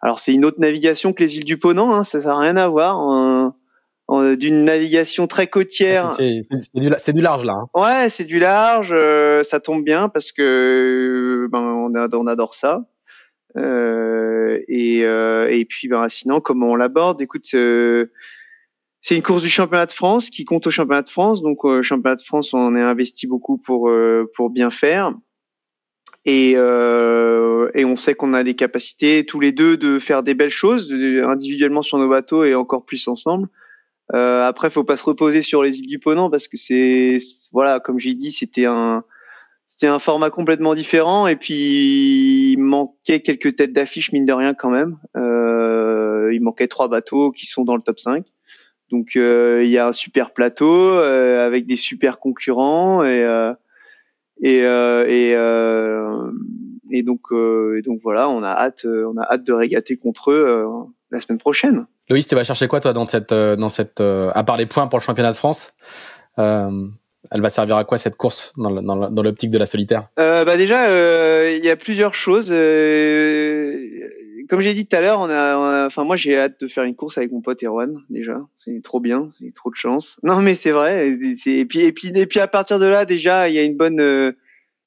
Alors 0.00 0.18
c'est 0.18 0.34
une 0.34 0.44
autre 0.44 0.60
navigation 0.60 1.12
que 1.12 1.22
les 1.22 1.36
îles 1.36 1.44
du 1.44 1.56
Ponant. 1.56 1.94
Hein, 1.94 2.04
ça 2.04 2.18
n'a 2.20 2.36
rien 2.36 2.56
à 2.56 2.68
voir. 2.68 3.54
d'une 4.10 4.64
navigation 4.64 5.26
très 5.26 5.46
côtière. 5.46 6.12
C'est 6.16 6.40
du, 6.74 6.90
du, 6.90 7.20
large 7.22 7.44
là. 7.44 7.54
Hein. 7.54 7.68
Ouais, 7.74 8.10
c'est 8.10 8.24
du 8.24 8.38
large. 8.38 8.94
ça 9.44 9.60
tombe 9.60 9.82
bien 9.82 10.08
parce 10.08 10.30
que 10.30 11.48
ben, 11.50 11.60
on, 11.60 11.92
on 11.94 12.26
adore 12.26 12.54
ça. 12.54 12.84
Euh, 13.56 14.60
et, 14.68 15.04
euh, 15.04 15.48
et 15.50 15.64
puis, 15.64 15.88
ben, 15.88 16.08
sinon, 16.08 16.40
comment 16.40 16.70
on 16.70 16.76
l'aborde? 16.76 17.20
Écoute, 17.20 17.46
euh, 17.54 18.10
c'est 19.00 19.16
une 19.16 19.22
course 19.22 19.42
du 19.42 19.48
championnat 19.48 19.86
de 19.86 19.92
France 19.92 20.30
qui 20.30 20.44
compte 20.44 20.66
au 20.66 20.70
championnat 20.70 21.02
de 21.02 21.08
France. 21.08 21.42
Donc, 21.42 21.64
au 21.64 21.82
championnat 21.82 22.16
de 22.16 22.22
France, 22.22 22.54
on 22.54 22.74
est 22.74 22.80
investi 22.80 23.26
beaucoup 23.26 23.58
pour 23.58 23.90
pour 24.34 24.50
bien 24.50 24.70
faire. 24.70 25.14
Et, 26.24 26.54
euh, 26.56 27.70
et 27.74 27.84
on 27.84 27.96
sait 27.96 28.14
qu'on 28.14 28.32
a 28.32 28.42
les 28.42 28.54
capacités 28.54 29.26
tous 29.26 29.40
les 29.40 29.52
deux 29.52 29.76
de 29.76 29.98
faire 29.98 30.22
des 30.22 30.34
belles 30.34 30.48
choses 30.50 30.90
individuellement 30.90 31.82
sur 31.82 31.98
nos 31.98 32.08
bateaux 32.08 32.44
et 32.44 32.54
encore 32.54 32.86
plus 32.86 33.06
ensemble. 33.08 33.48
Euh, 34.14 34.46
après, 34.46 34.70
faut 34.70 34.84
pas 34.84 34.96
se 34.96 35.04
reposer 35.04 35.42
sur 35.42 35.62
les 35.62 35.78
îles 35.78 35.86
du 35.86 35.98
Ponant 35.98 36.30
parce 36.30 36.48
que 36.48 36.56
c'est 36.56 37.18
voilà, 37.52 37.80
comme 37.80 37.98
j'ai 37.98 38.14
dit, 38.14 38.32
c'était 38.32 38.64
un 38.64 39.04
c'était 39.76 39.88
un 39.88 39.98
format 39.98 40.30
complètement 40.30 40.76
différent 40.76 41.26
et 41.26 41.34
puis 41.34 42.52
il 42.52 42.58
manquait 42.58 43.18
quelques 43.18 43.56
têtes 43.56 43.72
d'affiche 43.72 44.12
mine 44.12 44.24
de 44.24 44.32
rien 44.32 44.54
quand 44.54 44.70
même. 44.70 44.98
Euh, 45.16 46.30
il 46.32 46.40
manquait 46.42 46.68
trois 46.68 46.86
bateaux 46.86 47.32
qui 47.32 47.46
sont 47.46 47.64
dans 47.64 47.74
le 47.74 47.82
top 47.82 47.98
5. 47.98 48.24
Donc 48.92 49.16
euh, 49.16 49.62
il 49.64 49.70
y 49.70 49.78
a 49.78 49.88
un 49.88 49.92
super 49.92 50.32
plateau 50.32 50.70
euh, 50.70 51.44
avec 51.44 51.66
des 51.66 51.74
super 51.74 52.20
concurrents 52.20 53.04
et 53.04 53.26
et 54.42 54.60
et, 56.90 57.02
donc 57.02 57.22
donc 57.32 57.98
voilà, 58.00 58.28
on 58.28 58.44
a 58.44 58.50
hâte 58.50 58.86
on 58.86 59.16
a 59.16 59.24
hâte 59.24 59.42
de 59.42 59.52
régater 59.52 59.96
contre 59.96 60.30
eux 60.30 60.68
la 61.10 61.18
semaine 61.18 61.38
prochaine. 61.38 61.86
Loïs, 62.08 62.28
tu 62.28 62.36
vas 62.36 62.44
chercher 62.44 62.68
quoi 62.68 62.78
toi 62.78 62.92
dans 62.92 63.06
cette 63.06 63.34
dans 63.34 63.70
cette 63.70 64.00
à 64.00 64.44
part 64.44 64.56
les 64.56 64.66
points 64.66 64.86
pour 64.86 65.00
le 65.00 65.04
championnat 65.04 65.32
de 65.32 65.36
France? 65.36 65.74
Elle 67.30 67.40
va 67.40 67.48
servir 67.48 67.76
à 67.76 67.84
quoi 67.84 67.98
cette 67.98 68.16
course 68.16 68.52
dans 68.56 69.22
l'optique 69.22 69.50
de 69.50 69.58
la 69.58 69.66
solitaire? 69.66 70.08
Euh, 70.18 70.44
bah 70.44 70.56
Déjà, 70.56 70.88
euh, 70.88 71.54
il 71.56 71.64
y 71.64 71.70
a 71.70 71.76
plusieurs 71.76 72.14
choses. 72.14 72.48
Euh, 72.50 73.88
comme 74.48 74.60
j'ai 74.60 74.74
dit 74.74 74.86
tout 74.86 74.96
à 74.96 75.00
l'heure, 75.00 75.20
on 75.20 75.30
a, 75.30 75.86
enfin 75.86 76.04
moi 76.04 76.16
j'ai 76.16 76.38
hâte 76.38 76.60
de 76.60 76.68
faire 76.68 76.84
une 76.84 76.94
course 76.94 77.16
avec 77.16 77.32
mon 77.32 77.40
pote 77.40 77.62
Erwan 77.62 78.02
déjà. 78.10 78.40
C'est 78.56 78.82
trop 78.82 79.00
bien, 79.00 79.28
c'est 79.32 79.54
trop 79.54 79.70
de 79.70 79.74
chance. 79.74 80.18
Non 80.22 80.42
mais 80.42 80.54
c'est 80.54 80.70
vrai. 80.70 81.10
Et 81.10 81.64
puis 81.64 81.80
et 81.80 81.92
puis 81.92 82.12
et 82.14 82.26
puis 82.26 82.40
à 82.40 82.46
partir 82.46 82.78
de 82.78 82.86
là 82.86 83.06
déjà, 83.06 83.48
il 83.48 83.54
y 83.54 83.58
a 83.58 83.62
une 83.62 83.76
bonne, 83.76 84.34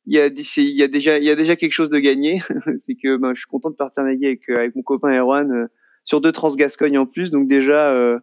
il 0.06 0.15
y 0.15 0.19
a 0.19 0.28
il 0.28 0.78
y 0.78 0.84
a 0.84 0.88
déjà 0.88 1.17
il 1.17 1.23
y 1.23 1.32
a 1.32 1.36
déjà 1.36 1.56
quelque 1.56 1.71
chose 1.71 1.89
de 1.89 1.97
gagné. 1.97 2.41
c'est 2.78 2.95
que 2.95 3.17
ben, 3.17 3.34
je 3.34 3.39
suis 3.39 3.50
content 3.50 3.71
de 3.71 3.76
partir 3.76 4.04
avec 4.04 4.47
avec 4.47 4.76
mon 4.76 4.84
copain 4.84 5.10
Erwan 5.10 5.67
sur 6.06 6.21
deux 6.21 6.32
Transgascogne 6.32 7.00
en 7.00 7.08
plus. 7.08 7.32
Donc 7.32 7.47
déjà 7.47 8.19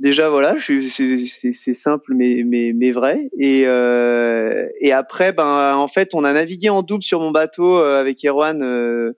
déjà 0.00 0.28
voilà, 0.28 0.56
c'est 0.58 1.74
simple 1.74 2.14
mais 2.14 2.42
mais 2.44 2.72
mais 2.74 2.90
vrai. 2.90 3.28
Et 3.38 3.64
euh, 3.66 4.66
et 4.80 4.92
après 4.92 5.32
ben 5.32 5.76
en 5.76 5.88
fait 5.88 6.14
on 6.14 6.24
a 6.24 6.32
navigué 6.32 6.70
en 6.70 6.82
double 6.82 7.02
sur 7.02 7.20
mon 7.20 7.30
bateau 7.30 7.78
euh, 7.78 8.00
avec 8.00 8.24
Erwan 8.24 8.62
euh, 8.62 9.12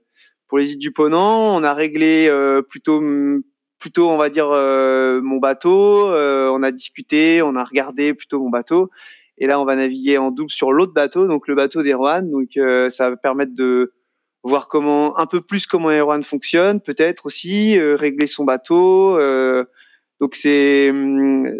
pour 0.49 0.59
les 0.59 0.73
îles 0.73 0.79
du 0.79 0.92
Ponant. 0.92 1.57
On 1.57 1.62
a 1.62 1.73
réglé 1.73 2.27
euh, 2.29 2.62
plutôt 2.62 3.01
plutôt 3.79 4.11
on 4.11 4.16
va 4.18 4.29
dire 4.29 4.49
mon 4.49 5.38
bateau. 5.38 6.09
on 6.09 6.62
a 6.62 6.71
discuté, 6.71 7.42
on 7.42 7.57
a 7.57 7.64
regardé 7.64 8.12
plutôt 8.12 8.40
mon 8.40 8.51
bateau. 8.51 8.90
Et 9.38 9.47
là 9.47 9.61
on 9.61 9.64
va 9.64 9.77
naviguer 9.77 10.18
en 10.18 10.31
double 10.31 10.51
sur 10.51 10.73
l'autre 10.73 10.92
bateau, 10.92 11.27
donc 11.27 11.49
le 11.49 11.55
bateau 11.55 11.83
d'Erwan. 11.83 12.29
Donc 12.31 12.59
ça 12.90 13.11
va 13.11 13.16
permettre 13.16 13.55
de 13.55 13.92
voir 14.45 14.66
comment 14.66 15.16
un 15.18 15.27
peu 15.27 15.40
plus 15.40 15.66
comment 15.66 15.90
Erwan 15.90 16.25
fonctionne, 16.25 16.81
peut-être 16.81 17.27
aussi 17.27 17.81
régler 17.81 18.27
son 18.27 18.45
bateau. 18.45 19.16
Euh, 19.18 19.64
donc 20.22 20.38
hum, 20.46 21.52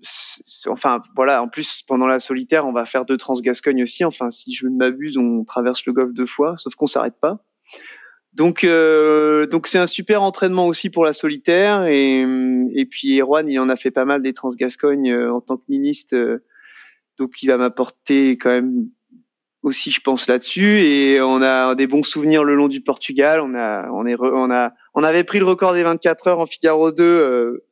c'est 0.00 0.70
enfin 0.70 1.02
voilà 1.14 1.42
en 1.42 1.48
plus 1.48 1.82
pendant 1.86 2.06
la 2.06 2.20
solitaire 2.20 2.66
on 2.66 2.72
va 2.72 2.86
faire 2.86 3.04
deux 3.04 3.18
transgascogne 3.18 3.82
aussi. 3.82 4.02
Enfin 4.02 4.30
si 4.30 4.54
je 4.54 4.66
ne 4.66 4.78
m'abuse 4.78 5.18
on 5.18 5.44
traverse 5.44 5.84
le 5.84 5.92
golfe 5.92 6.14
deux 6.14 6.24
fois 6.24 6.54
sauf 6.56 6.74
qu'on 6.74 6.86
s'arrête 6.86 7.20
pas. 7.20 7.44
Donc 8.32 8.64
euh, 8.64 9.46
donc 9.46 9.66
c'est 9.66 9.78
un 9.78 9.86
super 9.86 10.22
entraînement 10.22 10.68
aussi 10.68 10.88
pour 10.88 11.04
la 11.04 11.12
solitaire. 11.12 11.84
Et 11.84 12.24
hum, 12.24 12.70
et 12.74 12.86
puis 12.86 13.20
Erwan 13.20 13.46
il 13.46 13.60
en 13.60 13.68
a 13.68 13.76
fait 13.76 13.90
pas 13.90 14.06
mal 14.06 14.22
des 14.22 14.32
transgascognes 14.32 15.12
euh, 15.12 15.30
en 15.30 15.42
tant 15.42 15.58
que 15.58 15.64
ministre 15.68 16.16
euh, 16.16 16.42
donc 17.18 17.42
il 17.42 17.48
va 17.48 17.58
m'apporter 17.58 18.38
quand 18.38 18.52
même 18.52 18.88
aussi 19.62 19.90
je 19.90 20.00
pense 20.00 20.28
là-dessus. 20.28 20.78
Et 20.78 21.20
on 21.20 21.42
a 21.42 21.74
des 21.74 21.86
bons 21.86 22.04
souvenirs 22.04 22.42
le 22.42 22.54
long 22.54 22.68
du 22.68 22.80
Portugal. 22.80 23.42
On 23.42 23.54
a 23.54 23.86
on 23.92 24.06
est 24.06 24.16
on 24.18 24.50
a 24.50 24.72
on 24.94 25.04
avait 25.04 25.24
pris 25.24 25.40
le 25.40 25.44
record 25.44 25.74
des 25.74 25.82
24 25.82 26.28
heures 26.28 26.40
en 26.40 26.46
Figaro 26.46 26.90
2 26.90 27.66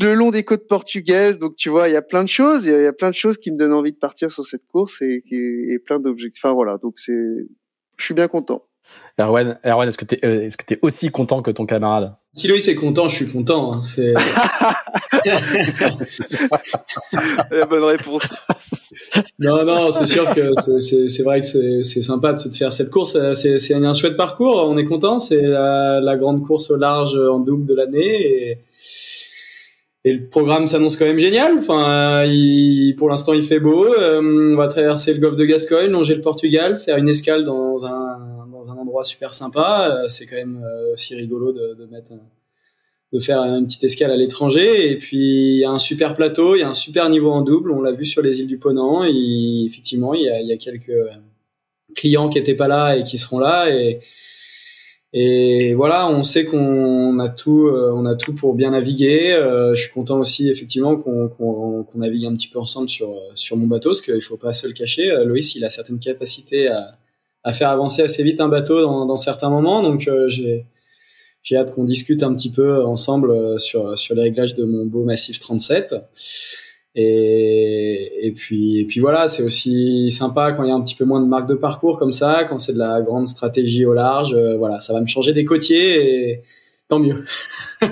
le 0.00 0.14
long 0.14 0.30
des 0.30 0.44
côtes 0.44 0.66
portugaises. 0.66 1.38
Donc 1.38 1.56
tu 1.56 1.68
vois, 1.68 1.88
il 1.88 1.92
y 1.92 1.96
a 1.96 2.02
plein 2.02 2.24
de 2.24 2.28
choses, 2.28 2.64
il 2.64 2.72
y, 2.72 2.86
a 2.86 2.92
plein 2.92 3.10
de 3.10 3.14
choses 3.14 3.38
qui 3.38 3.50
me 3.50 3.56
donnent 3.56 3.72
envie 3.72 3.92
de 3.92 3.98
partir 3.98 4.30
sur 4.30 4.44
cette 4.44 4.66
course 4.66 5.00
et, 5.02 5.22
et, 5.30 5.78
plein 5.78 5.98
d'objectifs. 5.98 6.44
Enfin 6.44 6.54
voilà, 6.54 6.78
donc 6.78 6.98
c'est, 6.98 7.18
je 7.98 8.04
suis 8.04 8.14
bien 8.14 8.28
content. 8.28 8.64
Erwan, 9.18 9.58
Erwan 9.64 9.88
est-ce 9.88 9.98
que 9.98 10.04
tu 10.04 10.16
es, 10.16 10.24
euh, 10.24 10.46
est-ce 10.46 10.56
que 10.56 10.74
es 10.74 10.78
aussi 10.82 11.10
content 11.10 11.42
que 11.42 11.50
ton 11.50 11.66
camarade? 11.66 12.14
Si 12.32 12.48
Loïs 12.48 12.66
est 12.68 12.74
content, 12.74 13.08
je 13.08 13.16
suis 13.16 13.28
content. 13.28 13.74
Hein, 13.74 13.80
c'est 13.80 14.12
la 17.50 17.66
bonne 17.66 17.84
réponse. 17.84 18.26
non, 19.38 19.64
non, 19.64 19.92
c'est 19.92 20.06
sûr 20.06 20.32
que 20.34 20.52
c'est 20.80 21.22
vrai 21.22 21.40
que 21.40 21.82
c'est 21.82 22.02
sympa 22.02 22.32
de 22.32 22.38
se 22.38 22.48
faire 22.48 22.72
cette 22.72 22.90
course. 22.90 23.16
C'est 23.34 23.74
un 23.74 23.94
chouette 23.94 24.16
parcours. 24.16 24.66
On 24.68 24.78
est 24.78 24.86
content. 24.86 25.18
C'est 25.18 25.42
la, 25.42 26.00
la, 26.00 26.16
grande 26.16 26.46
course 26.46 26.70
au 26.70 26.76
large 26.76 27.16
en 27.16 27.40
double 27.40 27.66
de 27.66 27.74
l'année 27.74 28.50
et 28.50 28.58
et 30.04 30.14
le 30.14 30.28
programme 30.28 30.66
s'annonce 30.66 30.96
quand 30.96 31.04
même 31.04 31.18
génial. 31.18 31.58
Enfin, 31.58 32.24
il, 32.24 32.94
pour 32.96 33.10
l'instant, 33.10 33.34
il 33.34 33.42
fait 33.42 33.60
beau. 33.60 33.84
Euh, 33.84 34.52
on 34.52 34.56
va 34.56 34.66
traverser 34.66 35.12
le 35.12 35.20
golfe 35.20 35.36
de 35.36 35.44
Gascogne, 35.44 35.90
longer 35.90 36.14
le 36.14 36.22
Portugal, 36.22 36.78
faire 36.78 36.96
une 36.96 37.08
escale 37.08 37.44
dans 37.44 37.84
un, 37.84 38.46
dans 38.50 38.70
un 38.70 38.76
endroit 38.76 39.04
super 39.04 39.34
sympa. 39.34 39.90
Euh, 40.04 40.08
c'est 40.08 40.26
quand 40.26 40.36
même 40.36 40.62
euh, 40.64 40.94
aussi 40.94 41.14
rigolo 41.14 41.52
de, 41.52 41.74
de 41.74 41.84
mettre, 41.84 42.12
de 43.12 43.18
faire 43.18 43.42
une 43.42 43.66
petite 43.66 43.84
escale 43.84 44.10
à 44.10 44.16
l'étranger. 44.16 44.90
Et 44.90 44.96
puis, 44.96 45.18
il 45.18 45.58
y 45.58 45.64
a 45.64 45.70
un 45.70 45.78
super 45.78 46.14
plateau, 46.14 46.54
il 46.54 46.60
y 46.60 46.62
a 46.62 46.68
un 46.68 46.74
super 46.74 47.10
niveau 47.10 47.30
en 47.30 47.42
double. 47.42 47.70
On 47.70 47.82
l'a 47.82 47.92
vu 47.92 48.06
sur 48.06 48.22
les 48.22 48.40
îles 48.40 48.46
du 48.46 48.58
Ponant. 48.58 49.04
Et 49.04 49.64
effectivement, 49.66 50.14
il 50.14 50.22
y 50.22 50.30
a, 50.30 50.40
il 50.40 50.46
y 50.46 50.52
a 50.52 50.56
quelques 50.56 50.96
clients 51.94 52.30
qui 52.30 52.38
étaient 52.38 52.54
pas 52.54 52.68
là 52.68 52.96
et 52.96 53.04
qui 53.04 53.18
seront 53.18 53.38
là. 53.38 53.68
Et, 53.68 54.00
et 55.12 55.74
voilà, 55.74 56.08
on 56.08 56.22
sait 56.22 56.44
qu'on 56.44 57.18
a 57.18 57.28
tout, 57.28 57.66
euh, 57.66 57.92
on 57.92 58.06
a 58.06 58.14
tout 58.14 58.32
pour 58.32 58.54
bien 58.54 58.70
naviguer. 58.70 59.32
Euh, 59.32 59.74
je 59.74 59.82
suis 59.82 59.90
content 59.90 60.20
aussi 60.20 60.48
effectivement 60.48 60.96
qu'on 60.96 61.84
navigue 61.96 62.26
un 62.26 62.34
petit 62.34 62.46
peu 62.46 62.60
ensemble 62.60 62.88
sur 62.88 63.12
sur 63.34 63.56
mon 63.56 63.66
bateau, 63.66 63.90
parce 63.90 64.02
qu'il 64.02 64.22
faut 64.22 64.36
pas 64.36 64.52
se 64.52 64.68
le 64.68 64.72
cacher. 64.72 65.10
Euh, 65.10 65.24
Loïs, 65.24 65.56
il 65.56 65.64
a 65.64 65.70
certaines 65.70 65.98
capacités 65.98 66.68
à, 66.68 66.96
à 67.42 67.52
faire 67.52 67.70
avancer 67.70 68.02
assez 68.02 68.22
vite 68.22 68.40
un 68.40 68.48
bateau 68.48 68.80
dans, 68.82 69.04
dans 69.06 69.16
certains 69.16 69.50
moments, 69.50 69.82
donc 69.82 70.08
j'ai 70.28 70.66
j'ai 71.42 71.56
hâte 71.56 71.74
qu'on 71.74 71.84
discute 71.84 72.22
un 72.22 72.34
petit 72.34 72.50
peu 72.52 72.84
ensemble 72.84 73.58
sur 73.58 73.98
sur 73.98 74.14
les 74.14 74.22
réglages 74.22 74.54
de 74.54 74.64
mon 74.64 74.86
beau 74.86 75.04
Massif 75.04 75.40
37. 75.40 75.94
Et, 76.96 78.26
et, 78.26 78.32
puis, 78.32 78.80
et 78.80 78.84
puis 78.84 79.00
voilà, 79.00 79.28
c'est 79.28 79.44
aussi 79.44 80.10
sympa 80.10 80.52
quand 80.52 80.64
il 80.64 80.68
y 80.68 80.72
a 80.72 80.74
un 80.74 80.82
petit 80.82 80.96
peu 80.96 81.04
moins 81.04 81.20
de 81.20 81.26
marque 81.26 81.48
de 81.48 81.54
parcours 81.54 81.98
comme 81.98 82.12
ça, 82.12 82.44
quand 82.48 82.58
c'est 82.58 82.72
de 82.72 82.78
la 82.78 83.00
grande 83.00 83.28
stratégie 83.28 83.86
au 83.86 83.94
large. 83.94 84.34
Euh, 84.34 84.56
voilà, 84.58 84.80
ça 84.80 84.92
va 84.92 85.00
me 85.00 85.06
changer 85.06 85.32
des 85.32 85.44
côtiers 85.44 86.30
et 86.30 86.42
tant 86.88 86.98
mieux. 86.98 87.24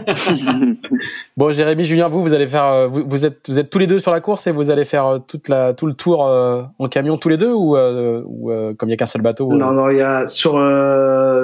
bon, 1.36 1.52
Jérémy, 1.52 1.84
Julien, 1.84 2.08
vous, 2.08 2.22
vous 2.22 2.34
allez 2.34 2.48
faire, 2.48 2.64
euh, 2.64 2.86
vous, 2.88 3.04
vous, 3.06 3.24
êtes, 3.24 3.48
vous 3.48 3.60
êtes 3.60 3.70
tous 3.70 3.78
les 3.78 3.86
deux 3.86 4.00
sur 4.00 4.10
la 4.10 4.20
course 4.20 4.48
et 4.48 4.50
vous 4.50 4.68
allez 4.68 4.84
faire 4.84 5.06
euh, 5.06 5.18
toute 5.20 5.48
la, 5.48 5.74
tout 5.74 5.86
le 5.86 5.94
tour 5.94 6.22
en 6.22 6.88
camion 6.88 7.18
tous 7.18 7.28
les 7.28 7.36
deux 7.36 7.52
ou, 7.52 7.76
ou 7.78 8.50
comme 8.76 8.88
il 8.88 8.90
y 8.90 8.94
a 8.94 8.96
qu'un 8.96 9.06
seul 9.06 9.22
bateau 9.22 9.52
Non, 9.52 9.70
non, 9.70 9.90
il 9.90 9.98
y 9.98 10.02
a 10.02 10.26
sur 10.26 10.54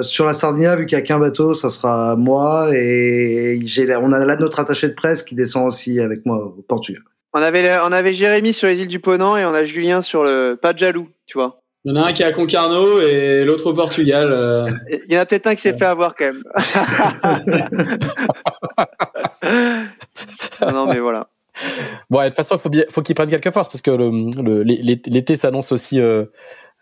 sur 0.03 0.25
la 0.25 0.33
Sardinia, 0.33 0.75
vu 0.75 0.87
qu'il 0.87 0.97
y 0.97 1.01
a 1.01 1.03
qu'un 1.05 1.19
bateau, 1.19 1.53
ça 1.53 1.69
sera 1.69 2.17
moi 2.17 2.67
et 2.75 3.61
j'ai, 3.65 3.95
on 3.95 4.11
a 4.11 4.25
là 4.25 4.35
notre 4.35 4.59
attaché 4.59 4.89
de 4.89 4.93
presse 4.93 5.23
qui 5.23 5.35
descend 5.35 5.69
aussi 5.69 6.01
avec 6.01 6.25
moi 6.25 6.53
au 6.57 6.61
Portugal. 6.67 7.01
On 7.37 7.41
avait, 7.41 7.69
on 7.83 7.91
avait 7.91 8.13
Jérémy 8.13 8.53
sur 8.53 8.69
les 8.69 8.79
îles 8.79 8.87
du 8.87 9.01
Ponant 9.01 9.35
et 9.35 9.43
on 9.43 9.53
a 9.53 9.65
Julien 9.65 9.99
sur 9.99 10.23
le. 10.23 10.57
Pas 10.59 10.71
de 10.71 10.79
jaloux, 10.79 11.09
tu 11.25 11.37
vois. 11.37 11.61
Il 11.83 11.93
y 11.93 11.97
en 11.99 12.01
a 12.01 12.07
un 12.07 12.13
qui 12.13 12.23
est 12.23 12.25
à 12.25 12.31
Concarneau 12.31 13.01
et 13.01 13.43
l'autre 13.43 13.71
au 13.71 13.73
Portugal. 13.73 14.29
Euh. 14.31 14.65
Il 14.89 15.13
y 15.13 15.17
en 15.17 15.19
a 15.19 15.25
peut-être 15.25 15.45
un 15.47 15.55
qui 15.55 15.61
s'est 15.61 15.77
fait 15.77 15.83
avoir 15.83 16.15
quand 16.15 16.27
même. 16.27 16.43
non, 20.73 20.85
mais 20.85 20.99
voilà. 20.99 21.27
Bon, 22.09 22.21
de 22.21 22.27
toute 22.27 22.35
façon, 22.35 22.55
il 22.55 22.61
faut, 22.61 22.71
faut 22.89 23.01
qu'il 23.01 23.15
prenne 23.15 23.29
quelques 23.29 23.51
forces 23.51 23.67
parce 23.67 23.81
que 23.81 23.91
l'été 25.09 25.35
s'annonce 25.35 25.73
aussi 25.73 25.99
euh, 25.99 26.23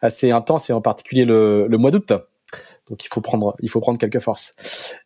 assez 0.03 0.29
intense 0.29 0.69
et 0.69 0.73
en 0.73 0.81
particulier 0.81 1.25
le, 1.25 1.65
le 1.67 1.77
mois 1.79 1.89
d'août. 1.89 2.13
Donc 2.89 3.06
il 3.06 3.08
faut 3.08 3.22
prendre, 3.22 3.56
il 3.62 3.69
faut 3.69 3.80
prendre 3.80 3.98
quelques 3.98 4.19
forces. 4.19 4.52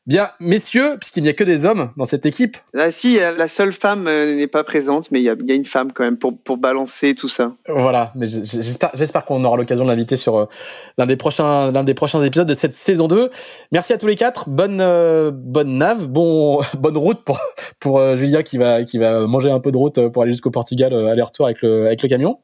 Bien, 0.07 0.29
messieurs, 0.39 0.97
puisqu'il 0.99 1.21
n'y 1.21 1.29
a 1.29 1.33
que 1.33 1.43
des 1.43 1.63
hommes 1.63 1.91
dans 1.95 2.05
cette 2.05 2.25
équipe. 2.25 2.57
Là, 2.73 2.91
si, 2.91 3.19
la 3.19 3.47
seule 3.47 3.71
femme 3.71 4.07
euh, 4.07 4.35
n'est 4.35 4.47
pas 4.47 4.63
présente, 4.63 5.11
mais 5.11 5.19
il 5.19 5.23
y 5.23 5.29
a, 5.29 5.35
y 5.39 5.51
a, 5.51 5.55
une 5.55 5.65
femme 5.65 5.91
quand 5.93 6.03
même 6.03 6.17
pour, 6.17 6.35
pour 6.39 6.57
balancer 6.57 7.13
tout 7.13 7.27
ça. 7.27 7.53
Voilà, 7.67 8.13
mais 8.15 8.25
j'espère 8.27 9.25
qu'on 9.25 9.43
aura 9.45 9.57
l'occasion 9.57 9.83
de 9.83 9.89
l'inviter 9.89 10.15
sur 10.15 10.37
euh, 10.37 10.45
l'un 10.97 11.05
des 11.05 11.17
prochains, 11.17 11.71
l'un 11.71 11.83
des 11.83 11.93
prochains 11.93 12.23
épisodes 12.23 12.47
de 12.47 12.55
cette 12.55 12.73
saison 12.73 13.07
2. 13.07 13.29
Merci 13.71 13.93
à 13.93 13.99
tous 13.99 14.07
les 14.07 14.15
quatre. 14.15 14.49
Bonne, 14.49 14.81
euh, 14.81 15.29
bonne 15.31 15.77
nave, 15.77 16.07
bon, 16.07 16.61
bonne 16.79 16.97
route 16.97 17.23
pour 17.23 17.39
pour 17.79 18.15
Julia 18.15 18.41
qui 18.41 18.57
va 18.57 18.85
qui 18.85 18.97
va 18.97 19.27
manger 19.27 19.51
un 19.51 19.59
peu 19.59 19.71
de 19.71 19.77
route 19.77 20.07
pour 20.07 20.23
aller 20.23 20.31
jusqu'au 20.31 20.49
Portugal 20.49 20.93
aller-retour 20.93 21.45
avec 21.45 21.61
le 21.61 21.85
avec 21.85 22.01
le 22.01 22.09
camion. 22.09 22.39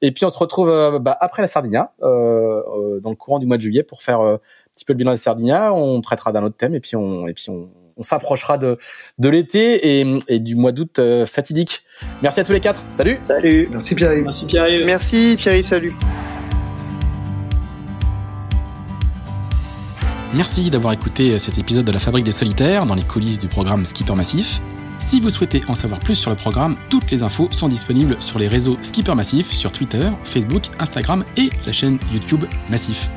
Et 0.00 0.10
puis 0.10 0.24
on 0.24 0.28
se 0.28 0.38
retrouve 0.38 0.98
bah, 1.00 1.16
après 1.20 1.40
la 1.42 1.48
Sardinia 1.48 1.92
dans 2.00 3.10
le 3.10 3.14
courant 3.14 3.38
du 3.38 3.46
mois 3.46 3.58
de 3.58 3.62
juillet 3.62 3.84
pour 3.84 4.02
faire 4.02 4.38
petit 4.74 4.84
peu 4.84 4.92
le 4.92 4.98
bilan 4.98 5.12
de 5.12 5.16
Sardinia, 5.16 5.72
on 5.72 6.00
traitera 6.00 6.32
d'un 6.32 6.42
autre 6.42 6.56
thème 6.56 6.74
et 6.74 6.80
puis 6.80 6.96
on 6.96 7.26
et 7.26 7.34
puis 7.34 7.46
on, 7.48 7.70
on 7.96 8.02
s'approchera 8.02 8.58
de 8.58 8.78
de 9.18 9.28
l'été 9.28 10.00
et, 10.00 10.18
et, 10.28 10.38
du 10.38 10.56
mois 10.56 10.72
d'août 10.72 10.98
euh, 10.98 11.26
fatidique. 11.26 11.82
Merci 12.22 12.40
à 12.40 12.44
tous 12.44 12.52
les 12.52 12.60
quatre. 12.60 12.82
Salut. 12.96 13.18
Salut. 13.22 13.68
Merci 13.70 13.94
Pierre. 13.94 14.22
Merci 14.22 14.46
Pierre. 14.46 14.86
Merci 14.86 15.36
Pierre. 15.38 15.64
Salut. 15.64 15.94
Merci 20.34 20.70
d'avoir 20.70 20.94
écouté 20.94 21.38
cet 21.38 21.58
épisode 21.58 21.84
de 21.84 21.92
la 21.92 21.98
Fabrique 21.98 22.24
des 22.24 22.32
Solitaires 22.32 22.86
dans 22.86 22.94
les 22.94 23.02
coulisses 23.02 23.38
du 23.38 23.48
programme 23.48 23.84
Skipper 23.84 24.14
Massif. 24.14 24.62
Si 24.98 25.20
vous 25.20 25.28
souhaitez 25.28 25.60
en 25.68 25.74
savoir 25.74 26.00
plus 26.00 26.14
sur 26.14 26.30
le 26.30 26.36
programme, 26.36 26.76
toutes 26.88 27.10
les 27.10 27.22
infos 27.22 27.48
sont 27.50 27.68
disponibles 27.68 28.16
sur 28.18 28.38
les 28.38 28.48
réseaux 28.48 28.78
Skipper 28.80 29.14
Massif, 29.14 29.50
sur 29.50 29.70
Twitter, 29.70 30.08
Facebook, 30.24 30.62
Instagram 30.78 31.22
et 31.36 31.50
la 31.66 31.72
chaîne 31.72 31.98
YouTube 32.14 32.44
Massif. 32.70 33.10